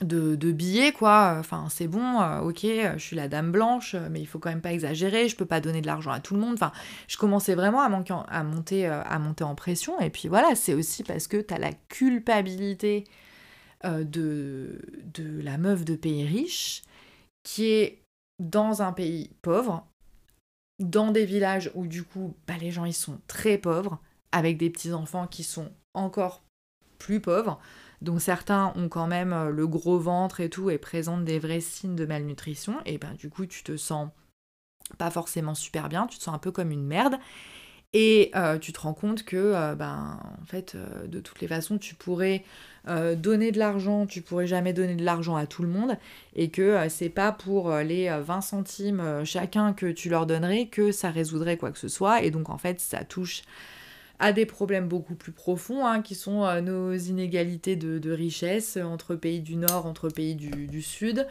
de, 0.00 0.52
billets, 0.52 0.92
quoi. 0.92 1.36
Enfin, 1.38 1.66
c'est 1.70 1.88
bon, 1.88 2.20
ok, 2.40 2.60
je 2.62 2.98
suis 2.98 3.16
la 3.16 3.28
dame 3.28 3.52
blanche, 3.52 3.96
mais 4.10 4.20
il 4.20 4.26
faut 4.26 4.38
quand 4.38 4.50
même 4.50 4.60
pas 4.60 4.72
exagérer, 4.72 5.28
je 5.28 5.36
peux 5.36 5.46
pas 5.46 5.60
donner 5.60 5.80
de 5.80 5.86
l'argent 5.86 6.10
à 6.10 6.20
tout 6.20 6.34
le 6.34 6.40
monde. 6.40 6.54
Enfin, 6.54 6.72
je 7.08 7.16
commençais 7.16 7.54
vraiment 7.54 7.80
à, 7.80 7.86
à, 8.28 8.42
monter, 8.44 8.86
à 8.86 9.18
monter 9.18 9.44
en 9.44 9.54
pression, 9.54 9.98
et 10.00 10.10
puis 10.10 10.28
voilà, 10.28 10.54
c'est 10.54 10.74
aussi 10.74 11.02
parce 11.02 11.26
que 11.26 11.36
t'as 11.38 11.58
la 11.58 11.72
culpabilité 11.88 13.04
de, 13.84 14.80
de 15.14 15.40
la 15.42 15.58
meuf 15.58 15.84
de 15.84 15.96
pays 15.96 16.24
riche 16.26 16.82
qui 17.42 17.66
est 17.66 18.02
dans 18.38 18.82
un 18.82 18.92
pays 18.92 19.30
pauvre, 19.42 19.86
dans 20.80 21.10
des 21.10 21.24
villages 21.24 21.70
où 21.74 21.86
du 21.86 22.02
coup 22.02 22.34
bah, 22.46 22.54
les 22.60 22.70
gens 22.70 22.84
ils 22.84 22.94
sont 22.94 23.20
très 23.26 23.58
pauvres, 23.58 24.00
avec 24.32 24.56
des 24.56 24.70
petits-enfants 24.70 25.28
qui 25.28 25.44
sont 25.44 25.70
encore 25.94 26.42
plus 26.98 27.20
pauvres. 27.20 27.60
Donc 28.02 28.20
certains 28.20 28.72
ont 28.76 28.88
quand 28.88 29.06
même 29.06 29.32
euh, 29.32 29.50
le 29.50 29.66
gros 29.66 29.98
ventre 29.98 30.40
et 30.40 30.50
tout 30.50 30.70
et 30.70 30.78
présentent 30.78 31.24
des 31.24 31.38
vrais 31.38 31.60
signes 31.60 31.94
de 31.94 32.04
malnutrition. 32.04 32.80
Et 32.84 32.98
ben 32.98 33.14
du 33.14 33.30
coup 33.30 33.46
tu 33.46 33.62
te 33.62 33.76
sens 33.76 34.10
pas 34.98 35.10
forcément 35.10 35.54
super 35.54 35.88
bien, 35.88 36.06
tu 36.06 36.18
te 36.18 36.24
sens 36.24 36.34
un 36.34 36.38
peu 36.38 36.50
comme 36.50 36.70
une 36.70 36.84
merde. 36.84 37.16
Et 37.94 38.30
euh, 38.34 38.58
tu 38.58 38.72
te 38.72 38.80
rends 38.80 38.92
compte 38.92 39.24
que, 39.24 39.74
ben, 39.74 40.18
en 40.42 40.46
fait, 40.46 40.76
de 41.06 41.20
toutes 41.20 41.40
les 41.40 41.48
façons, 41.48 41.78
tu 41.78 41.94
pourrais 41.94 42.44
euh, 42.86 43.14
donner 43.14 43.50
de 43.50 43.58
l'argent, 43.58 44.04
tu 44.04 44.20
pourrais 44.20 44.46
jamais 44.46 44.74
donner 44.74 44.94
de 44.94 45.04
l'argent 45.04 45.36
à 45.36 45.46
tout 45.46 45.62
le 45.62 45.68
monde 45.68 45.96
et 46.36 46.50
que 46.50 46.60
euh, 46.60 46.88
c'est 46.90 47.08
pas 47.08 47.32
pour 47.32 47.70
euh, 47.70 47.82
les 47.82 48.10
20 48.10 48.42
centimes 48.42 49.22
chacun 49.24 49.72
que 49.72 49.86
tu 49.86 50.10
leur 50.10 50.26
donnerais 50.26 50.66
que 50.66 50.92
ça 50.92 51.08
résoudrait 51.08 51.56
quoi 51.56 51.70
que 51.70 51.78
ce 51.78 51.88
soit 51.88 52.22
et 52.22 52.30
donc 52.30 52.50
en 52.50 52.58
fait 52.58 52.80
ça 52.80 53.02
touche 53.02 53.42
à 54.18 54.32
des 54.32 54.44
problèmes 54.44 54.86
beaucoup 54.86 55.14
plus 55.14 55.32
profonds 55.32 55.86
hein, 55.86 56.02
qui 56.02 56.14
sont 56.14 56.60
nos 56.60 56.94
inégalités 56.94 57.74
de, 57.74 58.12
richesse 58.12 58.76
entre 58.76 59.14
pays 59.14 59.40
du 59.40 59.56
nord, 59.56 59.86
entre 59.86 60.08
pays 60.10 60.34
du 60.34 60.82
sud. 60.82 61.26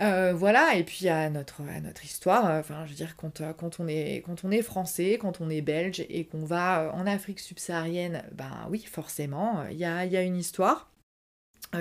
Euh, 0.00 0.34
voilà, 0.34 0.74
et 0.76 0.84
puis 0.84 1.08
à 1.08 1.30
notre, 1.30 1.62
notre 1.62 2.04
histoire, 2.04 2.46
euh, 2.50 2.60
enfin 2.60 2.84
je 2.84 2.90
veux 2.90 2.96
dire, 2.96 3.16
quand, 3.16 3.40
euh, 3.40 3.54
quand, 3.54 3.80
on 3.80 3.88
est, 3.88 4.22
quand 4.26 4.44
on 4.44 4.50
est 4.50 4.60
français, 4.60 5.16
quand 5.18 5.40
on 5.40 5.48
est 5.48 5.62
belge 5.62 6.04
et 6.10 6.26
qu'on 6.26 6.44
va 6.44 6.92
en 6.94 7.06
Afrique 7.06 7.40
subsaharienne, 7.40 8.22
ben 8.32 8.66
oui, 8.70 8.82
forcément, 8.82 9.64
il 9.70 9.78
y 9.78 9.86
a, 9.86 10.04
y 10.04 10.16
a, 10.16 10.22
une 10.22 10.36
histoire 10.36 10.90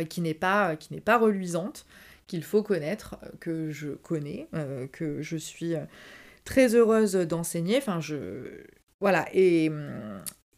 qui 0.09 0.21
n'est 0.21 0.33
pas, 0.33 0.75
pas 1.03 1.17
reluisante, 1.17 1.85
qu'il 2.27 2.43
faut 2.43 2.63
connaître, 2.63 3.17
que 3.39 3.69
je 3.71 3.89
connais, 3.89 4.47
que 4.91 5.21
je 5.21 5.37
suis 5.37 5.75
très 6.43 6.73
heureuse 6.75 7.13
d'enseigner, 7.13 7.77
enfin 7.77 7.99
je... 7.99 8.63
Voilà, 9.01 9.27
et... 9.33 9.71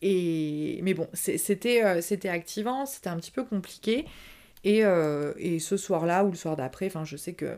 Et, 0.03 0.79
mais 0.83 0.93
bon, 0.93 1.07
c'était 1.13 1.81
activant, 2.29 2.85
c'était 2.85 3.09
un 3.09 3.17
petit 3.17 3.31
peu 3.31 3.43
compliqué. 3.43 4.05
Euh, 4.65 5.33
et, 5.37 5.59
ce 5.59 5.77
soir-là 5.77 6.25
ou 6.25 6.31
le 6.31 6.35
soir 6.35 6.55
d'après, 6.55 6.87
enfin 6.87 7.05
je 7.05 7.17
sais 7.17 7.33
que 7.33 7.57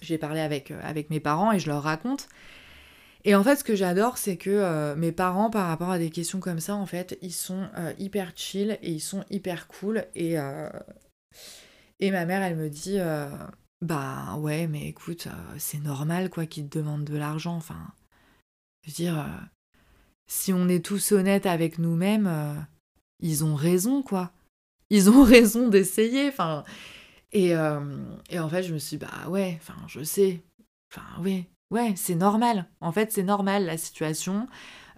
j'ai 0.00 0.18
parlé 0.18 0.40
avec, 0.40 0.70
euh, 0.70 0.80
avec 0.82 1.10
mes 1.10 1.20
parents 1.20 1.52
et 1.52 1.58
je 1.58 1.68
leur 1.68 1.82
raconte. 1.82 2.28
Et 3.24 3.34
en 3.34 3.44
fait, 3.44 3.56
ce 3.56 3.64
que 3.64 3.76
j'adore, 3.76 4.16
c'est 4.16 4.38
que 4.38 4.50
euh, 4.50 4.96
mes 4.96 5.12
parents, 5.12 5.50
par 5.50 5.68
rapport 5.68 5.90
à 5.90 5.98
des 5.98 6.10
questions 6.10 6.40
comme 6.40 6.60
ça, 6.60 6.74
en 6.74 6.86
fait, 6.86 7.18
ils 7.20 7.34
sont 7.34 7.68
hyper 7.98 8.32
chill 8.34 8.78
et 8.82 8.90
ils 8.90 9.00
sont 9.00 9.24
hyper 9.28 9.68
cool. 9.68 10.06
Et, 10.14 10.36
et 11.98 12.10
ma 12.10 12.24
mère, 12.24 12.42
elle 12.42 12.56
me 12.56 12.70
dit, 12.70 12.98
bah 13.82 14.36
ouais, 14.38 14.66
mais 14.66 14.86
écoute, 14.86 15.28
c'est 15.58 15.80
normal, 15.80 16.30
quoi, 16.30 16.46
qu'ils 16.46 16.70
te 16.70 16.78
demandent 16.78 17.04
de 17.04 17.18
l'argent. 17.18 17.56
Enfin, 17.56 17.92
je 18.84 18.90
veux 18.90 18.94
dire, 18.94 19.26
si 20.26 20.54
on 20.54 20.66
est 20.70 20.82
tous 20.82 21.12
honnêtes 21.12 21.44
avec 21.44 21.78
nous-mêmes, 21.78 22.66
ils 23.20 23.44
ont 23.44 23.54
raison, 23.54 24.02
quoi 24.02 24.32
ils 24.90 25.10
ont 25.10 25.22
raison 25.24 25.68
d'essayer. 25.68 26.28
Enfin, 26.28 26.64
Et, 27.32 27.50
et 28.30 28.38
en 28.38 28.48
fait, 28.48 28.62
je 28.62 28.74
me 28.74 28.78
suis 28.78 28.98
dit, 28.98 29.04
bah 29.06 29.28
ouais, 29.28 29.58
enfin, 29.60 29.80
je 29.86 30.02
sais. 30.02 30.42
Enfin, 30.92 31.06
oui, 31.22 31.46
ouais, 31.70 31.94
c'est 31.96 32.16
normal. 32.16 32.66
En 32.80 32.92
fait, 32.92 33.12
c'est 33.12 33.22
normal, 33.22 33.64
la 33.66 33.78
situation. 33.78 34.48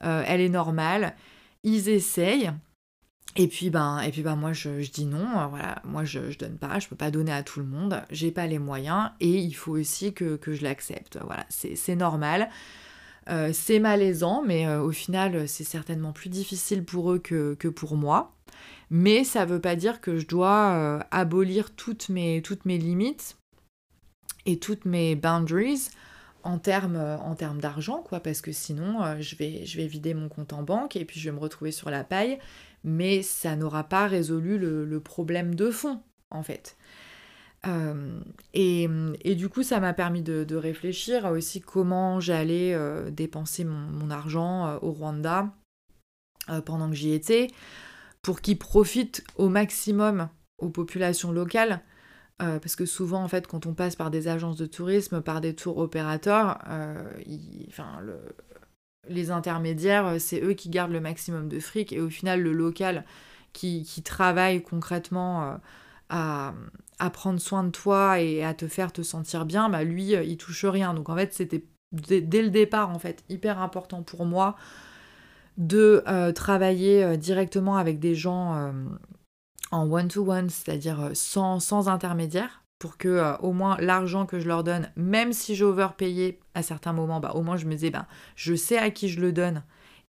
elle 0.00 0.40
est 0.40 0.48
normale. 0.48 1.14
Ils 1.62 1.88
essayent. 1.88 2.52
Et 3.36 3.48
puis 3.48 3.70
ben, 3.70 4.00
et 4.00 4.10
puis 4.10 4.22
ben 4.22 4.36
moi 4.36 4.52
je, 4.52 4.68
dis 4.90 5.06
non, 5.06 5.26
voilà, 5.48 5.80
moi 5.84 6.04
je, 6.04 6.30
je 6.30 6.38
donne 6.38 6.58
pas, 6.58 6.78
je 6.78 6.88
peux 6.88 6.96
pas 6.96 7.10
donner 7.10 7.32
à 7.32 7.42
tout 7.42 7.60
le 7.60 7.66
monde, 7.66 8.02
j'ai 8.10 8.30
pas 8.30 8.46
les 8.46 8.58
moyens 8.58 9.10
et 9.20 9.38
il 9.38 9.54
faut 9.54 9.72
aussi 9.72 10.12
que, 10.12 10.38
je 10.46 10.62
l'accepte. 10.62 11.18
Voilà, 11.24 11.46
c'est 11.48 11.96
normal. 11.96 12.50
Euh, 13.30 13.50
c'est 13.52 13.78
malaisant, 13.78 14.42
mais 14.44 14.66
euh, 14.66 14.82
au 14.82 14.90
final, 14.90 15.48
c'est 15.48 15.64
certainement 15.64 16.12
plus 16.12 16.28
difficile 16.28 16.84
pour 16.84 17.12
eux 17.12 17.18
que, 17.20 17.54
pour 17.68 17.96
moi. 17.96 18.34
Mais 18.94 19.24
ça 19.24 19.44
veut 19.44 19.60
pas 19.60 19.74
dire 19.74 20.00
que 20.00 20.18
je 20.18 20.26
dois 20.26 20.74
euh, 20.74 21.00
abolir 21.10 21.74
toutes 21.74 22.08
mes, 22.10 22.42
limites 22.64 23.38
et 24.46 24.58
toutes 24.58 24.84
mes 24.84 25.16
boundaries 25.16 25.88
en 26.44 26.58
termes 26.58 26.96
en 26.96 27.34
d'argent, 27.54 28.02
quoi, 28.02 28.20
parce 28.20 28.40
que 28.40 28.52
sinon, 28.52 29.20
je, 29.20 29.36
vais, 29.36 29.64
je 29.64 29.76
vais 29.76 29.86
vider 29.86 30.12
mon 30.12 30.28
compte 30.28 30.52
en 30.52 30.62
banque 30.62 30.96
et 30.96 31.04
puis 31.04 31.20
je 31.20 31.30
vais 31.30 31.34
me 31.34 31.40
retrouver 31.40 31.70
sur 31.70 31.88
la 31.88 32.02
paille, 32.02 32.38
mais 32.82 33.22
ça 33.22 33.54
n'aura 33.54 33.84
pas 33.84 34.08
résolu 34.08 34.58
le 34.58 35.00
problème 35.00 35.54
de 35.54 35.70
fond, 35.70 36.00
en 36.30 36.42
fait. 36.42 36.76
Euh, 37.66 38.20
et, 38.54 39.34
du 39.34 39.48
coup, 39.48 39.62
ça 39.62 39.80
m'a 39.80 39.92
permis 39.92 40.22
de, 40.22 40.56
réfléchir 40.56 41.26
aussi 41.26 41.60
comment 41.60 42.20
j'allais 42.20 42.74
euh, 42.74 43.10
dépenser 43.10 43.64
mon, 43.64 44.10
argent 44.10 44.66
euh, 44.66 44.78
au 44.82 44.92
Rwanda 44.92 45.48
pendant 46.66 46.90
que 46.90 46.96
j'y 46.96 47.12
étais, 47.12 47.48
pour 48.22 48.40
qu'il 48.40 48.58
profite 48.58 49.24
au 49.36 49.48
maximum 49.48 50.28
aux 50.58 50.70
populations 50.70 51.32
locales. 51.32 51.82
parce 52.38 52.76
que 52.76 52.86
souvent, 52.86 53.22
en 53.22 53.28
fait, 53.28 53.46
quand 53.46 53.66
on 53.66 53.74
passe 53.74 53.94
par 53.94 54.10
des 54.10 54.26
agences 54.26 54.56
de 54.56 54.66
tourisme, 54.66 55.20
par 55.20 55.40
des 55.40 55.54
tours 55.54 55.78
opérateurs, 55.78 56.58
enfin, 57.68 58.00
les 59.08 59.30
intermédiaires, 59.30 60.20
c'est 60.20 60.42
eux 60.42 60.54
qui 60.54 60.68
gardent 60.68 60.92
le 60.92 61.00
maximum 61.00 61.48
de 61.48 61.60
fric, 61.60 61.92
et 61.92 62.00
au 62.00 62.10
final, 62.10 62.40
le 62.40 62.52
local 62.52 63.04
qui, 63.52 64.02
travaille 64.04 64.62
concrètement 64.62 65.58
à, 66.08 66.54
prendre 67.12 67.40
soin 67.40 67.64
de 67.64 67.70
toi 67.70 68.20
et 68.20 68.44
à 68.44 68.54
te 68.54 68.68
faire 68.68 68.92
te 68.92 69.02
sentir 69.02 69.44
bien, 69.44 69.68
bah 69.68 69.82
lui, 69.82 70.14
euh, 70.14 70.22
il 70.22 70.36
touche 70.36 70.64
rien. 70.64 70.94
Donc 70.94 71.08
en 71.08 71.16
fait, 71.16 71.32
c'était 71.34 71.64
dès 71.90 72.42
le 72.42 72.50
départ, 72.50 72.90
en 72.90 72.98
fait, 72.98 73.24
hyper 73.28 73.60
important 73.60 74.02
pour 74.02 74.24
moi 74.24 74.56
de 75.56 76.02
euh, 76.06 76.32
travailler 76.32 77.04
euh, 77.04 77.16
directement 77.16 77.76
avec 77.76 77.98
des 77.98 78.14
gens 78.14 78.72
en 79.70 79.90
one-to-one, 79.90 80.50
c'est-à-dire 80.50 81.10
sans, 81.14 81.60
sans 81.60 81.88
intermédiaire, 81.88 82.62
pour 82.78 82.98
que 82.98 83.40
au 83.40 83.52
moins 83.52 83.76
l'argent 83.78 84.26
que 84.26 84.40
je 84.40 84.48
leur 84.48 84.64
donne, 84.64 84.90
même 84.96 85.32
si 85.32 85.54
j'ai 85.54 85.64
overpayé 85.64 86.40
à 86.54 86.62
certains 86.62 86.92
moments, 86.92 87.20
bah, 87.20 87.32
au 87.34 87.42
moins 87.42 87.56
je 87.56 87.66
me 87.66 87.72
disais, 87.72 87.90
bah, 87.90 88.06
je 88.34 88.54
sais 88.54 88.76
à 88.76 88.90
qui 88.90 89.08
je 89.08 89.20
le 89.20 89.32
donne 89.32 89.62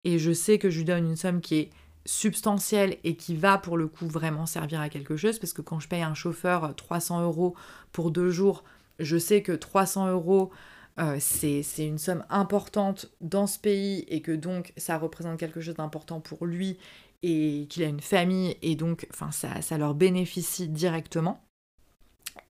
et 0.04 0.20
je 0.20 0.32
sais 0.32 0.58
que 0.58 0.70
je 0.70 0.80
lui 0.80 0.86
donne 0.86 1.06
une 1.06 1.16
somme 1.16 1.40
qui 1.40 1.56
est 1.56 1.70
substantiel 2.06 2.98
et 3.04 3.16
qui 3.16 3.36
va 3.36 3.58
pour 3.58 3.78
le 3.78 3.88
coup 3.88 4.08
vraiment 4.08 4.46
servir 4.46 4.82
à 4.82 4.90
quelque 4.90 5.16
chose, 5.16 5.40
parce 5.40 5.54
que 5.54 5.62
quand 5.62 5.80
je 5.80 5.88
paye 5.88 6.02
un 6.02 6.14
chauffeur 6.14 6.76
300 6.76 7.20
euh, 7.20 7.24
euros 7.24 7.56
pour 7.92 8.12
deux 8.12 8.30
jours, 8.30 8.64
je 9.00 9.18
sais 9.18 9.42
que 9.42 9.52
300 9.52 10.10
euros, 10.12 10.52
euh, 11.00 11.18
c'est 11.20 11.64
une 11.80 11.98
somme 11.98 12.24
importante 12.30 13.12
dans 13.22 13.48
ce 13.48 13.60
pays 13.60 14.06
et 14.08 14.22
que 14.22 14.32
donc 14.32 14.74
ça 14.78 14.98
représente 14.98 15.40
quelque 15.40 15.62
chose 15.62 15.76
d'important 15.76 16.20
pour 16.20 16.46
lui 16.46 16.78
et 17.24 17.68
qu'il 17.70 17.84
a 17.84 17.88
une 17.88 18.02
famille 18.02 18.58
et 18.62 18.76
donc 18.76 19.08
enfin, 19.12 19.32
ça, 19.32 19.62
ça 19.62 19.78
leur 19.78 19.96
bénéficie 19.96 20.68
directement. 20.68 21.42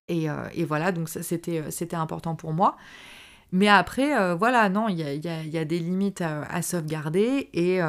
Et, 0.07 0.29
euh, 0.29 0.47
et 0.53 0.65
voilà, 0.65 0.91
donc 0.91 1.09
ça 1.09 1.23
c'était 1.23 1.95
important 1.95 2.35
pour 2.35 2.53
moi. 2.53 2.75
Mais 3.51 3.67
après, 3.67 4.35
voilà, 4.35 4.67
non, 4.67 4.89
il 4.89 4.97
y 4.97 5.03
a, 5.03 5.13
y 5.13 5.57
a, 5.57 5.65
des 5.65 5.77
limites 5.77 6.21
à, 6.21 6.41
à 6.45 6.63
sauvegarder 6.63 7.51
et, 7.53 7.81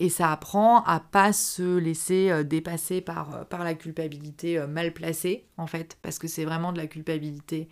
et 0.00 0.08
ça 0.08 0.32
apprend 0.32 0.82
à 0.84 0.98
pas 0.98 1.32
se 1.34 1.76
laisser 1.76 2.30
euh, 2.30 2.42
dépasser 2.42 3.02
par, 3.02 3.34
euh, 3.34 3.44
par 3.44 3.62
la 3.62 3.74
culpabilité 3.74 4.58
euh, 4.58 4.66
mal 4.66 4.92
placée, 4.92 5.46
en 5.58 5.66
fait, 5.66 5.98
parce 6.00 6.18
que 6.18 6.26
c'est 6.26 6.46
vraiment 6.46 6.72
de 6.72 6.78
la 6.78 6.86
culpabilité 6.86 7.68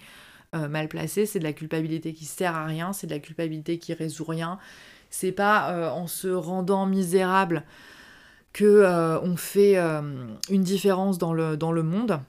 mal 0.55 0.89
placée, 0.89 1.27
c'est 1.27 1.39
de 1.39 1.45
la 1.45 1.53
culpabilité 1.53 2.15
qui 2.15 2.25
sert 2.25 2.55
à 2.55 2.65
rien, 2.65 2.93
c'est 2.93 3.07
de 3.07 3.13
la 3.13 3.19
culpabilité 3.19 3.79
qui 3.79 3.93
résout 3.93 4.25
rien. 4.25 4.59
C'est 5.11 5.33
pas 5.33 5.93
en 5.93 6.07
se 6.07 6.29
rendant 6.29 6.87
misérable 6.87 7.65
que 8.53 8.85
on 9.23 9.37
fait 9.37 9.77
une 9.77 10.63
différence 10.63 11.19
dans 11.19 11.33
le, 11.33 11.57
dans 11.57 11.73
le 11.73 11.83
monde 11.83 12.21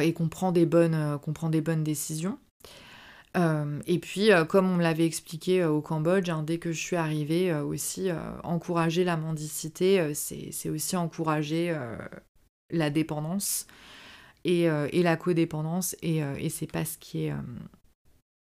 et 0.00 0.12
qu'on 0.12 0.28
prend, 0.28 0.52
des 0.52 0.66
bonnes, 0.66 1.84
décisions. 1.84 2.38
Euh, 3.36 3.80
et 3.86 3.98
puis, 3.98 4.32
euh, 4.32 4.44
comme 4.44 4.68
on 4.68 4.76
me 4.76 4.82
l'avait 4.82 5.06
expliqué 5.06 5.62
euh, 5.62 5.70
au 5.70 5.80
Cambodge, 5.80 6.28
hein, 6.30 6.42
dès 6.42 6.58
que 6.58 6.72
je 6.72 6.80
suis 6.80 6.96
arrivée 6.96 7.54
aussi, 7.54 8.10
encourager 8.42 9.04
la 9.04 9.16
mendicité, 9.16 10.12
c'est 10.14 10.70
aussi 10.70 10.96
encourager 10.96 11.76
la 12.70 12.90
dépendance 12.90 13.66
et, 14.48 15.02
la 15.02 15.16
codépendance, 15.16 15.96
et, 16.02 16.22
c'est 16.50 16.70
pas 16.70 16.84
ce 16.84 16.98
qui 16.98 17.26
est 17.26 17.34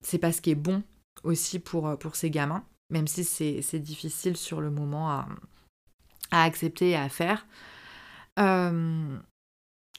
c'est 0.05 0.17
pas 0.17 0.31
ce 0.31 0.41
qui 0.41 0.51
est 0.51 0.55
bon 0.55 0.83
aussi 1.23 1.59
pour, 1.59 1.97
pour 1.97 2.15
ces 2.15 2.29
gamins, 2.29 2.65
même 2.89 3.07
si 3.07 3.23
c'est 3.23 3.79
difficile 3.79 4.35
sur 4.35 4.59
le 4.59 4.69
moment 4.69 5.09
à, 5.09 5.27
à 6.31 6.43
accepter 6.43 6.89
et 6.89 6.95
à 6.95 7.09
faire. 7.09 7.45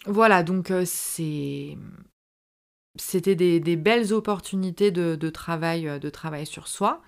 voilà, 0.07 0.42
donc 0.42 0.72
c'est 0.84 1.76
c'était 2.96 3.34
des, 3.34 3.76
belles 3.76 4.12
opportunités 4.12 4.90
de, 4.90 5.30
travail, 5.30 5.88
euh, 5.88 5.98
de 5.98 6.11
travail 6.11 6.46
sur 6.46 6.68
soi. 6.68 7.02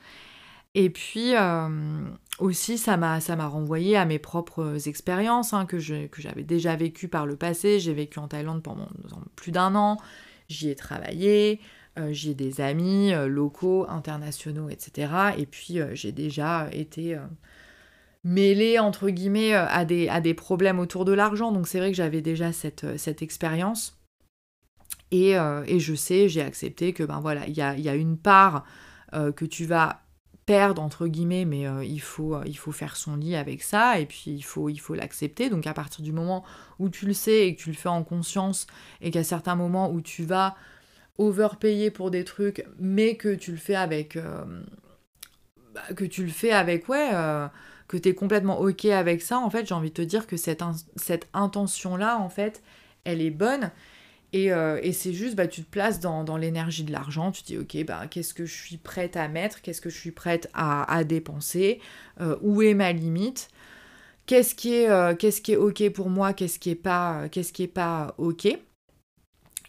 Et 0.74 0.90
puis 0.90 1.34
euh, 1.34 2.08
aussi, 2.38 2.78
ça 2.78 2.96
m'a, 2.96 3.18
renvoyé 3.46 3.96
à 3.96 4.04
mes 4.04 4.18
propres 4.18 4.88
expériences 4.88 5.52
hein, 5.52 5.66
que, 5.66 5.76
que 6.06 6.22
j'avais 6.22 6.42
déjà 6.42 6.76
vécues 6.76 7.08
par 7.08 7.26
le 7.26 7.36
passé. 7.36 7.80
J'ai 7.80 7.94
vécu 7.94 8.18
en 8.18 8.28
Thaïlande 8.28 8.62
pendant 8.62 8.88
plus 9.36 9.52
d'un 9.52 9.74
an. 9.74 9.98
J'y 10.48 10.68
ai 10.70 10.74
travaillé. 10.74 11.60
Euh, 11.98 12.12
j'ai 12.12 12.34
des 12.34 12.60
amis 12.60 13.12
locaux, 13.26 13.86
internationaux, 13.88 14.68
etc. 14.68 15.12
Et 15.38 15.46
puis 15.46 15.78
j'ai 15.92 16.12
déjà 16.12 16.68
été 16.72 17.18
mêlée, 18.22 18.78
entre 18.78 19.08
guillemets, 19.08 19.54
à 19.54 19.84
des, 19.84 20.08
à 20.08 20.20
des 20.20 20.34
problèmes 20.34 20.78
autour 20.78 21.04
de 21.04 21.12
l'argent. 21.12 21.52
Donc 21.52 21.66
c'est 21.66 21.78
vrai 21.78 21.90
que 21.90 21.96
j'avais 21.96 22.20
déjà 22.20 22.52
cette, 22.52 22.98
cette 22.98 23.22
expérience. 23.22 23.96
Euh, 25.14 25.64
et, 25.66 25.80
je 25.80 25.94
sais, 25.94 26.28
j'ai 26.28 26.42
accepté 26.42 26.92
que 26.92 27.02
ben 27.02 27.20
voilà, 27.20 27.46
il 27.46 27.54
y 27.56 27.60
a, 27.60 27.94
une 27.94 28.18
part 28.18 28.64
euh, 29.14 29.32
que 29.32 29.44
tu 29.44 29.64
vas 29.64 30.02
perdre 30.46 30.80
entre 30.80 31.08
guillemets, 31.08 31.44
mais 31.44 31.66
euh, 31.66 31.84
il, 31.84 32.00
faut, 32.00 32.42
il 32.44 32.56
faut 32.56 32.72
faire 32.72 32.96
son 32.96 33.16
lit 33.16 33.36
avec 33.36 33.62
ça 33.62 33.98
et 33.98 34.06
puis 34.06 34.30
il 34.30 34.42
faut 34.42 34.68
il 34.68 34.78
faut 34.78 34.94
l'accepter. 34.94 35.50
Donc 35.50 35.66
à 35.66 35.74
partir 35.74 36.04
du 36.04 36.12
moment 36.12 36.44
où 36.78 36.88
tu 36.88 37.06
le 37.06 37.12
sais 37.12 37.48
et 37.48 37.56
que 37.56 37.62
tu 37.62 37.70
le 37.70 37.76
fais 37.76 37.88
en 37.88 38.04
conscience 38.04 38.66
et 39.00 39.10
qu'à 39.10 39.24
certains 39.24 39.56
moments 39.56 39.90
où 39.90 40.00
tu 40.00 40.24
vas 40.24 40.56
overpayer 41.18 41.90
pour 41.90 42.10
des 42.10 42.24
trucs, 42.24 42.64
mais 42.78 43.16
que 43.16 43.34
tu 43.34 43.50
le 43.50 43.56
fais 43.56 43.74
avec 43.74 44.18
bah, 45.74 45.82
que 45.96 46.04
tu 46.04 46.24
le 46.24 46.30
fais 46.30 46.52
avec 46.52 46.88
ouais 46.88 47.10
que 47.88 47.96
tu 47.96 48.08
es 48.08 48.14
complètement 48.14 48.58
ok 48.60 48.86
avec 48.86 49.22
ça, 49.22 49.38
en 49.38 49.50
fait, 49.50 49.66
j'ai 49.66 49.74
envie 49.74 49.90
de 49.90 49.94
te 49.94 50.02
dire 50.02 50.26
que 50.26 50.36
cette, 50.36 50.62
cette 50.96 51.28
intention-là, 51.32 52.18
en 52.18 52.28
fait, 52.28 52.62
elle 53.04 53.20
est 53.20 53.30
bonne 53.30 53.70
euh, 54.34 54.78
et, 54.82 54.92
c'est 54.92 55.12
juste, 55.12 55.34
bah, 55.34 55.46
tu 55.46 55.62
te 55.62 55.70
places 55.70 56.00
dans, 56.00 56.36
l'énergie 56.36 56.84
de 56.84 56.92
l'argent, 56.92 57.32
tu 57.32 57.42
te 57.42 57.46
dis, 57.46 57.58
ok, 57.58 57.86
bah, 57.86 58.06
qu'est-ce 58.08 58.34
que 58.34 58.44
je 58.44 58.54
suis 58.54 58.76
prête 58.76 59.16
à 59.16 59.28
mettre, 59.28 59.62
qu'est-ce 59.62 59.80
que 59.80 59.90
je 59.90 59.98
suis 59.98 60.10
prête 60.10 60.50
à, 60.54 61.04
dépenser, 61.04 61.80
euh, 62.20 62.36
où 62.42 62.62
est 62.62 62.74
ma 62.74 62.92
limite, 62.92 63.48
qu'est-ce 64.26 64.54
qui 64.54 64.74
est, 64.74 64.90
euh, 64.90 65.14
qu'est-ce 65.14 65.40
qui 65.40 65.52
est 65.52 65.56
ok 65.56 65.90
pour 65.90 66.10
moi, 66.10 66.32
qu'est-ce 66.32 66.58
qui 66.58 66.70
est 66.70 66.74
pas, 66.74 67.28
qu'est-ce 67.30 67.52
qui 67.52 67.62
est 67.62 67.68
pas 67.68 68.14
ok. 68.18 68.48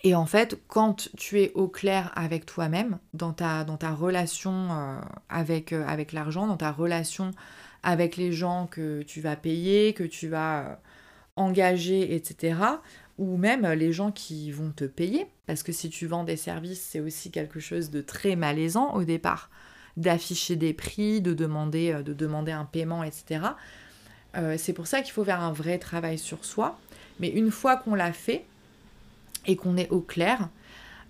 Et 0.04 0.16
en 0.16 0.26
fait, 0.26 0.60
quand 0.68 1.10
tu 1.18 1.42
es 1.42 1.52
au 1.54 1.68
clair 1.68 2.12
avec 2.16 2.46
toi-même, 2.46 3.00
dans 3.14 3.34
ta, 3.34 3.64
dans 3.64 3.78
ta 3.78 3.92
relation 3.92 4.70
avec, 5.28 5.74
avec 5.74 6.14
l'argent, 6.14 6.46
dans 6.48 6.56
ta 6.56 6.72
relation 6.72 7.32
avec 7.84 8.16
les 8.16 8.32
gens 8.32 8.68
que 8.68 9.02
tu 9.02 9.22
vas 9.22 9.36
payer, 9.36 9.94
que 9.94 10.04
tu 10.04 10.28
vas 10.28 10.80
engager, 11.36 12.16
etc., 12.16 12.56
ou 13.18 13.38
même 13.38 13.66
les 13.68 13.92
gens 13.92 14.12
qui 14.12 14.52
vont 14.52 14.72
te 14.72 14.86
payer, 14.86 15.28
parce 15.48 15.64
que 15.64 15.72
si 15.72 15.90
tu 15.90 16.06
vends 16.06 16.24
des 16.24 16.38
services, 16.38 16.82
c'est 16.82 17.00
aussi 17.00 17.32
quelque 17.32 17.60
chose 17.60 17.90
de 17.90 18.02
très 18.02 18.36
malaisant 18.36 18.94
au 18.94 19.04
départ, 19.04 19.50
d'afficher 19.98 20.56
des 20.56 20.74
prix, 20.74 21.22
de 21.22 21.34
demander, 21.34 21.92
euh, 21.92 22.04
de 22.04 22.14
demander 22.14 22.52
un 22.52 22.66
paiement, 22.66 23.04
etc. 23.04 23.42
Euh, 24.36 24.56
c'est 24.58 24.74
pour 24.74 24.88
ça 24.88 25.02
qu'il 25.02 25.12
faut 25.12 25.26
faire 25.26 25.42
un 25.42 25.52
vrai 25.52 25.80
travail 25.80 26.20
sur 26.20 26.46
soi, 26.46 26.80
mais 27.20 27.30
une 27.30 27.50
fois 27.50 27.76
qu'on 27.76 27.96
l'a 27.96 28.14
fait 28.14 28.46
et 29.48 29.56
qu'on 29.56 29.76
est 29.78 29.90
au 29.90 30.02
clair, 30.02 30.50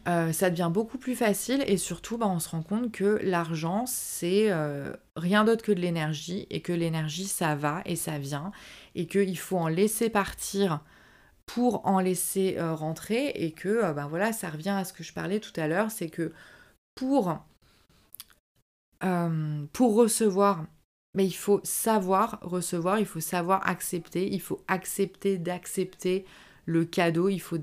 euh, 0.07 0.31
ça 0.31 0.49
devient 0.49 0.69
beaucoup 0.71 0.97
plus 0.97 1.15
facile 1.15 1.61
et 1.67 1.75
surtout 1.75 2.17
bah, 2.17 2.27
on 2.29 2.39
se 2.39 2.47
rend 2.47 2.61
compte 2.61 2.93
que 2.93 3.19
l'argent 3.23 3.83
c'est 3.85 4.49
rien 5.17 5.43
d'autre 5.43 5.63
que 5.63 5.73
de 5.73 5.81
l'énergie 5.81 6.47
et 6.49 6.61
que 6.61 6.71
l'énergie 6.71 7.27
ça 7.27 7.55
va 7.55 7.81
et 7.85 7.97
ça 7.97 8.17
vient 8.17 8.53
et 8.95 9.07
qu'il 9.07 9.37
faut 9.37 9.57
en 9.57 9.67
laisser 9.67 10.09
partir 10.09 10.79
pour 11.47 11.87
en 11.87 11.99
laisser 11.99 12.57
rentrer 12.59 13.29
et 13.29 13.51
que 13.51 13.91
ben 13.93 14.07
voilà, 14.07 14.33
ça 14.33 14.49
revient 14.49 14.69
à 14.69 14.83
ce 14.83 14.93
que 14.93 15.03
je 15.03 15.13
parlais 15.13 15.39
tout 15.39 15.59
à 15.59 15.67
l'heure, 15.67 15.89
c'est 15.89 16.09
que 16.09 16.31
pour, 16.93 17.39
pour 18.99 19.95
recevoir 19.95 20.65
mais 21.17 21.25
il 21.25 21.33
faut 21.33 21.61
savoir 21.63 22.37
recevoir, 22.41 22.99
il 22.99 23.05
faut 23.05 23.19
savoir 23.19 23.67
accepter, 23.67 24.31
il 24.31 24.41
faut 24.41 24.61
accepter 24.67 25.39
d'accepter 25.39 26.25
le 26.65 26.85
cadeau, 26.85 27.29
il 27.29 27.39
faut, 27.39 27.57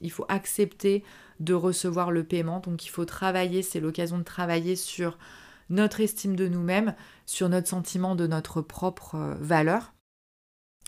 il 0.00 0.10
faut 0.12 0.26
accepter 0.28 1.02
de 1.40 1.54
recevoir 1.54 2.10
le 2.10 2.24
paiement. 2.24 2.60
Donc 2.60 2.84
il 2.86 2.90
faut 2.90 3.04
travailler, 3.04 3.62
c'est 3.62 3.80
l'occasion 3.80 4.18
de 4.18 4.22
travailler 4.22 4.76
sur 4.76 5.18
notre 5.70 6.00
estime 6.00 6.36
de 6.36 6.46
nous-mêmes, 6.46 6.94
sur 7.26 7.48
notre 7.48 7.68
sentiment 7.68 8.14
de 8.14 8.26
notre 8.26 8.60
propre 8.60 9.14
euh, 9.14 9.34
valeur. 9.40 9.93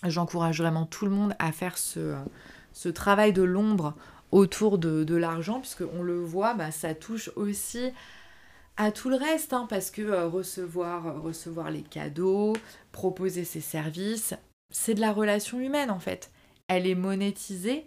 J'encourage 0.04 0.60
vraiment 0.60 0.86
tout 0.86 1.06
le 1.06 1.10
monde 1.10 1.34
à 1.38 1.52
faire 1.52 1.78
ce, 1.78 2.14
ce 2.72 2.88
travail 2.88 3.32
de 3.32 3.42
l'ombre 3.42 3.94
autour 4.30 4.78
de, 4.78 5.04
de 5.04 5.14
l'argent, 5.16 5.60
puisqu'on 5.60 6.02
le 6.02 6.20
voit, 6.20 6.54
bah, 6.54 6.70
ça 6.70 6.94
touche 6.94 7.30
aussi 7.36 7.92
à 8.76 8.92
tout 8.92 9.08
le 9.08 9.16
reste, 9.16 9.52
hein, 9.52 9.66
parce 9.68 9.90
que 9.90 10.02
euh, 10.02 10.28
recevoir, 10.28 11.06
euh, 11.06 11.18
recevoir 11.18 11.70
les 11.70 11.82
cadeaux, 11.82 12.52
proposer 12.92 13.44
ses 13.44 13.60
services, 13.60 14.34
c'est 14.70 14.94
de 14.94 15.00
la 15.00 15.12
relation 15.12 15.58
humaine 15.60 15.90
en 15.90 15.98
fait. 15.98 16.30
Elle 16.68 16.86
est 16.86 16.94
monétisée. 16.94 17.86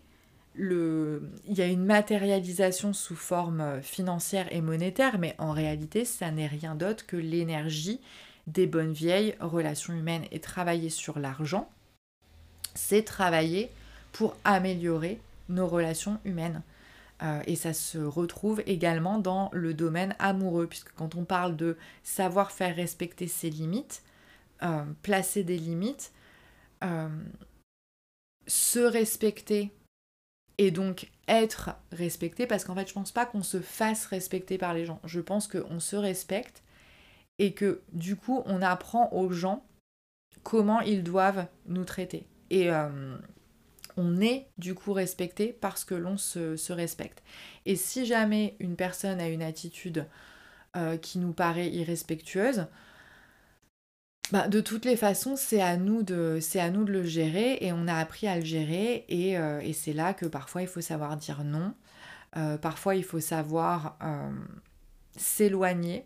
Le... 0.55 1.29
Il 1.45 1.57
y 1.57 1.61
a 1.61 1.67
une 1.67 1.85
matérialisation 1.85 2.93
sous 2.93 3.15
forme 3.15 3.61
euh, 3.61 3.81
financière 3.81 4.47
et 4.51 4.61
monétaire, 4.61 5.19
mais 5.19 5.35
en 5.37 5.51
réalité, 5.51 6.05
ça 6.05 6.31
n'est 6.31 6.47
rien 6.47 6.73
d'autre 6.73 7.05
que 7.05 7.17
l'énergie 7.17 8.01
des 8.47 8.65
bonnes 8.65 8.93
vieilles 8.93 9.35
relations 9.39 9.93
humaines. 9.93 10.25
Et 10.31 10.39
travailler 10.39 10.89
sur 10.89 11.19
l'argent, 11.19 11.69
c'est 12.75 13.03
travailler 13.03 13.71
pour 14.11 14.35
améliorer 14.43 15.19
nos 15.49 15.67
relations 15.67 16.19
humaines. 16.25 16.61
Euh, 17.21 17.41
et 17.47 17.55
ça 17.55 17.73
se 17.73 17.97
retrouve 17.97 18.63
également 18.65 19.19
dans 19.19 19.49
le 19.51 19.73
domaine 19.73 20.15
amoureux, 20.19 20.67
puisque 20.67 20.91
quand 20.93 21.15
on 21.15 21.25
parle 21.25 21.57
de 21.57 21.77
savoir 22.03 22.51
faire 22.51 22.75
respecter 22.75 23.27
ses 23.27 23.49
limites, 23.49 24.03
euh, 24.63 24.85
placer 25.03 25.43
des 25.43 25.57
limites, 25.57 26.13
euh, 26.83 27.09
se 28.47 28.79
respecter 28.79 29.71
et 30.57 30.71
donc 30.71 31.09
être 31.27 31.71
respecté, 31.91 32.47
parce 32.47 32.63
qu'en 32.63 32.75
fait 32.75 32.87
je 32.87 32.93
pense 32.93 33.11
pas 33.11 33.25
qu'on 33.25 33.43
se 33.43 33.59
fasse 33.59 34.05
respecter 34.05 34.57
par 34.57 34.73
les 34.73 34.85
gens, 34.85 34.99
je 35.03 35.19
pense 35.19 35.47
qu'on 35.47 35.79
se 35.79 35.95
respecte 35.95 36.63
et 37.37 37.53
que 37.53 37.81
du 37.93 38.15
coup 38.15 38.43
on 38.45 38.61
apprend 38.61 39.09
aux 39.13 39.31
gens 39.31 39.63
comment 40.43 40.81
ils 40.81 41.03
doivent 41.03 41.47
nous 41.67 41.85
traiter. 41.85 42.25
Et 42.49 42.69
on 43.99 44.21
est 44.21 44.47
du 44.57 44.73
coup 44.75 44.93
respecté 44.93 45.51
parce 45.51 45.83
que 45.83 45.93
l'on 45.93 46.17
se, 46.17 46.71
respecte. 46.71 47.21
Et 47.65 47.75
si 47.75 48.05
jamais 48.05 48.55
une 48.59 48.75
personne 48.75 49.19
a 49.19 49.27
une 49.27 49.41
attitude 49.41 50.07
euh, 50.75 50.97
qui 50.97 51.19
nous 51.19 51.33
paraît 51.33 51.69
irrespectueuse, 51.69 52.67
bah, 54.31 54.47
de 54.47 54.61
toutes 54.61 54.85
les 54.85 54.95
façons, 54.95 55.35
c'est 55.35 55.61
à, 55.61 55.75
nous 55.75 56.03
de, 56.03 56.39
à 56.55 56.69
nous 56.69 56.85
de 56.85 56.91
le 56.91 57.03
gérer 57.03 57.57
et 57.61 57.73
on 57.73 57.87
a 57.87 57.95
appris 57.95 58.27
à 58.27 58.37
le 58.37 58.45
gérer 58.45 59.05
et, 59.09 59.37
euh, 59.37 59.59
c'est 59.73 59.93
là 59.93 60.13
que 60.13 60.27
parfois 60.27 60.61
il 60.61 60.67
faut 60.67 60.81
savoir 60.81 61.17
dire 61.17 61.43
non, 61.43 61.73
euh, 62.37 62.57
parfois 62.57 62.95
il 62.95 63.03
faut 63.03 63.19
savoir 63.19 63.97
s'éloigner 65.17 66.05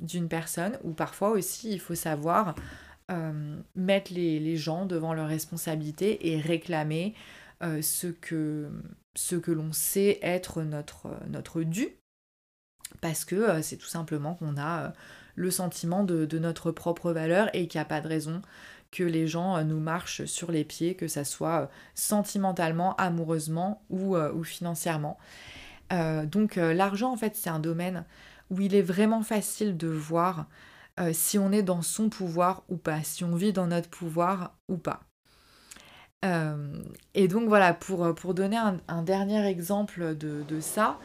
d'une 0.00 0.28
personne 0.28 0.78
ou 0.82 0.92
parfois 0.92 1.30
aussi 1.30 1.70
il 1.70 1.78
faut 1.80 1.94
savoir 1.94 2.54
euh, 3.12 3.60
mettre 3.74 4.12
les, 4.12 4.56
gens 4.56 4.86
devant 4.86 5.12
leurs 5.12 5.28
responsabilités 5.28 6.32
et 6.32 6.40
réclamer 6.40 7.14
euh, 7.62 7.82
ce 7.82 8.06
que, 8.06 8.70
l'on 9.48 9.72
sait 9.72 10.18
être 10.22 10.62
notre, 10.62 11.08
notre 11.28 11.62
dû, 11.62 11.88
parce 13.00 13.24
que 13.24 13.36
euh, 13.36 13.62
c'est 13.62 13.76
tout 13.76 13.86
simplement 13.86 14.34
qu'on 14.34 14.56
a 14.56 14.92
le 15.34 15.50
sentiment 15.50 16.04
de, 16.04 16.38
notre 16.38 16.70
propre 16.70 17.12
valeur 17.12 17.48
et 17.54 17.66
qu'il 17.66 17.78
n'y 17.78 17.82
a 17.82 17.86
pas 17.86 18.00
de 18.00 18.08
raison 18.08 18.40
que 18.90 19.04
les 19.04 19.26
gens 19.26 19.62
nous 19.64 19.80
marchent 19.80 20.24
sur 20.26 20.52
les 20.52 20.64
pieds, 20.64 20.94
que 20.94 21.08
ça 21.08 21.24
soit 21.24 21.70
sentimentalement, 21.94 22.94
amoureusement 22.96 23.82
ou, 23.88 24.16
ou 24.16 24.44
financièrement. 24.44 25.18
donc 25.90 26.56
l'argent, 26.56 27.10
en 27.10 27.16
fait, 27.16 27.34
c'est 27.34 27.48
un 27.48 27.58
domaine 27.58 28.04
où 28.50 28.60
il 28.60 28.74
est 28.74 28.82
vraiment 28.82 29.22
facile 29.22 29.78
de 29.78 29.88
voir 29.88 30.46
euh, 31.00 31.12
si 31.14 31.38
on 31.38 31.52
est 31.52 31.62
dans 31.62 31.82
son 31.82 32.10
pouvoir 32.10 32.64
ou 32.68 32.76
pas, 32.76 33.02
si 33.02 33.24
on 33.24 33.34
vit 33.34 33.52
dans 33.52 33.66
notre 33.66 33.88
pouvoir 33.88 34.56
ou 34.68 34.76
pas. 34.76 35.00
Euh, 36.24 36.82
et 37.14 37.28
donc 37.28 37.48
voilà, 37.48 37.72
pour, 37.72 38.04
euh, 38.04 38.32
donner 38.34 38.58
un, 38.58 39.02
dernier 39.02 39.46
exemple 39.46 40.14
de, 40.16 40.60
ça, 40.60 40.98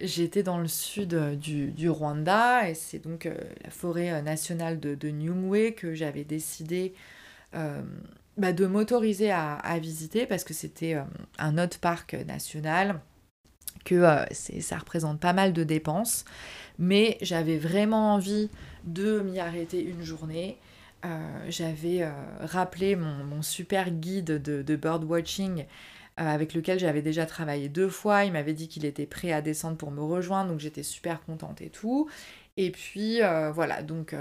j'étais 0.00 0.42
dans 0.42 0.58
le 0.58 0.68
sud 0.68 1.14
du, 1.38 1.88
Rwanda 1.88 2.68
et 2.68 2.74
c'est 2.74 2.98
donc 2.98 3.24
la 3.26 3.70
forêt 3.70 4.22
nationale 4.22 4.80
de, 4.80 4.94
de 4.94 5.08
Nyungwe 5.08 5.74
que 5.74 5.94
j'avais 5.94 6.24
décidé 6.24 6.94
bah, 7.52 8.52
de 8.52 8.66
m'autoriser 8.66 9.30
à, 9.30 9.54
à, 9.56 9.78
visiter 9.78 10.26
parce 10.26 10.44
que 10.44 10.54
c'était 10.54 10.96
un 11.38 11.58
autre 11.58 11.78
parc 11.78 12.14
national, 12.14 13.00
que 13.84 14.02
ça 14.32 14.78
représente 14.78 15.20
pas 15.20 15.34
mal 15.34 15.52
de 15.52 15.62
dépenses 15.62 16.24
mais 16.78 17.18
j'avais 17.20 17.56
vraiment 17.56 18.14
envie 18.14 18.50
de 18.84 19.20
m'y 19.20 19.38
arrêter 19.38 19.82
une 19.82 20.02
journée. 20.02 20.58
Euh, 21.04 21.46
j'avais 21.48 22.02
euh, 22.02 22.10
rappelé 22.40 22.96
mon, 22.96 23.42
super 23.42 23.90
guide 23.90 24.42
de, 24.42 24.76
birdwatching 24.76 25.60
euh, 25.60 25.64
avec 26.16 26.54
lequel 26.54 26.78
j'avais 26.78 27.02
déjà 27.02 27.26
travaillé 27.26 27.68
deux 27.68 27.88
fois. 27.88 28.24
Il 28.24 28.32
m'avait 28.32 28.54
dit 28.54 28.68
qu'il 28.68 28.84
était 28.84 29.06
prêt 29.06 29.32
à 29.32 29.42
descendre 29.42 29.76
pour 29.76 29.90
me 29.90 30.00
rejoindre, 30.00 30.50
donc 30.50 30.60
j'étais 30.60 30.82
super 30.82 31.22
contente 31.24 31.60
et 31.60 31.70
tout. 31.70 32.08
Et 32.56 32.70
puis 32.70 33.18
voilà, 33.52 33.82
donc 33.82 34.14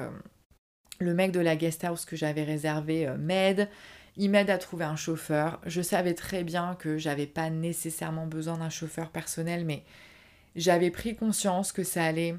le 0.99 1.13
mec 1.13 1.31
de 1.31 1.39
la 1.39 1.55
guest 1.55 1.83
house 1.83 2.05
que 2.05 2.15
j'avais 2.15 2.43
réservé 2.43 3.07
m'aide. 3.19 3.69
Il 4.15 4.29
m'aide 4.29 4.49
à 4.49 4.57
trouver 4.57 4.85
un 4.85 4.95
chauffeur. 4.95 5.59
Je 5.65 5.81
savais 5.81 6.13
très 6.13 6.43
bien 6.43 6.75
que 6.75 6.97
j'avais 6.97 7.27
pas 7.27 7.49
nécessairement 7.49 8.27
besoin 8.27 8.57
d'un 8.57 8.69
chauffeur 8.69 9.09
personnel, 9.09 9.65
mais 9.65 9.83
j'avais 10.55 10.91
pris 10.91 11.15
conscience 11.15 11.71
que 11.71 11.83
ça 11.83 12.03
allait 12.03 12.35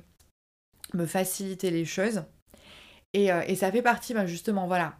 me 0.92 1.06
faciliter 1.06 1.70
les 1.70 1.84
choses. 1.84 2.24
Et, 3.12 3.32
euh, 3.32 3.54
ça 3.54 3.70
fait 3.70 3.82
partie, 3.82 4.14
ben 4.14 4.26
justement, 4.26 4.66
voilà, 4.66 4.96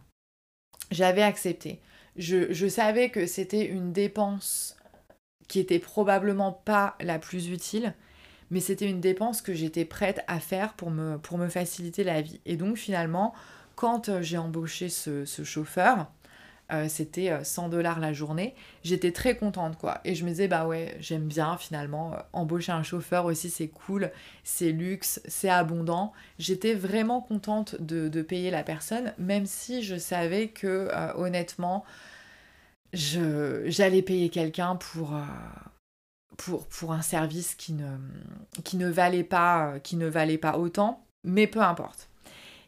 j'avais 0.91 1.21
accepté. 1.21 1.81
Je, 2.15 2.67
savais 2.69 3.09
que 3.09 3.25
c'était 3.25 3.65
une 3.65 3.91
dépense 3.91 4.77
qui 5.47 5.59
était 5.59 5.79
probablement 5.79 6.53
pas 6.53 6.95
la 7.01 7.19
plus 7.19 7.49
utile, 7.49 7.93
mais 8.51 8.61
c'était 8.61 8.89
une 8.89 9.01
dépense 9.01 9.41
que 9.41 9.53
j'étais 9.53 9.85
prête 9.85 10.23
à 10.27 10.39
faire 10.39 10.73
pour 10.73 10.91
me, 10.91 11.17
pour 11.17 11.37
me 11.37 11.49
faciliter 11.49 12.03
la 12.03 12.21
vie. 12.21 12.39
Et 12.45 12.55
donc 12.55 12.77
finalement, 12.77 13.33
quand 13.75 14.07
euh, 14.07 14.21
j'ai 14.21 14.37
embauché 14.37 14.87
ce 14.87 15.25
chauffeur, 15.25 16.09
euh, 16.71 16.87
c'était 16.89 17.43
100 17.43 17.65
euh, 17.65 17.69
dollars 17.69 17.99
la 17.99 18.11
journée. 18.11 18.55
J'étais 18.83 19.11
très 19.11 19.37
contente 19.37 19.77
quoi. 19.77 20.01
Et 20.03 20.15
je 20.15 20.23
me 20.23 20.29
disais, 20.29 20.47
bah 20.47 20.65
ouais, 20.65 20.97
j'aime 20.99 21.27
bien 21.27 21.57
finalement. 21.57 22.13
Euh, 22.13 22.17
embaucher 22.33 22.71
un 22.71 22.83
chauffeur 22.83 23.25
aussi, 23.25 23.49
c'est 23.49 23.67
cool, 23.67 24.11
c'est 24.43 24.71
luxe, 24.71 25.21
c'est 25.27 25.49
abondant. 25.49 26.11
J'étais 26.39 26.73
vraiment 26.73 27.21
contente 27.21 27.79
de, 27.79 28.21
payer 28.21 28.49
la 28.49 28.63
personne, 28.63 29.13
même 29.19 29.45
si 29.45 29.83
je 29.83 29.97
savais 29.97 30.47
que 30.47 30.89
honnêtement, 31.15 31.85
j'allais 32.93 34.01
payer 34.01 34.29
quelqu'un 34.29 34.75
pour, 34.77 35.13
pour, 36.37 36.65
pour, 36.67 36.93
un 36.93 37.03
service 37.03 37.53
qui 37.53 37.73
ne, 37.73 37.97
qui, 38.63 38.77
ne 38.77 38.89
valait 38.89 39.23
pas, 39.23 39.79
qui 39.83 39.95
ne 39.95 40.07
valait 40.07 40.39
pas 40.39 40.57
autant, 40.57 41.05
mais 41.23 41.45
peu 41.45 41.61
importe. 41.61 42.09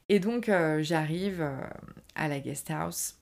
Et 0.10 0.20
donc 0.20 0.52
j'arrive 0.82 1.50
à 2.16 2.28
la 2.28 2.40
guest 2.40 2.70
house 2.70 3.17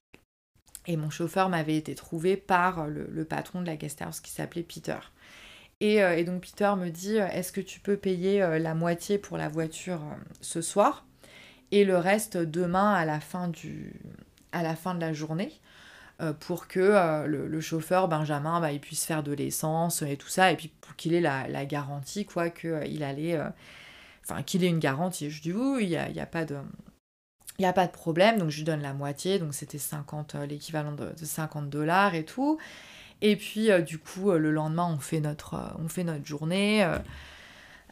et 0.88 0.98
mon 0.98 1.10
chauffeur 1.10 1.50
m'avait 1.50 1.76
été 1.76 1.96
trouvé 1.96 2.38
par 2.38 2.88
le, 2.88 3.26
patron 3.26 3.62
de 3.62 3.68
la 3.68 3.76
guest 3.76 4.02
house 4.02 4.20
qui 4.20 4.32
s'appelait 4.32 4.64
Peter. 4.64 4.98
Et, 5.82 6.02
euh, 6.04 6.24
donc 6.24 6.42
Peter 6.42 6.74
me 6.78 6.90
dit 6.90 7.20
euh, 7.20 7.28
Est-ce 7.28 7.52
que 7.52 7.62
tu 7.62 7.80
peux 7.80 7.98
payer 7.98 8.42
euh, 8.42 8.60
la 8.60 8.76
moitié 8.76 9.18
pour 9.18 9.38
la 9.38 9.50
voiture 9.50 10.02
ce 10.42 10.62
soir 10.62 11.06
et 11.72 11.84
le 11.84 11.98
reste 11.98 12.38
demain 12.38 12.94
à 12.94 13.06
la 13.06 13.20
fin, 13.20 13.48
du, 13.48 14.00
à 14.52 14.64
la 14.64 14.76
fin 14.76 14.94
de 14.96 15.02
la 15.02 15.14
journée 15.14 15.52
pour 16.40 16.70
que 16.70 17.26
le, 17.28 17.60
chauffeur 17.60 18.08
Benjamin 18.08 18.62
bah, 18.62 18.70
puisse 18.80 19.04
faire 19.04 19.22
de 19.22 19.34
l'essence 19.34 20.02
et 20.02 20.16
tout 20.16 20.30
ça 20.30 20.50
et 20.50 20.56
puis 20.56 20.72
pour 20.80 20.96
qu'il 20.96 21.14
ait 21.14 21.20
la, 21.20 21.66
garantie 21.66 22.26
quoi 22.26 22.50
qu'il 22.50 23.04
allait 23.04 23.38
enfin 24.24 24.42
qu'il 24.42 24.64
ait 24.64 24.70
une 24.70 24.80
garantie 24.80 25.30
je 25.30 25.42
dis 25.42 25.52
oui 25.52 25.84
il 25.84 25.90
n'y 25.90 25.98
a, 25.98 26.24
a 26.24 26.26
pas 26.26 26.46
de 26.46 26.56
il 27.58 27.62
n'y 27.62 27.68
a 27.68 27.74
pas 27.74 27.88
de 27.88 27.92
problème, 27.92 28.38
donc 28.38 28.50
je 28.50 28.58
lui 28.58 28.64
donne 28.64 28.82
la 28.82 28.94
moitié, 28.94 29.40
donc 29.40 29.54
c'était 29.54 29.78
50, 29.78 30.36
euh, 30.36 30.46
l'équivalent 30.46 30.92
de, 30.92 31.14
50 31.22 31.70
dollars 31.70 32.14
et 32.16 32.26
tout. 32.26 32.58
Et 33.22 33.38
puis 33.38 33.72
euh, 33.72 33.82
du 33.82 33.98
coup, 33.98 34.32
euh, 34.32 34.38
le 34.38 34.52
lendemain, 34.52 34.90
on 34.94 35.00
fait 35.00 35.22
notre, 35.22 35.56
on 35.84 35.88
fait 35.88 36.04
notre 36.04 36.26
journée. 36.26 36.86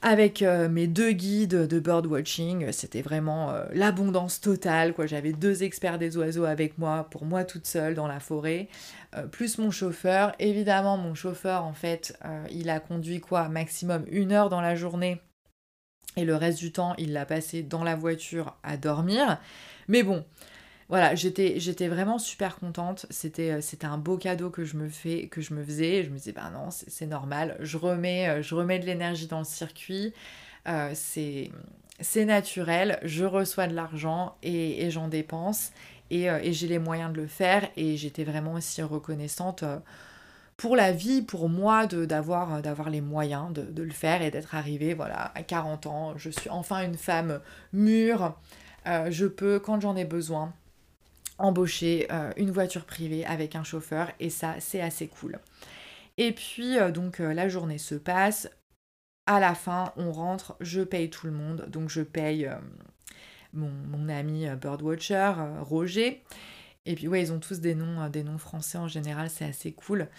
avec 0.02 0.42
mes 0.42 0.86
deux 0.88 1.14
guides 1.14 1.66
de 1.66 1.80
birdwatching. 1.80 2.74
C'était 2.74 3.02
vraiment 3.02 3.54
l'abondance 3.72 4.42
totale. 4.42 4.94
Quoi. 4.94 5.06
J'avais 5.06 5.32
deux 5.32 5.64
experts 5.64 5.98
des 5.98 6.18
oiseaux 6.18 6.44
avec 6.44 6.78
moi, 6.78 7.08
pour 7.10 7.24
moi 7.24 7.46
toute 7.46 7.66
seule 7.66 7.96
dans 7.96 8.08
la 8.08 8.20
forêt, 8.20 8.68
plus 9.32 9.58
mon 9.60 9.72
chauffeur. 9.72 10.34
Évidemment, 10.40 10.98
mon 10.98 11.16
chauffeur, 11.16 11.64
en 11.64 11.72
fait, 11.72 12.20
il 12.52 12.70
a 12.70 12.82
conduit 12.82 13.22
quoi 13.22 13.48
Maximum 13.48 14.04
une 14.12 14.34
heure 14.34 14.50
dans 14.50 14.60
la 14.60 14.76
journée. 14.76 15.22
Et 16.18 16.26
le 16.26 16.36
reste 16.36 16.60
du 16.60 16.72
temps, 16.72 16.94
il 16.98 17.14
l'a 17.14 17.26
passé 17.26 17.64
dans 17.64 17.84
la 17.84 17.96
voiture 17.96 18.56
à 18.64 18.78
dormir. 18.78 19.40
Mais 19.88 20.04
bon, 20.04 20.24
voilà, 20.90 21.16
j'étais, 21.16 21.88
vraiment 21.88 22.20
super 22.20 22.58
contente. 22.58 23.06
C'était, 23.10 23.62
c'était 23.62 23.88
un 23.88 23.98
beau 23.98 24.18
cadeau 24.18 24.50
que 24.50 24.64
je 24.64 24.78
me 24.78 24.90
fais, 24.90 25.28
que 25.28 25.42
je 25.42 25.54
me 25.54 25.64
faisais. 25.64 26.04
je 26.04 26.10
me 26.10 26.18
disais, 26.18 26.34
bah 26.34 26.52
non, 26.54 26.70
c'est, 26.72 27.08
normal. 27.08 27.58
Je 27.62 27.78
remets, 27.78 28.44
je 28.44 28.56
remets 28.56 28.80
de 28.80 28.86
l'énergie 28.86 29.28
dans 29.28 29.40
le 29.40 29.46
circuit. 29.46 30.14
c'est, 30.94 31.52
c'est 32.00 32.26
naturel. 32.26 33.00
Je 33.04 33.26
reçois 33.26 33.68
de 33.68 33.74
l'argent 33.74 34.36
et, 34.44 34.90
j'en 34.92 35.08
dépense. 35.08 35.72
Et, 36.12 36.28
j'ai 36.54 36.68
les 36.68 36.80
moyens 36.80 37.12
de 37.12 37.22
le 37.22 37.28
faire. 37.28 37.68
Et 37.76 37.98
j'étais 37.98 38.24
vraiment 38.24 38.54
aussi 38.54 38.84
reconnaissante 38.84 39.64
pour 40.58 40.76
la 40.76 40.92
vie, 40.92 41.22
pour 41.22 41.50
moi, 41.50 41.88
de, 41.88 42.06
d'avoir, 42.06 42.90
les 42.90 43.02
moyens 43.02 43.52
de, 43.54 43.64
de 43.64 43.84
le 43.84 43.92
faire 43.92 44.22
et 44.22 44.32
d'être 44.32 44.56
arrivée, 44.56 44.94
voilà, 44.94 45.32
à 45.36 45.44
40 45.44 45.88
ans. 45.88 46.14
Je 46.18 46.30
suis 46.30 46.50
enfin 46.50 46.84
une 46.84 46.98
femme 46.98 47.40
mûre. 47.72 48.36
Euh, 48.88 49.10
je 49.12 49.26
peux, 49.26 49.60
quand 49.60 49.82
j'en 49.82 49.96
ai 49.96 50.06
besoin, 50.06 50.54
embaucher 51.38 52.08
euh, 52.12 52.32
une 52.38 52.52
voiture 52.52 52.86
privée 52.86 53.26
avec 53.26 53.56
un 53.56 53.64
chauffeur 53.64 54.12
et 54.20 54.30
ça, 54.30 54.56
c'est 54.60 54.82
assez 54.82 55.08
cool. 55.08 55.40
Et 56.18 56.32
puis, 56.32 56.78
euh, 56.78 56.92
donc, 56.92 57.20
la 57.20 57.50
journée 57.50 57.78
se 57.80 57.96
passe. 57.96 58.50
À 59.26 59.40
la 59.40 59.56
fin, 59.56 59.94
on 59.96 60.12
rentre, 60.12 60.56
je 60.60 60.82
paye 60.82 61.10
tout 61.10 61.28
le 61.28 61.34
monde. 61.34 61.66
Donc, 61.70 61.90
je 61.90 62.02
paye 62.02 62.50
mon, 63.54 63.70
mon, 63.70 64.10
ami 64.10 64.46
Birdwatcher, 64.58 65.34
Roger. 65.62 66.22
Et 66.86 66.96
puis, 66.96 67.08
ouais, 67.08 67.22
ils 67.22 67.32
ont 67.32 67.40
tous 67.40 67.62
des 67.62 67.74
noms, 67.74 68.10
des 68.10 68.24
noms 68.24 68.38
français 68.38 68.78
en 68.78 68.90
général, 68.90 69.30
c'est 69.30 69.46
assez 69.46 69.72
cool. 69.72 70.10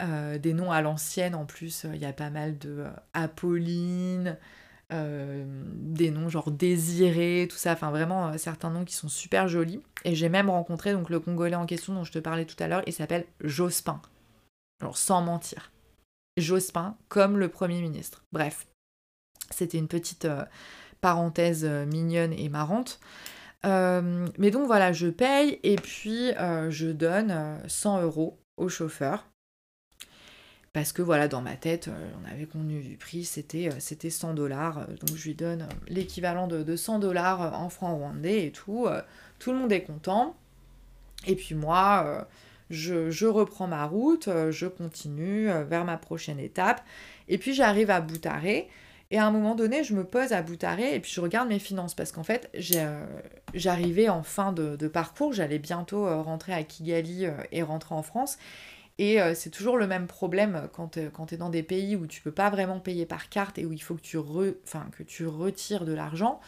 Des 0.00 0.52
noms 0.52 0.70
à 0.70 0.80
l'ancienne 0.80 1.34
en 1.34 1.44
plus, 1.44 1.84
il 1.92 2.00
y 2.00 2.04
a 2.04 2.12
pas 2.12 2.30
mal 2.30 2.56
de 2.58 2.84
Apolline, 3.14 4.36
euh, 4.90 5.44
des 5.74 6.10
noms 6.10 6.30
genre 6.30 6.50
désiré, 6.50 7.46
tout 7.50 7.58
ça, 7.58 7.72
enfin 7.72 7.90
vraiment 7.90 8.28
euh, 8.28 8.38
certains 8.38 8.70
noms 8.70 8.86
qui 8.86 8.94
sont 8.94 9.08
super 9.08 9.46
jolis. 9.46 9.82
Et 10.04 10.14
j'ai 10.14 10.30
même 10.30 10.48
rencontré 10.48 10.92
donc 10.92 11.10
le 11.10 11.20
Congolais 11.20 11.56
en 11.56 11.66
question 11.66 11.92
dont 11.92 12.04
je 12.04 12.12
te 12.12 12.18
parlais 12.18 12.46
tout 12.46 12.56
à 12.58 12.68
l'heure, 12.68 12.82
il 12.86 12.94
s'appelle 12.94 13.26
Jospin. 13.42 14.00
Alors 14.80 14.96
sans 14.96 15.20
mentir. 15.20 15.72
Jospin 16.38 16.96
comme 17.08 17.36
le 17.36 17.50
Premier 17.50 17.82
ministre. 17.82 18.24
Bref, 18.32 18.66
c'était 19.50 19.76
une 19.76 19.88
petite 19.88 20.24
euh, 20.24 20.44
parenthèse 21.02 21.66
mignonne 21.66 22.32
et 22.32 22.48
marrante. 22.48 22.98
mais 23.64 24.50
donc 24.50 24.66
voilà, 24.66 24.92
je 24.94 25.08
paye 25.08 25.60
et 25.62 25.76
puis 25.76 26.32
je 26.70 26.90
donne 26.90 27.60
100 27.68 28.02
euros 28.02 28.40
au 28.56 28.68
chauffeur 28.68 29.27
parce 30.78 30.92
que 30.92 31.02
voilà, 31.02 31.26
dans 31.26 31.40
ma 31.40 31.56
tête, 31.56 31.88
euh, 31.88 32.10
on 32.22 32.32
avait 32.32 32.46
convenu 32.46 32.80
du 32.80 32.96
prix, 32.96 33.24
c'était, 33.24 33.68
euh, 33.68 33.80
c'était 33.80 34.10
100 34.10 34.34
dollars. 34.34 34.78
Euh, 34.78 34.84
donc 35.04 35.16
je 35.16 35.24
lui 35.24 35.34
donne 35.34 35.66
l'équivalent 35.88 36.46
de, 36.46 36.76
100 36.76 37.00
dollars 37.00 37.60
en 37.60 37.68
francs 37.68 37.98
rwandais 37.98 38.46
et 38.46 38.52
tout. 38.52 38.86
tout 39.40 39.50
le 39.50 39.58
monde 39.58 39.72
est 39.72 39.82
content. 39.82 40.36
Et 41.26 41.34
puis 41.34 41.56
moi, 41.56 42.28
je, 42.70 43.26
reprends 43.26 43.66
ma 43.66 43.86
route, 43.86 44.28
je 44.50 44.66
continue 44.66 45.48
vers 45.68 45.84
ma 45.84 45.96
prochaine 45.96 46.38
étape. 46.38 46.80
Et 47.26 47.38
puis 47.38 47.54
j'arrive 47.54 47.90
à 47.90 48.00
Boutaré. 48.00 48.68
Et 49.10 49.18
à 49.18 49.26
un 49.26 49.32
moment 49.32 49.56
donné, 49.56 49.82
je 49.82 49.94
me 49.94 50.04
pose 50.04 50.32
à 50.32 50.42
Boutaré 50.42 50.94
et 50.94 51.00
puis 51.00 51.10
je 51.10 51.20
regarde 51.20 51.48
mes 51.48 51.58
finances 51.58 51.94
parce 51.94 52.12
qu'en 52.12 52.22
fait, 52.22 52.56
j'arrivais 53.54 54.08
en 54.08 54.22
fin 54.22 54.52
de 54.52 54.86
parcours, 54.86 55.32
j'allais 55.32 55.58
bientôt 55.58 56.04
rentrer 56.22 56.52
à 56.52 56.62
Kigali 56.62 57.26
et 57.50 57.62
rentrer 57.62 57.96
en 57.96 58.02
France. 58.02 58.38
Et 58.98 59.22
euh, 59.22 59.34
c'est 59.34 59.50
toujours 59.50 59.76
le 59.76 59.86
même 59.86 60.08
problème 60.08 60.68
quand, 60.72 60.98
tu 60.98 61.34
es 61.34 61.36
dans 61.36 61.50
des 61.50 61.62
pays 61.62 61.94
où 61.94 62.06
tu 62.06 62.20
peux 62.20 62.32
pas 62.32 62.50
vraiment 62.50 62.80
payer 62.80 63.06
par 63.06 63.28
carte 63.28 63.58
et 63.58 63.64
où 63.64 63.72
il 63.72 63.82
faut 63.82 63.94
que 63.94 64.00
tu, 64.00 64.18
que 64.18 65.02
tu 65.04 65.26
retires 65.26 65.84
de 65.84 65.92
l'argent, 65.92 66.40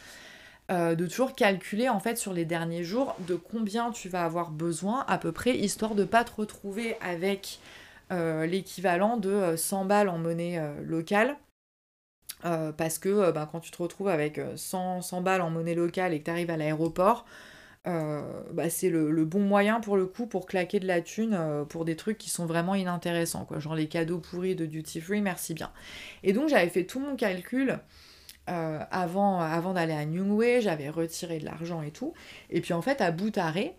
euh, 0.73 0.97
de 0.97 1.07
toujours 1.07 1.37
calculer 1.37 1.89
en 1.89 2.01
fait 2.01 2.17
sur 2.17 2.33
les 2.33 2.45
derniers 2.45 2.83
jours 2.83 3.15
de 3.21 3.37
combien 3.37 3.93
tu 3.93 4.09
vas 4.09 4.25
avoir 4.25 4.51
besoin 4.51 5.05
à 5.07 5.17
peu 5.17 5.31
près, 5.31 5.57
histoire 5.57 5.95
de 5.95 6.05
pas 6.05 6.25
te 6.25 6.33
retrouver 6.33 6.97
avec 7.01 7.61
euh, 8.11 8.47
l'équivalent 8.47 9.17
de 9.17 9.55
100 9.57 9.85
balles 9.85 10.09
en 10.09 10.19
monnaie 10.19 10.61
locale. 10.85 11.37
parce 12.43 12.99
que 12.99 13.31
bah, 13.31 13.49
quand 13.51 13.61
tu 13.61 13.71
te 13.71 13.81
retrouves 13.81 14.09
avec 14.09 14.41
100, 14.57 15.03
100 15.03 15.21
balles 15.21 15.43
en 15.43 15.51
monnaie 15.51 15.77
locale 15.77 16.15
et 16.15 16.19
que 16.19 16.25
tu 16.25 16.31
arrives 16.33 16.51
à 16.51 16.57
l'aéroport, 16.57 17.27
euh, 17.87 18.43
bah, 18.53 18.69
c'est 18.69 18.91
le, 18.91 19.25
bon 19.25 19.41
moyen 19.41 19.81
pour 19.81 19.97
le 19.97 20.05
coup 20.05 20.27
pour 20.27 20.45
claquer 20.47 20.81
de 20.81 20.87
la 20.87 21.01
thune 21.01 21.33
euh, 21.33 21.65
pour 21.65 21.87
des 21.87 21.97
trucs 21.97 22.19
qui 22.19 22.29
sont 22.29 22.45
vraiment 22.45 22.75
inintéressants, 22.75 23.47
quoi. 23.47 23.59
Genre 23.59 23.75
les 23.75 23.89
cadeaux 23.89 24.19
pourris 24.19 24.55
de 24.55 24.67
duty 24.67 25.01
free, 25.01 25.23
merci 25.23 25.55
bien. 25.55 25.73
Et 26.23 26.33
donc 26.33 26.49
j'avais 26.49 26.69
fait 26.69 26.85
tout 26.85 27.01
mon 27.01 27.17
calcul 27.17 27.79
euh, 28.51 28.81
avant, 28.91 29.41
avant 29.41 29.73
d'aller 29.73 29.95
à 29.95 30.05
Nyungwe, 30.05 30.61
j'avais 30.61 30.91
retiré 30.91 31.39
de 31.39 31.47
l'argent 31.47 31.81
et 31.83 31.91
tout. 31.91 32.13
Et 32.51 32.61
puis 32.61 32.75
en 32.75 32.83
fait, 32.83 33.01
à 33.01 33.13
Boutaré, 33.13 33.75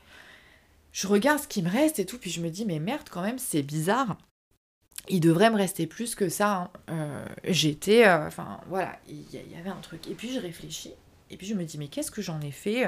je 0.94 1.08
regarde 1.08 1.40
ce 1.40 1.48
qui 1.48 1.62
me 1.62 1.70
reste 1.70 2.00
et 2.00 2.06
tout, 2.06 2.18
puis 2.18 2.32
je 2.32 2.42
me 2.42 2.50
dis, 2.50 2.66
mais 2.66 2.80
merde, 2.80 3.08
quand 3.10 3.22
même, 3.22 3.38
c'est 3.40 3.62
bizarre. 3.62 4.18
Il 5.10 5.20
devrait 5.20 5.52
me 5.52 5.58
rester 5.58 5.86
plus 5.88 6.16
que 6.16 6.30
ça. 6.30 6.72
Hein. 6.88 7.26
J'étais. 7.44 8.10
Enfin, 8.10 8.62
voilà, 8.68 8.98
il 9.08 9.24
y, 9.32 9.56
avait 9.60 9.70
un 9.70 9.82
truc. 9.82 10.08
Et 10.08 10.14
puis 10.14 10.32
je 10.34 10.40
réfléchis, 10.40 10.94
et 11.30 11.38
puis 11.38 11.48
je 11.48 11.56
me 11.56 11.66
dis, 11.66 11.78
mais 11.78 11.88
qu'est-ce 11.88 12.12
que 12.12 12.22
j'en 12.22 12.40
ai 12.42 12.52
fait 12.52 12.86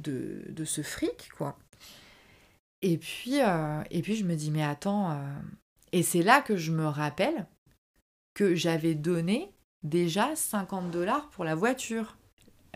de, 0.00 0.64
ce 0.64 0.82
fric, 0.82 1.30
quoi. 1.36 1.58
Et 2.82 2.96
puis, 2.96 3.40
euh, 3.40 3.82
et 3.90 4.02
puis 4.02 4.16
je 4.16 4.24
me 4.24 4.34
dis, 4.34 4.50
mais 4.50 4.62
attends, 4.62 5.10
euh, 5.10 5.14
et 5.92 6.02
c'est 6.02 6.22
là 6.22 6.40
que 6.40 6.56
je 6.56 6.72
me 6.72 6.86
rappelle 6.86 7.46
que 8.34 8.54
j'avais 8.54 8.94
donné 8.94 9.52
déjà 9.82 10.34
50 10.34 10.90
dollars 10.90 11.28
pour 11.30 11.44
la 11.44 11.54
voiture, 11.54 12.16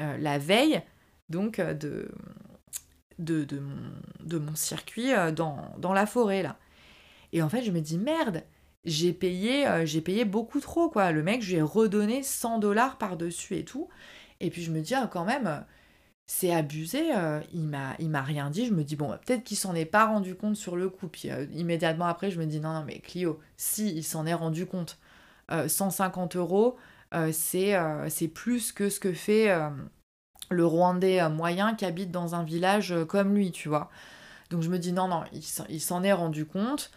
euh, 0.00 0.18
la 0.18 0.38
veille, 0.38 0.82
donc 1.30 1.60
de, 1.60 2.10
de, 3.18 3.44
de, 3.44 3.58
mon, 3.58 3.92
de 4.20 4.38
mon 4.38 4.54
circuit 4.54 5.12
dans, 5.34 5.74
dans, 5.78 5.94
la 5.94 6.06
forêt, 6.06 6.42
là. 6.42 6.58
Et 7.32 7.42
en 7.42 7.48
fait, 7.48 7.62
je 7.62 7.70
me 7.70 7.80
dis, 7.80 7.98
merde, 7.98 8.44
j'ai 8.84 9.12
payé, 9.12 9.66
j'ai 9.86 10.00
payé 10.00 10.24
beaucoup 10.24 10.60
trop, 10.60 10.90
quoi. 10.90 11.10
Le 11.12 11.22
mec, 11.22 11.42
je 11.42 11.52
lui 11.52 11.56
ai 11.56 11.62
redonné 11.62 12.22
100 12.22 12.58
dollars 12.58 12.98
par-dessus 12.98 13.56
et 13.56 13.64
tout. 13.64 13.88
Et 14.40 14.50
puis 14.50 14.62
je 14.62 14.70
me 14.70 14.80
dis, 14.80 14.94
ah, 14.94 15.08
quand 15.10 15.24
même, 15.24 15.64
c'est 16.26 16.54
abusé, 16.54 17.14
euh, 17.14 17.40
il 17.52 17.66
m'a 17.66 18.22
rien 18.22 18.48
dit, 18.50 18.66
je 18.66 18.72
me 18.72 18.82
dis 18.82 18.96
bon 18.96 19.08
bah, 19.08 19.20
peut-être 19.24 19.44
qu'il 19.44 19.58
s'en 19.58 19.74
est 19.74 19.84
pas 19.84 20.06
rendu 20.06 20.34
compte 20.34 20.56
sur 20.56 20.76
le 20.76 20.88
coup, 20.88 21.08
puis 21.08 21.30
euh, 21.30 21.46
immédiatement 21.52 22.06
après 22.06 22.30
je 22.30 22.38
me 22.40 22.46
dis 22.46 22.60
non 22.60 22.72
non 22.72 22.84
mais 22.84 23.00
Clio, 23.00 23.40
si 23.56 23.94
il 23.94 24.04
s'en 24.04 24.24
est 24.26 24.34
rendu 24.34 24.66
compte, 24.66 24.98
150 25.50 26.36
euh, 26.36 26.38
euros 26.38 26.76
c'est 27.32 27.76
c'est 28.08 28.28
plus 28.28 28.72
que 28.72 28.88
ce 28.88 28.98
que 28.98 29.12
fait 29.12 29.54
le 30.50 30.66
Rwandais 30.66 31.28
moyen 31.28 31.74
qui 31.74 31.84
habite 31.84 32.10
dans 32.10 32.34
un 32.34 32.42
village 32.42 32.94
comme 33.08 33.34
lui, 33.34 33.52
tu 33.52 33.68
vois. 33.68 33.90
Donc 34.50 34.62
je 34.62 34.70
me 34.70 34.78
dis 34.78 34.92
non 34.92 35.08
non, 35.08 35.22
il 35.68 35.80
s'en 35.80 36.02
est 36.02 36.12
rendu 36.12 36.44
compte, 36.46 36.90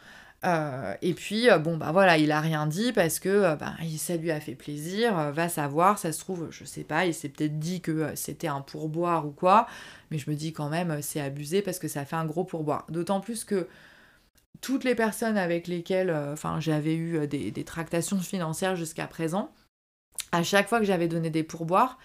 euh, 0.46 0.94
et 1.02 1.14
puis, 1.14 1.50
euh, 1.50 1.58
bon, 1.58 1.78
bah 1.78 1.92
voilà, 1.92 2.18
il 2.18 2.32
a 2.32 2.40
rien 2.40 2.68
dit 2.68 2.94
parce 2.94 3.20
que 3.20 3.30
euh, 3.30 3.56
bah, 3.56 3.74
ça 3.98 4.18
lui 4.18 4.32
a 4.32 4.40
fait 4.40 4.56
plaisir, 4.56 5.32
va 5.32 5.50
savoir, 5.50 5.98
ça 5.98 6.12
se 6.12 6.20
trouve, 6.20 6.50
je 6.52 6.64
sais 6.64 6.84
pas, 6.84 7.06
il 7.06 7.14
s'est 7.14 7.30
peut-être 7.30 7.58
dit 7.58 7.82
que 7.82 8.16
c'était 8.16 8.48
un 8.48 8.62
pourboire 8.62 9.26
ou 9.26 9.32
quoi, 9.32 9.68
mais 10.12 10.20
je 10.20 10.30
me 10.30 10.36
dis 10.36 10.54
quand 10.54 10.70
même, 10.70 11.02
c'est 11.02 11.22
abusé 11.22 11.62
parce 11.62 11.80
que 11.80 11.88
ça 11.88 12.06
fait 12.06 12.16
un 12.16 12.26
gros 12.26 12.44
pourboire. 12.44 12.86
D'autant 12.90 13.20
plus 13.20 13.44
que 13.44 13.68
toutes 14.62 14.84
les 14.84 14.96
personnes 14.96 15.38
avec 15.38 15.68
lesquelles 15.68 16.16
j'avais 16.60 16.96
eu 16.96 17.28
des, 17.28 17.64
tractations 17.64 18.20
financières 18.20 18.76
jusqu'à 18.76 19.08
présent, 19.08 19.52
à 20.32 20.44
chaque 20.44 20.68
fois 20.68 20.80
que 20.80 20.86
j'avais 20.86 21.08
donné 21.08 21.30
des 21.30 21.44
pourboires, 21.44 21.98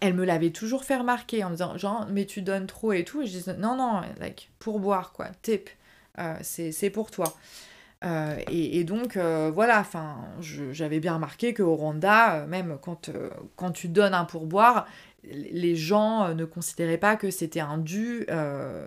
elles 0.00 0.14
me 0.14 0.24
l'avaient 0.24 0.50
toujours 0.50 0.84
fait 0.84 0.96
remarquer 0.96 1.44
en 1.44 1.48
me 1.48 1.54
disant 1.54 1.78
genre 1.78 2.06
mais 2.10 2.26
tu 2.26 2.42
donnes 2.42 2.66
trop 2.66 2.92
et 2.92 3.04
tout 3.04 3.22
et 3.22 3.26
je 3.26 3.32
disais 3.32 3.56
non 3.56 3.76
non 3.76 4.02
like 4.18 4.50
pourboire 4.58 5.12
quoi 5.12 5.28
tip 5.42 5.70
c'est 6.42 6.90
pour 6.90 7.10
toi 7.10 7.34
euh, 8.04 8.38
et, 8.48 8.84
donc, 8.84 9.16
euh, 9.16 9.50
voilà, 9.52 9.84
j'avais 10.40 11.00
bien 11.00 11.14
remarqué 11.14 11.54
qu'au 11.54 11.74
Rwanda, 11.74 12.42
euh, 12.42 12.46
même 12.46 12.78
quand, 12.82 13.10
quand 13.56 13.70
tu 13.70 13.88
donnes 13.88 14.14
un 14.14 14.24
pourboire, 14.24 14.86
les 15.24 15.74
gens 15.74 16.34
ne 16.34 16.44
considéraient 16.44 16.98
pas 16.98 17.16
que 17.16 17.30
c'était 17.30 17.60
un 17.60 17.78
dû 17.78 18.26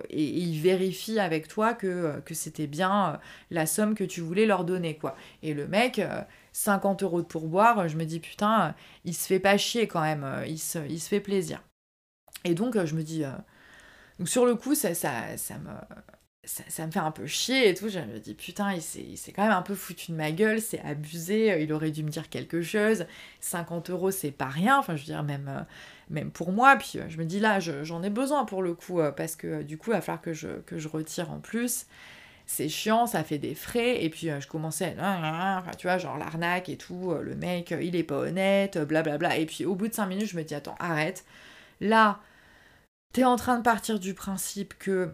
et, 0.10 0.40
ils 0.40 0.62
vérifient 0.62 1.20
avec 1.20 1.50
toi 1.50 1.74
que, 1.74 2.22
que 2.22 2.34
c'était 2.34 2.68
bien 2.68 3.20
la 3.52 3.66
somme 3.66 3.94
que 3.94 4.06
tu 4.06 4.22
voulais 4.22 4.46
leur 4.46 4.64
donner, 4.64 4.96
quoi. 4.96 5.18
Et 5.44 5.54
le 5.54 5.68
mec, 5.68 6.02
50 6.54 7.04
euros 7.04 7.22
de 7.22 7.28
pourboire, 7.28 7.90
je 7.90 7.98
me 7.98 8.06
dis, 8.06 8.22
putain, 8.22 8.74
il 9.04 9.14
se 9.14 9.28
fait 9.28 9.40
pas 9.40 9.58
chier 9.58 9.88
quand 9.88 10.02
même, 10.02 10.26
il 10.48 10.60
se, 10.60 10.80
il 10.88 11.02
se 11.02 11.10
fait 11.10 11.20
plaisir. 11.20 11.62
Et 12.46 12.54
donc, 12.54 12.82
je 12.86 12.96
me 12.96 13.04
dis... 13.04 13.24
donc 14.18 14.30
sur 14.30 14.46
le 14.46 14.56
coup, 14.56 14.76
ça, 14.76 14.94
ça, 14.94 15.36
ça 15.36 15.58
me 15.58 15.72
ça, 16.68 16.86
me 16.86 16.92
fait 16.92 17.00
un 17.00 17.12
peu 17.12 17.28
chier 17.28 17.70
et 17.70 17.74
tout. 17.74 17.90
Je 17.90 18.00
me 18.00 18.20
dis, 18.20 18.34
putain, 18.34 18.74
il 18.74 18.82
s'est 18.82 19.32
quand 19.32 19.44
même 19.44 19.52
un 19.52 19.62
peu 19.62 19.76
foutu 19.76 20.12
de 20.12 20.18
ma 20.18 20.32
gueule, 20.32 20.62
c'est 20.62 20.82
abusé, 20.82 21.62
il 21.62 21.72
aurait 21.72 21.92
dû 21.92 22.04
me 22.04 22.10
dire 22.10 22.30
quelque 22.30 22.62
chose. 22.62 23.06
50 23.42 23.90
euros, 23.92 24.12
c'est 24.12 24.32
pas 24.32 24.48
rien, 24.48 24.78
enfin, 24.80 24.96
je 24.96 25.02
veux 25.02 25.06
dire, 25.06 25.24
même, 25.24 25.48
euh, 25.48 25.62
même 26.10 26.32
pour 26.32 26.52
moi. 26.52 26.76
Puis 26.78 27.00
euh, 27.00 27.06
je 27.08 27.18
me 27.18 27.26
dis, 27.26 27.40
là, 27.40 27.60
j'en 27.60 28.02
ai 28.04 28.10
besoin 28.10 28.46
pour 28.46 28.64
le 28.64 28.74
coup, 28.74 29.00
euh, 29.00 29.12
parce 29.12 29.36
que 29.36 29.62
du 29.62 29.78
coup, 29.78 29.92
il 29.92 29.94
va 29.94 30.02
falloir 30.02 30.22
que 30.22 30.34
je, 30.34 30.88
retire 30.88 31.32
en 31.32 31.40
plus. 31.40 31.86
C'est 32.48 32.70
chiant, 32.70 33.06
ça 33.06 33.24
fait 33.24 33.38
des 33.38 33.54
frais. 33.54 34.04
Et 34.04 34.10
puis, 34.10 34.30
je 34.40 34.48
commençais 34.48 34.96
à. 35.00 35.60
Enfin, 35.60 35.72
tu 35.78 35.86
vois, 35.86 36.00
genre 36.00 36.18
l'arnaque 36.18 36.70
et 36.70 36.78
tout. 36.78 37.14
Le 37.22 37.36
mec, 37.36 37.76
il 37.80 37.96
est 37.96 38.04
pas 38.04 38.18
honnête, 38.18 38.78
blablabla. 38.80 39.38
Et 39.38 39.46
puis, 39.46 39.66
au 39.66 39.76
bout 39.76 39.88
de 39.88 39.94
5 39.94 40.08
minutes, 40.08 40.30
je 40.30 40.38
me 40.38 40.44
dis, 40.44 40.56
attends, 40.56 40.76
arrête. 40.80 41.26
Là, 41.80 42.20
t'es 43.14 43.24
en 43.24 43.36
train 43.36 43.58
de 43.58 43.64
partir 43.64 44.00
du 44.00 44.16
principe 44.16 44.74
que 44.80 45.14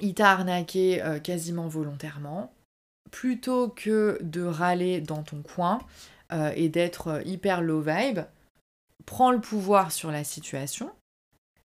il 0.00 0.14
t'a 0.14 0.32
arnaqué 0.32 1.02
euh, 1.02 1.18
quasiment 1.18 1.68
volontairement, 1.68 2.52
plutôt 3.10 3.68
que 3.68 4.18
de 4.20 4.42
râler 4.42 5.00
dans 5.00 5.22
ton 5.22 5.42
coin 5.42 5.78
euh, 6.32 6.52
et 6.54 6.68
d'être 6.68 7.08
euh, 7.08 7.22
hyper 7.24 7.62
low 7.62 7.80
vibe, 7.80 8.20
prends 9.06 9.30
le 9.30 9.40
pouvoir 9.40 9.92
sur 9.92 10.10
la 10.10 10.24
situation 10.24 10.90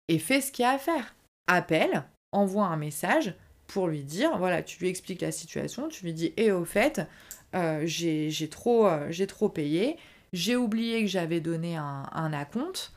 et 0.07 0.19
fais 0.19 0.41
ce 0.41 0.51
qu'il 0.51 0.63
y 0.63 0.65
a 0.65 0.71
à 0.71 0.77
faire. 0.77 1.15
Appelle, 1.47 2.03
envoie 2.31 2.65
un 2.65 2.77
message 2.77 3.35
pour 3.67 3.87
lui 3.87 4.03
dire, 4.03 4.37
voilà, 4.37 4.63
tu 4.63 4.79
lui 4.79 4.89
expliques 4.89 5.21
la 5.21 5.31
situation, 5.31 5.87
tu 5.87 6.05
lui 6.05 6.13
dis, 6.13 6.33
et 6.37 6.51
au 6.51 6.65
fait, 6.65 7.01
j'ai 7.83 8.49
trop, 8.49 8.87
trop 9.27 9.49
payé, 9.49 9.97
j'ai 10.33 10.55
oublié 10.55 11.01
que 11.01 11.07
j'avais 11.07 11.39
donné 11.39 11.75
un, 11.75 12.03
un 12.11 12.33
acompte, 12.33 12.93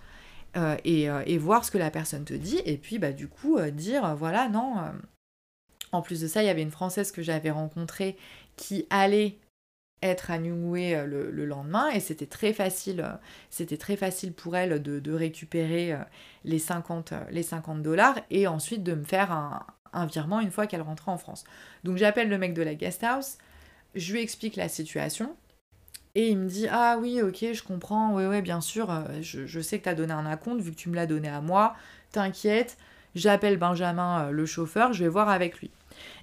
et, 0.84 1.04
et, 1.04 1.38
voir 1.38 1.64
ce 1.64 1.70
que 1.70 1.78
la 1.78 1.90
personne 1.90 2.24
te 2.24 2.34
dit, 2.34 2.60
et 2.66 2.76
puis 2.76 2.98
bah, 2.98 3.12
du 3.12 3.28
coup 3.28 3.58
dire, 3.70 4.14
voilà, 4.16 4.48
non, 4.48 4.74
en 5.92 6.02
plus 6.02 6.20
de 6.20 6.26
ça, 6.26 6.42
il 6.42 6.46
y 6.46 6.50
avait 6.50 6.62
une 6.62 6.70
Française 6.70 7.12
que 7.12 7.22
j'avais 7.22 7.50
rencontrée 7.50 8.16
qui 8.56 8.86
allait 8.90 9.38
être 10.02 10.30
à 10.30 10.38
Nyungwe 10.38 10.94
euh, 10.94 11.06
le, 11.06 11.46
lendemain 11.46 11.88
et 11.90 12.00
c'était 12.00 12.26
très 12.26 12.52
facile 12.52 13.00
euh, 13.00 13.16
c'était 13.50 13.76
très 13.76 13.96
facile 13.96 14.32
pour 14.32 14.56
elle 14.56 14.80
de, 14.82 15.12
récupérer 15.12 15.92
euh, 15.92 15.98
les 16.44 16.58
50 16.58 17.12
les 17.30 17.42
50 17.42 17.82
dollars 17.82 18.18
et 18.30 18.46
ensuite 18.46 18.82
de 18.82 18.94
me 18.94 19.04
faire 19.04 19.32
un, 19.32 20.06
virement 20.06 20.40
une 20.40 20.52
fois 20.52 20.68
qu'elle 20.68 20.82
rentrait 20.82 21.10
en 21.10 21.18
France. 21.18 21.42
Donc 21.82 21.96
j'appelle 21.96 22.28
le 22.28 22.38
mec 22.38 22.54
de 22.54 22.62
la 22.62 22.74
guest 22.74 23.02
house 23.02 23.38
je 23.94 24.12
lui 24.12 24.20
explique 24.20 24.54
la 24.54 24.68
situation 24.68 25.34
et 26.14 26.28
il 26.28 26.38
me 26.38 26.48
dit 26.48 26.68
ah 26.70 26.98
oui 27.00 27.20
ok 27.20 27.46
je 27.52 27.62
comprends 27.62 28.12
ouais 28.14 28.28
ouais 28.28 28.42
bien 28.42 28.60
sûr 28.60 29.04
je, 29.20 29.60
sais 29.60 29.78
que 29.78 29.84
tu 29.84 29.88
as 29.88 29.94
donné 29.94 30.12
un 30.12 30.26
acompte 30.26 30.60
vu 30.60 30.70
que 30.70 30.76
tu 30.76 30.88
me 30.88 30.94
l'as 30.94 31.06
donné 31.06 31.28
à 31.28 31.40
moi 31.40 31.74
t'inquiète 32.12 32.76
j'appelle 33.16 33.56
Benjamin 33.56 34.30
le 34.30 34.46
chauffeur 34.46 34.92
je 34.92 35.02
vais 35.02 35.10
voir 35.10 35.28
avec 35.30 35.58
lui 35.58 35.70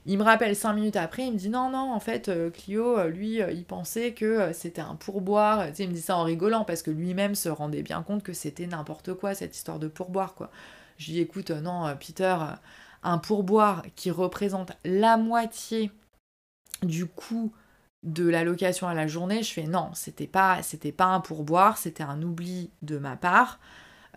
il 0.05 0.17
me 0.17 0.23
rappelle 0.23 0.55
cinq 0.55 0.73
minutes 0.73 0.95
après, 0.95 1.25
il 1.25 1.33
me 1.33 1.37
dit 1.37 1.49
non, 1.49 1.69
non, 1.69 1.93
en 1.93 1.99
fait, 1.99 2.29
euh, 2.29 2.51
Clio, 2.51 2.97
euh, 2.99 3.09
lui, 3.09 3.41
euh, 3.41 3.51
il 3.51 3.65
pensait 3.65 4.13
que 4.13 4.53
c'était 4.53 4.81
un 4.81 4.95
pourboire. 4.95 5.67
Il 5.79 5.89
me 5.89 5.93
dit 5.93 6.01
ça 6.01 6.17
en 6.17 6.23
rigolant 6.23 6.63
parce 6.63 6.83
que 6.83 6.91
lui-même 6.91 7.35
se 7.35 7.49
rendait 7.49 7.83
bien 7.83 8.03
compte 8.03 8.23
que 8.23 8.33
c'était 8.33 8.67
n'importe 8.67 9.13
quoi 9.15 9.33
cette 9.33 9.55
histoire 9.55 9.79
de 9.79 9.87
pourboire, 9.87 10.35
quoi. 10.35 10.51
Je 10.97 11.07
lui 11.07 11.13
dis 11.13 11.21
écoute, 11.21 11.49
non, 11.51 11.95
Peter, 11.99 12.37
un 13.03 13.17
pourboire 13.17 13.83
qui 13.95 14.11
représente 14.11 14.73
la 14.85 15.17
moitié 15.17 15.91
du 16.83 17.05
coût 17.05 17.51
de 18.03 18.27
la 18.29 18.43
location 18.43 18.87
à 18.87 18.93
la 18.93 19.07
journée, 19.07 19.43
je 19.43 19.51
fais 19.51 19.63
non, 19.63 19.89
c'était 19.93 20.27
pas, 20.27 20.61
c'était 20.61 20.91
pas 20.91 21.05
un 21.05 21.19
pourboire, 21.19 21.77
c'était 21.77 22.03
un 22.03 22.21
oubli 22.21 22.69
de 22.81 22.97
ma 22.97 23.17
part. 23.17 23.59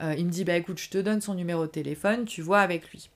il 0.00 0.26
me 0.26 0.30
dit 0.30 0.44
bah 0.44 0.56
écoute, 0.56 0.78
je 0.78 0.90
te 0.90 0.98
donne 0.98 1.20
son 1.20 1.34
numéro 1.34 1.62
de 1.62 1.70
téléphone, 1.70 2.26
tu 2.26 2.42
vois 2.42 2.60
avec 2.60 2.90
lui. 2.92 3.10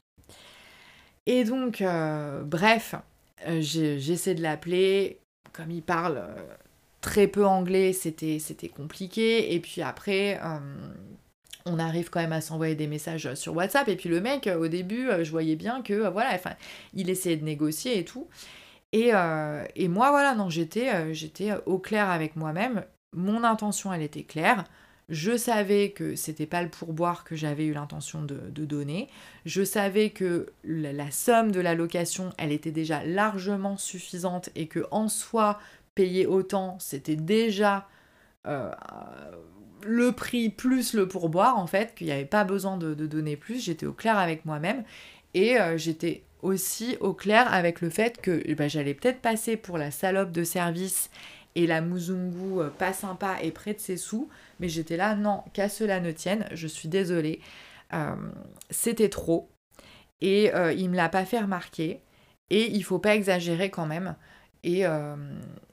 Et 1.26 1.44
donc, 1.44 1.80
euh, 1.80 2.42
bref, 2.42 2.94
euh, 3.46 3.60
j'essaie 3.60 4.34
de 4.34 4.42
l'appeler. 4.42 5.18
Comme 5.52 5.70
il 5.70 5.82
parle 5.82 6.18
euh, 6.18 6.42
très 7.00 7.26
peu 7.26 7.44
anglais, 7.46 7.92
c'était 7.92 8.68
compliqué. 8.74 9.54
Et 9.54 9.60
puis 9.60 9.82
après, 9.82 10.40
on 11.66 11.78
arrive 11.78 12.10
quand 12.10 12.20
même 12.20 12.32
à 12.32 12.40
s'envoyer 12.40 12.74
des 12.74 12.86
messages 12.86 13.34
sur 13.34 13.54
WhatsApp. 13.54 13.88
Et 13.88 13.96
puis 13.96 14.08
le 14.08 14.20
mec, 14.20 14.48
au 14.48 14.68
début, 14.68 15.08
je 15.22 15.30
voyais 15.30 15.56
bien 15.56 15.82
que, 15.82 16.08
voilà, 16.08 16.30
enfin, 16.34 16.54
il 16.94 17.10
essayait 17.10 17.36
de 17.36 17.44
négocier 17.44 17.98
et 17.98 18.04
tout. 18.04 18.28
Et, 18.92 19.12
et 19.76 19.88
moi, 19.88 20.10
voilà, 20.10 20.34
non, 20.34 20.48
j'étais 20.48 20.90
au 21.66 21.78
clair 21.78 22.08
avec 22.08 22.36
moi-même. 22.36 22.84
Mon 23.14 23.44
intention, 23.44 23.92
elle 23.92 24.02
était 24.02 24.24
claire. 24.24 24.64
Je 25.12 25.36
savais 25.36 25.90
que 25.90 26.16
c'était 26.16 26.46
pas 26.46 26.62
le 26.62 26.70
pourboire 26.70 27.24
que 27.24 27.36
j'avais 27.36 27.66
eu 27.66 27.74
l'intention 27.74 28.22
de, 28.22 28.64
donner. 28.64 29.10
Je 29.44 29.62
savais 29.62 30.08
que 30.08 30.46
la, 30.64 31.10
somme 31.10 31.52
de 31.52 31.60
la 31.60 31.74
location, 31.74 32.30
elle 32.38 32.50
était 32.50 32.70
déjà 32.70 33.04
largement 33.04 33.76
suffisante 33.76 34.48
et 34.54 34.68
que 34.68 34.86
en 34.90 35.08
soi, 35.08 35.60
payer 35.94 36.24
autant, 36.24 36.78
c'était 36.80 37.16
déjà 37.16 37.86
euh, 38.46 38.70
le 39.86 40.12
prix 40.12 40.48
plus 40.48 40.94
le 40.94 41.06
pourboire 41.06 41.58
en 41.58 41.66
fait, 41.66 41.94
qu'il 41.94 42.06
n'y 42.06 42.12
avait 42.14 42.24
pas 42.24 42.44
besoin 42.44 42.78
de, 42.78 42.94
donner 42.94 43.36
plus. 43.36 43.62
J'étais 43.62 43.84
au 43.84 43.92
clair 43.92 44.16
avec 44.16 44.46
moi-même 44.46 44.82
et 45.34 45.60
euh, 45.60 45.76
j'étais 45.76 46.22
aussi 46.40 46.96
au 47.00 47.12
clair 47.12 47.52
avec 47.52 47.82
le 47.82 47.90
fait 47.90 48.18
que 48.18 48.40
eh 48.46 48.54
ben, 48.54 48.70
j'allais 48.70 48.94
peut-être 48.94 49.20
passer 49.20 49.58
pour 49.58 49.76
la 49.76 49.90
salope 49.90 50.32
de 50.32 50.42
service 50.42 51.10
et 51.54 51.66
la 51.66 51.80
Muzungu 51.80 52.60
euh, 52.60 52.68
pas 52.70 52.92
sympa 52.92 53.36
et 53.42 53.50
près 53.50 53.74
de 53.74 53.80
ses 53.80 53.96
sous, 53.96 54.28
mais 54.62 54.68
j'étais 54.68 54.96
là, 54.96 55.16
non, 55.16 55.42
qu'à 55.52 55.68
cela 55.68 55.98
ne 56.00 56.12
tienne, 56.12 56.46
je 56.52 56.68
suis 56.68 56.88
désolée, 56.88 57.40
euh, 57.92 58.14
c'était 58.70 59.08
trop, 59.08 59.50
et 60.20 60.54
euh, 60.54 60.72
il 60.72 60.88
me 60.88 60.96
l'a 60.96 61.08
pas 61.08 61.24
fait 61.24 61.40
remarquer, 61.40 62.00
et 62.48 62.70
il 62.70 62.84
faut 62.84 63.00
pas 63.00 63.16
exagérer 63.16 63.70
quand 63.70 63.86
même, 63.86 64.14
et, 64.62 64.84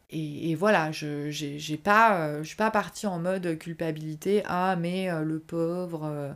et, 0.10 0.56
voilà, 0.56 0.92
je 0.92 1.30
j'ai 1.30 1.78
pas, 1.78 2.44
suis 2.44 2.56
pas 2.56 2.72
partie 2.72 3.06
en 3.06 3.20
mode 3.20 3.60
culpabilité, 3.60 4.42
ah 4.46 4.76
mais 4.76 5.10
le 5.24 5.40
pauvre 5.40 6.36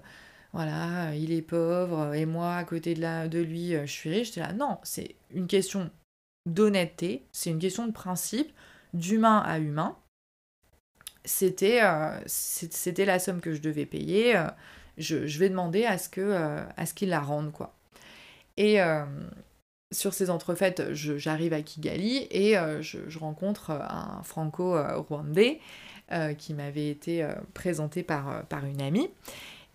voilà, 0.53 1.15
il 1.15 1.31
est 1.31 1.41
pauvre, 1.41 2.13
et 2.13 2.27
moi, 2.27 2.55
à 2.55 2.63
côté 2.63 2.93
de, 2.93 3.39
lui, 3.39 3.71
je 3.71 3.91
suis 3.91 4.11
riche. 4.11 4.35
Là, 4.35 4.53
non, 4.53 4.77
c'est 4.83 5.15
une 5.31 5.47
question 5.47 5.89
d'honnêteté, 6.45 7.25
c'est 7.31 7.49
une 7.49 7.57
question 7.57 7.87
de 7.87 7.91
principe 7.91 8.51
d'humain 8.93 9.39
à 9.39 9.57
humain, 9.57 9.97
c'était 11.25 11.81
euh, 11.83 12.17
c'était 12.25 13.05
la 13.05 13.19
somme 13.19 13.41
que 13.41 13.53
je 13.53 13.61
devais 13.61 13.85
payer. 13.85 14.35
Euh, 14.35 14.47
je, 14.97 15.39
vais 15.39 15.49
demander 15.49 15.85
à 15.85 15.97
ce 15.97 16.09
que 16.09 16.21
euh, 16.21 16.63
à 16.77 16.85
ce 16.85 16.93
qu'il 16.93 17.09
la 17.09 17.19
rende 17.19 17.51
quoi. 17.51 17.73
Et 18.57 18.77
sur 19.91 20.13
ces 20.13 20.29
entrefaites, 20.29 20.93
j'arrive 20.93 21.53
à 21.53 21.63
Kigali 21.63 22.27
et 22.29 22.53
je, 22.81 23.17
rencontre 23.17 23.71
un 23.71 24.21
franco-rwandais 24.23 25.59
qui 26.37 26.53
m'avait 26.53 26.89
été 26.89 27.27
présenté 27.55 28.03
par, 28.03 28.45
par 28.45 28.63
une 28.65 28.79
amie. 28.79 29.09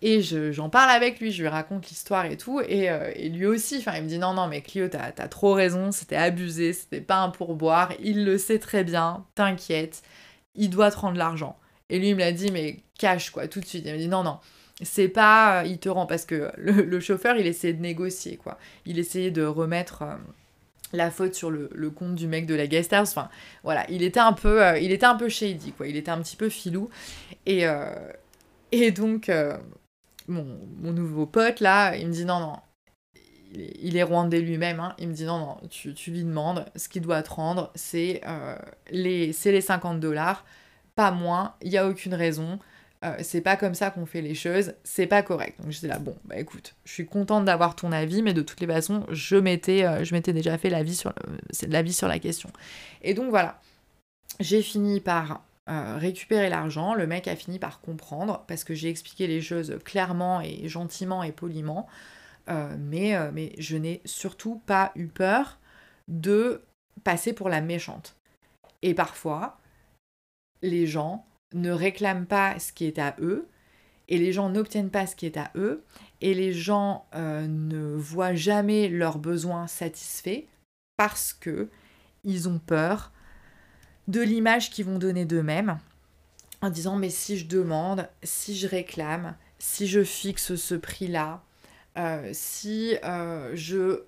Et 0.01 0.21
j'en 0.21 0.69
parle 0.69 0.91
avec 0.91 1.19
lui, 1.19 1.31
je 1.31 1.41
lui 1.41 1.49
raconte 1.49 1.89
l'histoire 1.89 2.25
et 2.25 2.37
tout, 2.37 2.61
et, 2.61 2.89
euh, 2.89 3.11
lui 3.15 3.45
aussi, 3.45 3.83
il 3.85 4.03
me 4.03 4.07
dit 4.07 4.17
non, 4.17 4.33
non, 4.33 4.47
mais 4.47 4.61
Clio, 4.61 4.87
t'as 4.87 5.11
as 5.17 5.27
trop 5.27 5.53
raison, 5.53 5.91
c'était 5.91 6.15
abusé, 6.15 6.71
c'était 6.71 7.01
pas 7.01 7.17
un 7.17 7.29
pourboire, 7.29 7.91
il 7.99 8.23
le 8.23 8.37
sait 8.37 8.59
très 8.59 8.85
bien, 8.85 9.25
t'inquiète, 9.35 10.01
il 10.55 10.69
doit 10.69 10.91
te 10.91 10.97
rendre 10.97 11.17
l'argent. 11.17 11.57
Et 11.89 11.99
lui, 11.99 12.09
il 12.09 12.15
me 12.15 12.19
l'a 12.19 12.31
dit, 12.31 12.51
mais 12.51 12.77
cash, 12.97 13.29
quoi, 13.31 13.47
tout 13.47 13.59
de 13.59 13.65
suite. 13.65 13.83
Il 13.85 13.93
me 13.93 13.97
dit 13.97 14.07
non, 14.07 14.23
non, 14.23 14.39
c'est 14.81 15.07
pas, 15.07 15.61
euh, 15.61 15.65
il 15.65 15.79
te 15.79 15.89
rend, 15.89 16.05
parce 16.05 16.25
que 16.25 16.51
le, 16.57 16.99
chauffeur, 16.99 17.35
il 17.37 17.47
essayait 17.47 17.73
de 17.73 17.81
négocier, 17.81 18.37
quoi. 18.37 18.57
Il 18.85 18.99
essayait 18.99 19.31
de 19.31 19.43
remettre. 19.43 20.03
Euh, 20.03 20.15
la 20.91 21.11
faute 21.11 21.35
sur 21.35 21.51
le, 21.51 21.69
compte 21.91 22.15
du 22.15 22.25
mec 22.25 22.47
de 22.47 22.55
la 22.55 22.65
guest 22.65 22.91
house. 22.93 23.09
Enfin, 23.09 23.29
voilà, 23.63 23.85
il 23.91 24.01
était 24.01 24.19
un 24.19 24.33
peu, 24.33 24.59
il 24.81 24.91
était 24.91 25.05
un 25.05 25.13
peu 25.13 25.29
shady, 25.29 25.71
quoi. 25.73 25.87
Il 25.87 25.95
était 25.95 26.09
un 26.09 26.19
petit 26.19 26.35
peu 26.35 26.49
filou. 26.49 26.89
Et, 27.45 27.65
et 28.71 28.89
donc, 28.89 29.29
mon, 30.27 30.91
nouveau 30.93 31.25
pote, 31.25 31.59
là, 31.59 31.95
il 31.95 32.07
me 32.07 32.11
dit 32.11 32.25
non, 32.25 32.39
non, 32.39 32.55
il 33.53 33.97
est, 33.97 34.03
rwandais 34.03 34.41
lui-même, 34.41 34.79
hein. 34.79 34.95
il 34.99 35.07
me 35.07 35.13
dit 35.13 35.25
non, 35.25 35.39
non, 35.39 35.57
tu, 35.69 35.93
lui 36.11 36.23
demandes, 36.23 36.65
ce 36.75 36.89
qu'il 36.89 37.01
doit 37.01 37.23
te 37.23 37.31
rendre, 37.31 37.71
c'est 37.75 38.21
euh, 38.27 38.55
les, 38.91 39.33
les 39.45 39.61
50 39.61 39.99
dollars, 39.99 40.45
pas 40.95 41.11
moins, 41.11 41.55
il 41.61 41.71
n'y 41.71 41.77
a 41.77 41.87
aucune 41.87 42.13
raison, 42.13 42.59
euh, 43.03 43.15
c'est 43.21 43.41
pas 43.41 43.55
comme 43.55 43.73
ça 43.73 43.91
qu'on 43.91 44.05
fait 44.05 44.21
les 44.21 44.35
choses, 44.35 44.73
c'est 44.83 45.07
pas 45.07 45.23
correct. 45.23 45.59
Donc 45.61 45.71
je 45.71 45.79
dis 45.79 45.87
là, 45.87 45.99
bon, 45.99 46.15
bah 46.25 46.37
écoute, 46.37 46.75
je 46.85 46.93
suis 46.93 47.05
contente 47.05 47.45
d'avoir 47.45 47.75
ton 47.75 47.91
avis, 47.91 48.21
mais 48.21 48.33
de 48.33 48.41
toutes 48.41 48.59
les 48.61 48.67
façons, 48.67 49.05
je 49.09 49.37
m'étais, 49.37 49.83
euh, 49.85 50.03
déjà 50.33 50.57
fait 50.57 50.69
l'avis 50.69 50.95
sur, 50.95 51.13
l'avis 51.67 51.93
sur 51.93 52.07
la 52.07 52.19
question. 52.19 52.49
Et 53.01 53.13
donc 53.13 53.29
voilà, 53.29 53.61
j'ai 54.39 54.61
fini 54.61 54.99
par 54.99 55.43
récupérer 55.67 56.49
l'argent. 56.49 56.95
Le 56.95 57.05
mec 57.05 57.27
a 57.27 57.35
fini 57.35 57.59
par 57.59 57.79
comprendre 57.79 58.43
parce 58.47 58.63
que 58.63 58.73
j'ai 58.73 58.89
expliqué 58.89 59.27
les 59.27 59.39
choses 59.39 59.77
clairement 59.85 60.41
et 60.41 60.67
gentiment 60.67 61.21
et 61.21 61.31
poliment. 61.31 61.87
Euh, 62.49 62.75
mais, 62.79 63.15
euh, 63.15 63.31
mais 63.33 63.53
je 63.57 63.77
n'ai 63.77 64.01
surtout 64.05 64.61
pas 64.65 64.91
eu 64.95 65.07
peur 65.07 65.59
de 66.07 66.63
passer 67.03 67.33
pour 67.33 67.49
la 67.49 67.61
méchante. 67.61 68.15
Et 68.81 68.93
parfois, 68.93 69.59
les 70.61 70.87
gens 70.87 71.25
ne 71.53 71.71
réclament 71.71 72.25
pas 72.25 72.57
ce 72.59 72.71
qui 72.71 72.85
est 72.85 72.99
à 72.99 73.15
eux 73.19 73.47
et 74.09 74.17
les 74.17 74.33
gens 74.33 74.49
n'obtiennent 74.49 74.89
pas 74.89 75.05
ce 75.05 75.15
qui 75.15 75.27
est 75.27 75.37
à 75.37 75.51
eux, 75.55 75.83
et 76.19 76.33
les 76.33 76.51
gens 76.51 77.05
ne 77.13 77.95
voient 77.95 78.33
jamais 78.33 78.89
leurs 78.89 79.19
besoins 79.19 79.67
satisfaits 79.67 80.45
parce 80.97 81.31
que 81.31 81.69
ils 82.23 82.49
ont 82.49 82.59
peur 82.59 83.11
de 84.07 84.21
l'image 84.21 84.71
qu'ils 84.71 84.85
vont 84.85 84.97
donner 84.97 85.25
d'eux-mêmes 85.25 85.77
en 86.61 86.69
disant 86.69 86.95
mais 86.97 87.09
si 87.09 87.37
je 87.37 87.47
demande, 87.47 88.09
si 88.23 88.57
je 88.57 88.67
réclame, 88.67 89.37
si 89.59 89.87
je 89.87 90.03
fixe 90.03 90.55
ce 90.55 90.75
prix-là, 90.75 91.43
euh, 91.99 92.29
si 92.33 92.95
euh, 93.03 93.51
je 93.55 94.05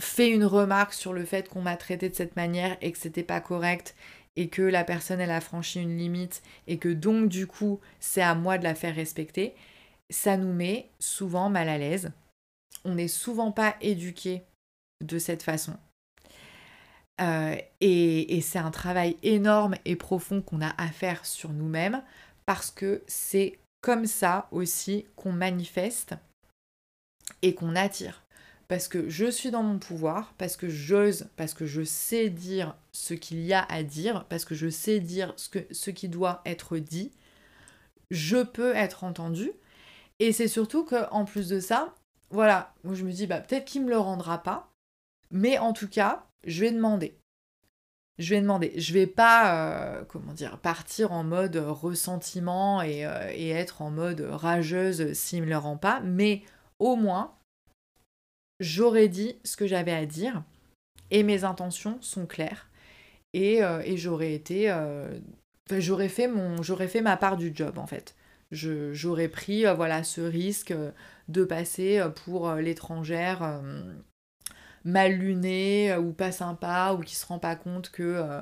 fais 0.00 0.30
une 0.30 0.44
remarque 0.44 0.94
sur 0.94 1.12
le 1.12 1.24
fait 1.24 1.48
qu'on 1.48 1.60
m'a 1.60 1.76
traité 1.76 2.08
de 2.08 2.14
cette 2.14 2.34
manière 2.34 2.78
et 2.80 2.90
que 2.92 2.98
c'était 2.98 3.22
pas 3.22 3.40
correct 3.40 3.94
et 4.36 4.48
que 4.48 4.62
la 4.62 4.84
personne 4.84 5.20
elle 5.20 5.30
a 5.30 5.42
franchi 5.42 5.80
une 5.80 5.98
limite 5.98 6.42
et 6.66 6.78
que 6.78 6.88
donc 6.88 7.28
du 7.28 7.46
coup 7.46 7.78
c'est 7.98 8.22
à 8.22 8.34
moi 8.34 8.56
de 8.56 8.64
la 8.64 8.74
faire 8.74 8.94
respecter, 8.94 9.54
ça 10.08 10.38
nous 10.38 10.52
met 10.52 10.88
souvent 10.98 11.50
mal 11.50 11.68
à 11.68 11.76
l'aise. 11.76 12.10
On 12.86 12.94
n'est 12.94 13.08
souvent 13.08 13.52
pas 13.52 13.76
éduqué 13.82 14.42
de 15.04 15.18
cette 15.18 15.42
façon. 15.42 15.76
Euh, 17.20 17.56
et, 17.82 18.40
c'est 18.40 18.58
un 18.58 18.70
travail 18.70 19.18
énorme 19.22 19.74
et 19.84 19.94
profond 19.94 20.40
qu'on 20.40 20.62
a 20.62 20.72
à 20.82 20.88
faire 20.88 21.26
sur 21.26 21.50
nous-mêmes 21.50 22.02
parce 22.46 22.70
que 22.70 23.02
c'est 23.06 23.58
comme 23.82 24.06
ça 24.06 24.48
aussi 24.52 25.06
qu'on 25.16 25.32
manifeste 25.32 26.14
et 27.42 27.54
qu'on 27.54 27.76
attire. 27.76 28.24
Parce 28.68 28.86
que 28.86 29.08
je 29.08 29.28
suis 29.28 29.50
dans 29.50 29.64
mon 29.64 29.80
pouvoir, 29.80 30.32
parce 30.38 30.56
que 30.56 30.68
j'ose, 30.68 31.28
parce 31.36 31.54
que 31.54 31.66
je 31.66 31.82
sais 31.82 32.30
dire 32.30 32.76
ce 32.92 33.14
qu'il 33.14 33.40
y 33.40 33.52
a 33.52 33.64
à 33.64 33.82
dire, 33.82 34.26
parce 34.28 34.44
que 34.44 34.54
je 34.54 34.68
sais 34.68 35.00
dire 35.00 35.32
ce, 35.36 35.48
que, 35.48 35.58
ce 35.72 35.90
qui 35.90 36.08
doit 36.08 36.40
être 36.46 36.78
dit, 36.78 37.10
je 38.12 38.36
peux 38.36 38.74
être 38.76 39.02
entendu. 39.02 39.50
Et 40.20 40.32
c'est 40.32 40.46
surtout 40.46 40.84
qu'en 40.84 41.24
plus 41.24 41.48
de 41.48 41.58
ça, 41.58 41.94
voilà, 42.30 42.72
je 42.84 43.02
me 43.02 43.10
dis, 43.10 43.26
bah, 43.26 43.40
peut-être 43.40 43.64
qu'il 43.64 43.80
ne 43.80 43.86
me 43.86 43.90
le 43.90 43.98
rendra 43.98 44.40
pas, 44.40 44.72
mais 45.32 45.58
en 45.58 45.72
tout 45.72 45.88
cas, 45.88 46.26
je 46.44 46.60
vais 46.60 46.70
demander. 46.70 47.18
Je 48.18 48.34
vais 48.34 48.40
demander. 48.40 48.72
Je 48.76 48.92
vais 48.92 49.08
pas, 49.08 49.54
euh, 49.54 50.04
comment 50.04 50.32
dire, 50.32 50.58
partir 50.58 51.10
en 51.10 51.24
mode 51.24 51.56
ressentiment 51.56 52.82
et, 52.82 53.04
euh, 53.04 53.32
et 53.32 53.50
être 53.50 53.82
en 53.82 53.90
mode 53.90 54.20
rageuse 54.20 55.12
s'il 55.14 55.42
me 55.42 55.48
le 55.48 55.56
rend 55.56 55.76
pas, 55.76 56.00
mais 56.00 56.42
au 56.80 56.96
moins, 56.96 57.34
j'aurais 58.58 59.08
dit 59.08 59.36
ce 59.44 59.56
que 59.56 59.66
j'avais 59.66 59.92
à 59.92 60.06
dire 60.06 60.42
et 61.10 61.22
mes 61.22 61.44
intentions 61.44 61.98
sont 62.00 62.26
claires 62.26 62.68
et, 63.32 63.62
euh, 63.62 63.80
et 63.84 63.96
j'aurais 63.96 64.34
été, 64.34 64.74
j'aurais 65.70 66.08
fait 66.08 66.26
mon, 66.26 66.62
j'aurais 66.62 66.88
fait 66.88 67.00
ma 67.00 67.16
part 67.16 67.36
du 67.36 67.52
job 67.54 67.78
en 67.78 67.86
fait. 67.86 68.16
j'aurais 68.50 69.28
pris 69.28 69.64
voilà 69.64 70.02
ce 70.02 70.20
risque 70.20 70.74
de 71.28 71.44
passer 71.44 72.02
pour 72.24 72.52
l'étrangère 72.54 73.60
mal 74.84 75.12
luné 75.12 75.92
euh, 75.92 76.00
ou 76.00 76.12
pas 76.12 76.32
sympa 76.32 76.96
ou 76.98 77.02
qui 77.02 77.14
se 77.14 77.26
rend 77.26 77.38
pas 77.38 77.56
compte 77.56 77.90
que 77.90 78.02
euh, 78.02 78.40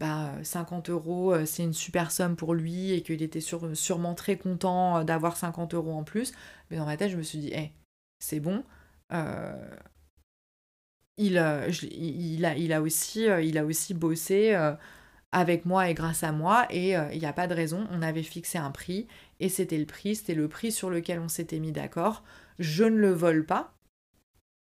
bah, 0.00 0.32
50 0.42 0.90
euros 0.90 1.32
euh, 1.32 1.44
c'est 1.46 1.64
une 1.64 1.72
super 1.72 2.10
somme 2.10 2.36
pour 2.36 2.54
lui 2.54 2.92
et 2.92 3.02
qu'il 3.02 3.22
était 3.22 3.40
sûrement 3.40 4.14
très 4.14 4.36
content 4.36 5.04
d'avoir 5.04 5.36
50 5.36 5.74
euros 5.74 5.92
en 5.92 6.04
plus. 6.04 6.32
Mais 6.70 6.76
dans 6.76 6.86
ma 6.86 6.96
tête, 6.96 7.10
je 7.10 7.16
me 7.16 7.22
suis 7.22 7.38
dit, 7.38 7.52
hey, 7.52 7.72
c'est 8.18 8.40
bon. 8.40 8.64
il, 11.16 11.38
a, 11.38 11.66
aussi, 12.80 13.94
bossé 13.94 14.54
avec 15.30 15.66
moi 15.66 15.90
et 15.90 15.94
grâce 15.94 16.22
à 16.24 16.32
moi 16.32 16.66
et 16.70 16.92
il 17.12 17.18
n'y 17.18 17.26
a 17.26 17.32
pas 17.32 17.46
de 17.46 17.54
raison. 17.54 17.86
On 17.90 18.02
avait 18.02 18.22
fixé 18.22 18.58
un 18.58 18.70
prix 18.70 19.06
et 19.40 19.48
c'était 19.48 19.78
le 19.78 19.86
prix, 19.86 20.16
c'était 20.16 20.34
le 20.34 20.48
prix 20.48 20.72
sur 20.72 20.90
lequel 20.90 21.20
on 21.20 21.28
s'était 21.28 21.58
mis 21.58 21.72
d'accord. 21.72 22.24
Je 22.58 22.84
ne 22.84 22.96
le 22.96 23.12
vole 23.12 23.46
pas, 23.46 23.78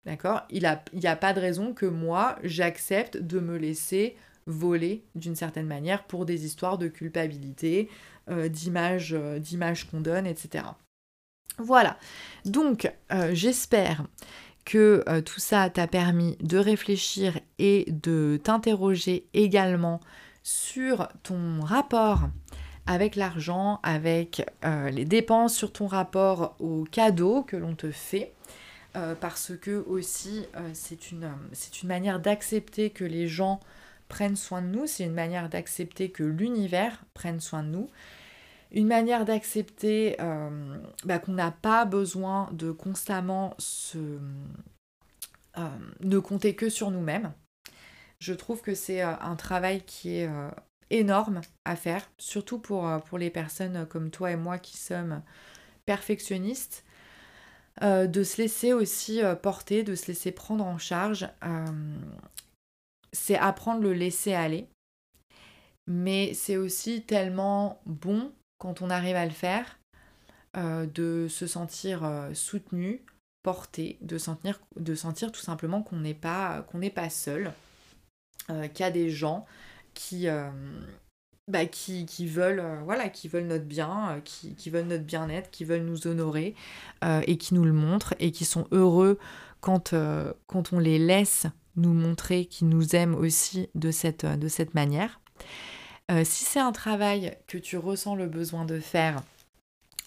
D'accord? 0.05 0.43
Il 0.51 0.59
n'y 0.93 1.07
a, 1.07 1.15
pas 1.15 1.33
de 1.33 1.39
raison 1.39 1.73
que 1.73 1.87
moi, 1.87 2.37
j'accepte 2.43 3.17
de 3.17 3.39
me 3.39 3.57
laisser 3.57 4.15
voler 4.45 5.03
d'une 5.15 5.35
certaine 5.35 5.65
manière 5.65 6.03
pour 6.03 6.25
des 6.25 6.45
histoires 6.45 6.77
de 6.77 6.87
culpabilité, 6.87 7.89
euh, 8.29 8.47
euh, 8.47 9.39
d'image 9.39 9.89
qu'on 9.89 10.01
donne, 10.01 10.27
etc. 10.27 10.65
Voilà. 11.57 11.97
Donc, 12.45 12.91
euh, 13.11 13.31
j'espère 13.33 14.03
que 14.65 15.03
tout 15.23 15.39
ça 15.39 15.69
t'a 15.69 15.85
permis 15.85 16.37
de 16.41 16.57
réfléchir 16.57 17.39
et 17.59 17.85
de 17.87 18.39
t'interroger 18.43 19.27
également 19.35 19.99
sur 20.41 21.07
ton 21.21 21.61
rapport 21.61 22.21
avec 22.87 23.15
l'argent, 23.15 23.79
avec 23.83 24.43
les 24.63 25.05
dépenses, 25.05 25.55
sur 25.55 25.71
ton 25.71 25.85
rapport 25.85 26.55
aux 26.57 26.83
cadeaux 26.85 27.43
que 27.43 27.55
l'on 27.55 27.75
te 27.75 27.91
fait. 27.91 28.33
Euh, 28.95 29.13
parce 29.13 29.51
que 29.59 29.83
aussi 29.87 30.45
euh, 30.55 30.69
c'est 30.71 31.11
une 31.11 31.87
manière 31.87 32.21
d'accepter 32.21 32.91
que 32.91 33.03
les 33.03 33.27
gens 33.27 33.59
prennent 34.07 34.37
soin 34.37 34.61
de 34.61 34.67
nous, 34.67 34.87
c'est 34.87 35.03
une 35.03 35.13
manière 35.13 35.49
d'accepter 35.49 36.11
que 36.11 36.23
l'univers 36.23 37.03
prenne 37.13 37.41
soin 37.41 37.61
de 37.63 37.69
nous, 37.69 37.89
une 38.71 38.87
manière 38.87 39.25
d'accepter 39.25 40.15
euh, 40.19 40.77
bah, 41.05 41.19
qu'on 41.19 41.33
n'a 41.33 41.51
pas 41.51 41.85
besoin 41.85 42.49
de 42.51 42.71
constamment 42.71 43.53
se, 43.57 44.19
ne 46.01 46.19
compter 46.19 46.55
que 46.55 46.69
sur 46.69 46.91
nous-mêmes. 46.91 47.31
Je 48.19 48.33
trouve 48.33 48.61
que 48.61 48.75
c'est 48.75 49.01
un 49.01 49.35
travail 49.35 49.81
qui 49.85 50.17
est 50.17 50.29
énorme 50.89 51.41
à 51.65 51.75
faire, 51.75 52.09
surtout 52.17 52.59
pour, 52.59 52.89
pour 53.03 53.17
les 53.17 53.29
personnes 53.29 53.85
comme 53.87 54.09
toi 54.09 54.31
et 54.31 54.35
moi 54.35 54.57
qui 54.57 54.77
sommes 54.77 55.21
perfectionnistes 55.85 56.85
euh, 57.83 58.07
de 58.07 58.23
se 58.23 58.41
laisser 58.41 58.71
aussi 58.71 59.21
euh, 59.21 59.35
porter, 59.35 59.83
de 59.83 59.95
se 59.95 60.07
laisser 60.07 60.31
prendre 60.31 60.65
en 60.65 60.77
charge. 60.77 61.27
Euh, 61.43 61.65
c'est 63.11 63.37
apprendre 63.37 63.81
le 63.81 63.93
laisser 63.93 64.33
aller. 64.33 64.69
Mais 65.87 66.33
c'est 66.33 66.57
aussi 66.57 67.03
tellement 67.03 67.81
bon 67.85 68.31
quand 68.57 68.81
on 68.81 68.89
arrive 68.89 69.15
à 69.15 69.25
le 69.25 69.31
faire 69.31 69.79
de 70.55 71.27
se 71.29 71.47
sentir 71.47 72.09
soutenu, 72.33 73.03
porté, 73.43 73.97
de 74.01 74.17
sentir, 74.17 74.61
tout 75.31 75.41
simplement 75.41 75.83
qu'on 75.83 75.97
n'est 75.97 76.13
pas, 76.13 76.61
qu'on 76.71 76.79
pas 76.89 77.09
seul, 77.09 77.51
qu'il 78.47 78.79
y 78.79 78.83
a 78.83 78.91
des 78.91 79.09
gens 79.09 79.45
qui, 79.93 80.29
bah, 81.47 81.67
qui, 81.67 82.25
veulent, 82.25 82.59
euh, 82.59 82.81
voilà, 82.83 83.07
qui 83.07 83.27
veulent 83.27 83.45
notre 83.45 83.65
bien, 83.65 84.17
euh, 84.17 84.19
qui, 84.21 84.69
veulent 84.71 84.87
notre 84.87 85.03
bien-être, 85.03 85.51
qui 85.51 85.63
veulent 85.63 85.85
nous 85.85 86.07
honorer 86.07 86.55
euh, 87.03 87.21
et 87.27 87.37
qui 87.37 87.53
nous 87.53 87.63
le 87.63 87.71
montrent 87.71 88.15
et 88.19 88.31
qui 88.31 88.45
sont 88.45 88.67
heureux 88.71 89.19
quand, 89.61 89.93
quand 90.47 90.73
on 90.73 90.79
les 90.79 90.97
laisse 90.97 91.45
nous 91.75 91.93
montrer 91.93 92.45
qu'ils 92.45 92.69
nous 92.69 92.95
aiment 92.95 93.15
aussi 93.15 93.69
de 93.75 93.91
cette, 93.91 94.25
de 94.25 94.47
cette 94.47 94.73
manière. 94.73 95.19
Si 96.23 96.45
c'est 96.45 96.59
un 96.59 96.71
travail 96.71 97.37
que 97.47 97.57
tu 97.57 97.77
ressens 97.77 98.15
le 98.15 98.27
besoin 98.27 98.65
de 98.65 98.79
faire, 98.79 99.21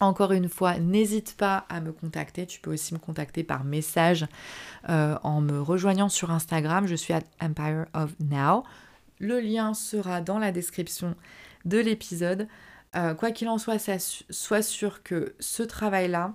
encore 0.01 0.31
une 0.33 0.49
fois, 0.49 0.79
n'hésite 0.79 1.37
pas 1.37 1.65
à 1.69 1.81
me 1.81 1.93
contacter. 1.93 2.47
Tu 2.47 2.61
peux 2.61 2.73
aussi 2.73 2.95
me 2.95 3.01
contacter 3.01 3.43
par 3.43 3.65
message 3.65 4.27
en 4.87 5.41
me 5.41 5.61
rejoignant 5.61 6.09
sur 6.09 6.31
Instagram. 6.31 6.87
Je 6.87 6.95
suis 6.95 7.15
à 7.15 7.21
Empire 7.41 7.87
of 7.95 8.15
Now. 8.21 8.63
Le 9.19 9.41
lien 9.41 9.75
sera 9.75 10.21
dans 10.21 10.39
la 10.39 10.53
description 10.53 11.17
de 11.65 11.79
l'épisode. 11.79 12.49
Euh, 12.97 13.15
quoi 13.15 13.33
qu'il 13.33 13.49
en 13.49 13.59
soit, 13.59 13.79
sois 14.31 14.63
sûr 14.63 15.03
que 15.03 15.35
ce 15.41 15.63
travail-là, 15.63 16.35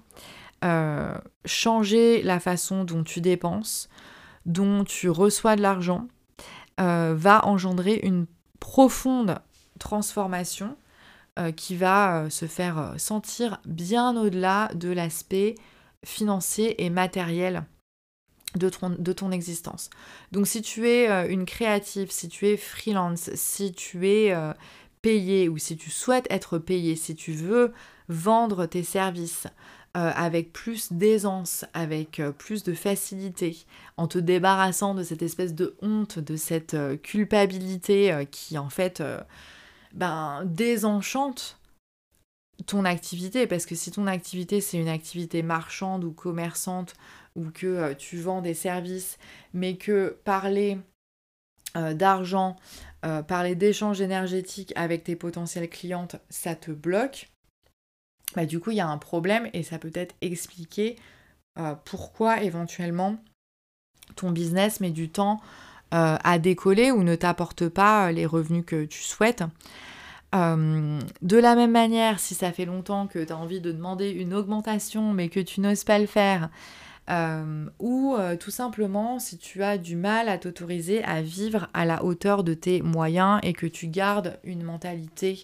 euh, 0.64 1.16
changer 1.46 2.22
la 2.22 2.40
façon 2.40 2.84
dont 2.84 3.04
tu 3.04 3.22
dépenses, 3.22 3.90
dont 4.46 4.84
tu 4.84 5.10
reçois 5.10 5.56
de 5.56 5.62
l'argent, 5.62 6.08
euh, 6.80 7.14
va 7.18 7.46
engendrer 7.46 8.00
une 8.04 8.28
profonde 8.60 9.40
transformation 9.84 10.76
qui 11.56 11.76
va 11.76 12.30
se 12.30 12.46
faire 12.46 12.94
sentir 12.98 13.60
bien 13.66 14.16
au-delà 14.16 14.70
de 14.76 14.90
l'aspect 14.90 15.56
financier 16.06 16.84
et 16.84 16.90
matériel 16.90 17.66
de 18.56 18.70
ton, 19.14 19.32
existence. 19.32 19.90
Donc 20.32 20.48
si 20.48 20.62
tu 20.62 20.88
es 20.88 21.10
euh, 21.10 21.28
une 21.28 21.46
créative, 21.46 22.12
si 22.12 22.30
tu 22.30 22.48
es 22.48 22.58
freelance, 22.58 23.32
si 23.34 23.74
tu 23.74 24.08
es 24.08 24.34
euh, 24.34 24.54
payé 25.02 25.50
ou 25.50 25.58
si 25.58 25.76
tu 25.76 25.90
souhaites 25.90 26.28
être 26.30 26.60
payé, 26.60 26.96
si 26.96 27.16
tu 27.16 27.32
veux 27.32 27.74
vendre 28.10 28.66
tes 28.68 28.84
services 28.84 29.48
euh, 29.98 30.12
avec 30.16 30.54
plus 30.54 30.92
d'aisance, 30.94 31.66
avec 31.74 32.22
plus 32.38 32.64
de 32.64 32.74
facilité, 32.74 33.58
en 33.98 34.08
te 34.08 34.20
débarrassant 34.20 34.94
de 34.94 35.04
cette 35.04 35.24
espèce 35.24 35.56
de 35.56 35.76
honte, 35.82 36.20
de 36.20 36.36
cette 36.36 36.78
culpabilité 37.02 38.28
qui 38.30 38.58
en 38.58 38.70
fait 38.70 39.04
ben, 39.94 40.44
désenchante 40.46 41.60
ton 42.66 42.86
activité, 42.86 43.48
parce 43.48 43.66
que 43.66 43.76
si 43.76 43.92
ton 43.92 44.08
activité 44.08 44.62
c'est 44.62 44.78
une 44.78 44.88
activité 44.88 45.42
marchande 45.42 46.04
ou 46.04 46.12
commerçante 46.12 46.94
ou 47.36 47.50
que 47.50 47.68
euh, 47.68 47.94
tu 47.96 48.18
vends 48.18 48.42
des 48.42 48.54
services, 48.54 49.18
mais 49.54 49.76
que 49.76 50.18
parler 50.24 50.78
euh, 51.76 51.96
d'argent, 51.96 52.56
euh, 53.04 53.24
parler 53.24 53.56
d'échanges 53.56 54.00
énergétiques 54.00 54.72
avec 54.76 55.04
tes 55.04 55.16
potentielles 55.16 55.70
clientes, 55.70 56.18
ça 56.30 56.56
te 56.56 56.70
bloque, 56.70 57.32
bah, 58.36 58.46
du 58.46 58.60
coup, 58.60 58.72
il 58.72 58.78
y 58.78 58.82
a 58.82 58.88
un 58.88 58.98
problème 58.98 59.50
et 59.54 59.64
ça 59.64 59.80
peut 59.80 59.92
être 59.96 60.16
expliquer 60.22 60.98
euh, 61.60 61.76
pourquoi 61.86 62.42
éventuellement 62.44 63.18
ton 64.16 64.32
business 64.32 64.80
met 64.80 64.92
du 64.92 65.10
temps 65.10 65.42
à 65.96 66.40
décoller 66.40 66.92
ou 66.92 67.04
ne 67.04 67.16
t'apporte 67.16 67.70
pas 67.70 68.12
les 68.12 68.26
revenus 68.26 68.64
que 68.66 68.86
tu 68.86 69.04
souhaites. 69.04 69.44
de 70.34 71.38
la 71.38 71.56
même 71.56 71.72
manière, 71.72 72.20
si 72.20 72.34
ça 72.34 72.52
fait 72.52 72.66
longtemps 72.66 73.06
que 73.06 73.24
tu 73.24 73.32
as 73.32 73.38
envie 73.38 73.62
de 73.62 73.72
demander 73.72 74.10
une 74.10 74.34
augmentation 74.34 75.14
mais 75.14 75.30
que 75.30 75.40
tu 75.40 75.62
n'oses 75.62 75.84
pas 75.84 76.00
le 76.00 76.08
faire, 76.08 76.50
euh, 77.10 77.66
ou 77.80 78.16
euh, 78.18 78.38
tout 78.38 78.52
simplement 78.52 79.20
si 79.20 79.38
tu 79.38 79.62
as 79.62 79.78
du 79.78 79.98
mal 79.98 80.30
à 80.30 80.38
t'autoriser 80.38 81.04
à 81.04 81.22
vivre 81.22 81.68
à 81.74 81.84
la 81.84 82.02
hauteur 82.06 82.46
de 82.46 82.54
tes 82.54 82.82
moyens 82.82 83.42
et 83.44 83.52
que 83.52 83.66
tu 83.66 83.88
gardes 83.88 84.40
une 84.46 84.64
mentalité 84.64 85.44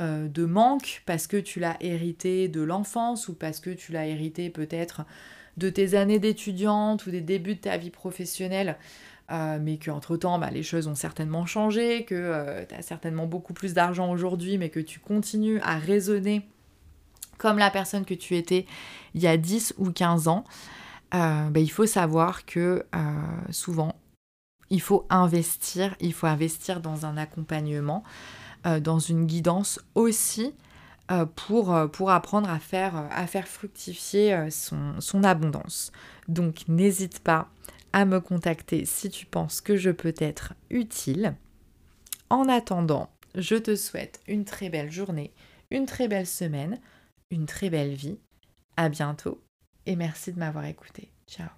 euh, 0.00 0.26
de 0.26 0.46
manque 0.46 1.02
parce 1.04 1.26
que 1.26 1.36
tu 1.36 1.60
l'as 1.60 1.76
hérité 1.80 2.48
de 2.48 2.62
l'enfance 2.62 3.28
ou 3.28 3.34
parce 3.34 3.60
que 3.60 3.68
tu 3.68 3.92
l'as 3.92 4.06
hérité 4.06 4.48
peut-être 4.48 5.02
de 5.58 5.68
tes 5.68 5.94
années 5.94 6.18
d'étudiante 6.18 7.04
ou 7.04 7.10
des 7.10 7.20
débuts 7.20 7.56
de 7.56 7.60
ta 7.60 7.76
vie 7.76 7.90
professionnelle. 7.90 8.78
Mais 9.30 9.78
qu'entre-temps, 9.78 10.38
bah, 10.38 10.50
les 10.50 10.62
choses 10.62 10.86
ont 10.86 10.94
certainement 10.94 11.46
changé, 11.46 12.04
que 12.04 12.64
tu 12.68 12.74
as 12.74 12.82
certainement 12.82 13.26
beaucoup 13.26 13.52
plus 13.52 13.74
d'argent 13.74 14.10
aujourd'hui, 14.10 14.58
mais 14.58 14.68
que 14.68 14.80
tu 14.80 15.00
continues 15.00 15.60
à 15.60 15.78
raisonner 15.78 16.46
comme 17.38 17.58
la 17.58 17.70
personne 17.70 18.04
que 18.04 18.14
tu 18.14 18.36
étais 18.36 18.66
il 19.14 19.22
y 19.22 19.26
a 19.26 19.36
10 19.36 19.74
ou 19.78 19.90
15 19.90 20.28
ans, 20.28 20.44
euh, 21.14 21.48
ben, 21.50 21.62
il 21.62 21.70
faut 21.70 21.86
savoir 21.86 22.44
que 22.44 22.84
euh, 22.94 22.98
souvent, 23.50 23.94
il 24.70 24.80
faut 24.80 25.06
investir, 25.10 25.94
il 26.00 26.12
faut 26.12 26.26
investir 26.26 26.80
dans 26.80 27.06
un 27.06 27.16
accompagnement, 27.16 28.02
euh, 28.66 28.80
dans 28.80 28.98
une 28.98 29.26
guidance 29.26 29.80
aussi 29.94 30.54
pour, 31.36 31.72
pour, 31.92 32.10
apprendre 32.10 32.50
à 32.50 32.58
faire, 32.58 33.06
à 33.12 33.28
faire 33.28 33.46
fructifier 33.46 34.50
son, 34.50 35.00
son 35.00 35.22
abondance. 35.22 35.92
Donc 36.26 36.64
n'hésite 36.66 37.20
pas 37.20 37.48
à 37.96 38.04
me 38.04 38.20
contacter 38.20 38.84
si 38.84 39.08
tu 39.08 39.24
penses 39.24 39.62
que 39.62 39.78
je 39.78 39.88
peux 39.88 40.12
être 40.18 40.52
utile. 40.68 41.34
En 42.28 42.46
attendant, 42.46 43.08
je 43.34 43.56
te 43.56 43.74
souhaite 43.74 44.20
une 44.28 44.44
très 44.44 44.68
belle 44.68 44.92
journée, 44.92 45.32
une 45.70 45.86
très 45.86 46.06
belle 46.06 46.26
semaine, 46.26 46.78
une 47.30 47.46
très 47.46 47.70
belle 47.70 47.94
vie. 47.94 48.18
À 48.76 48.90
bientôt 48.90 49.42
et 49.86 49.96
merci 49.96 50.30
de 50.30 50.38
m'avoir 50.38 50.66
écouté. 50.66 51.10
Ciao 51.26 51.48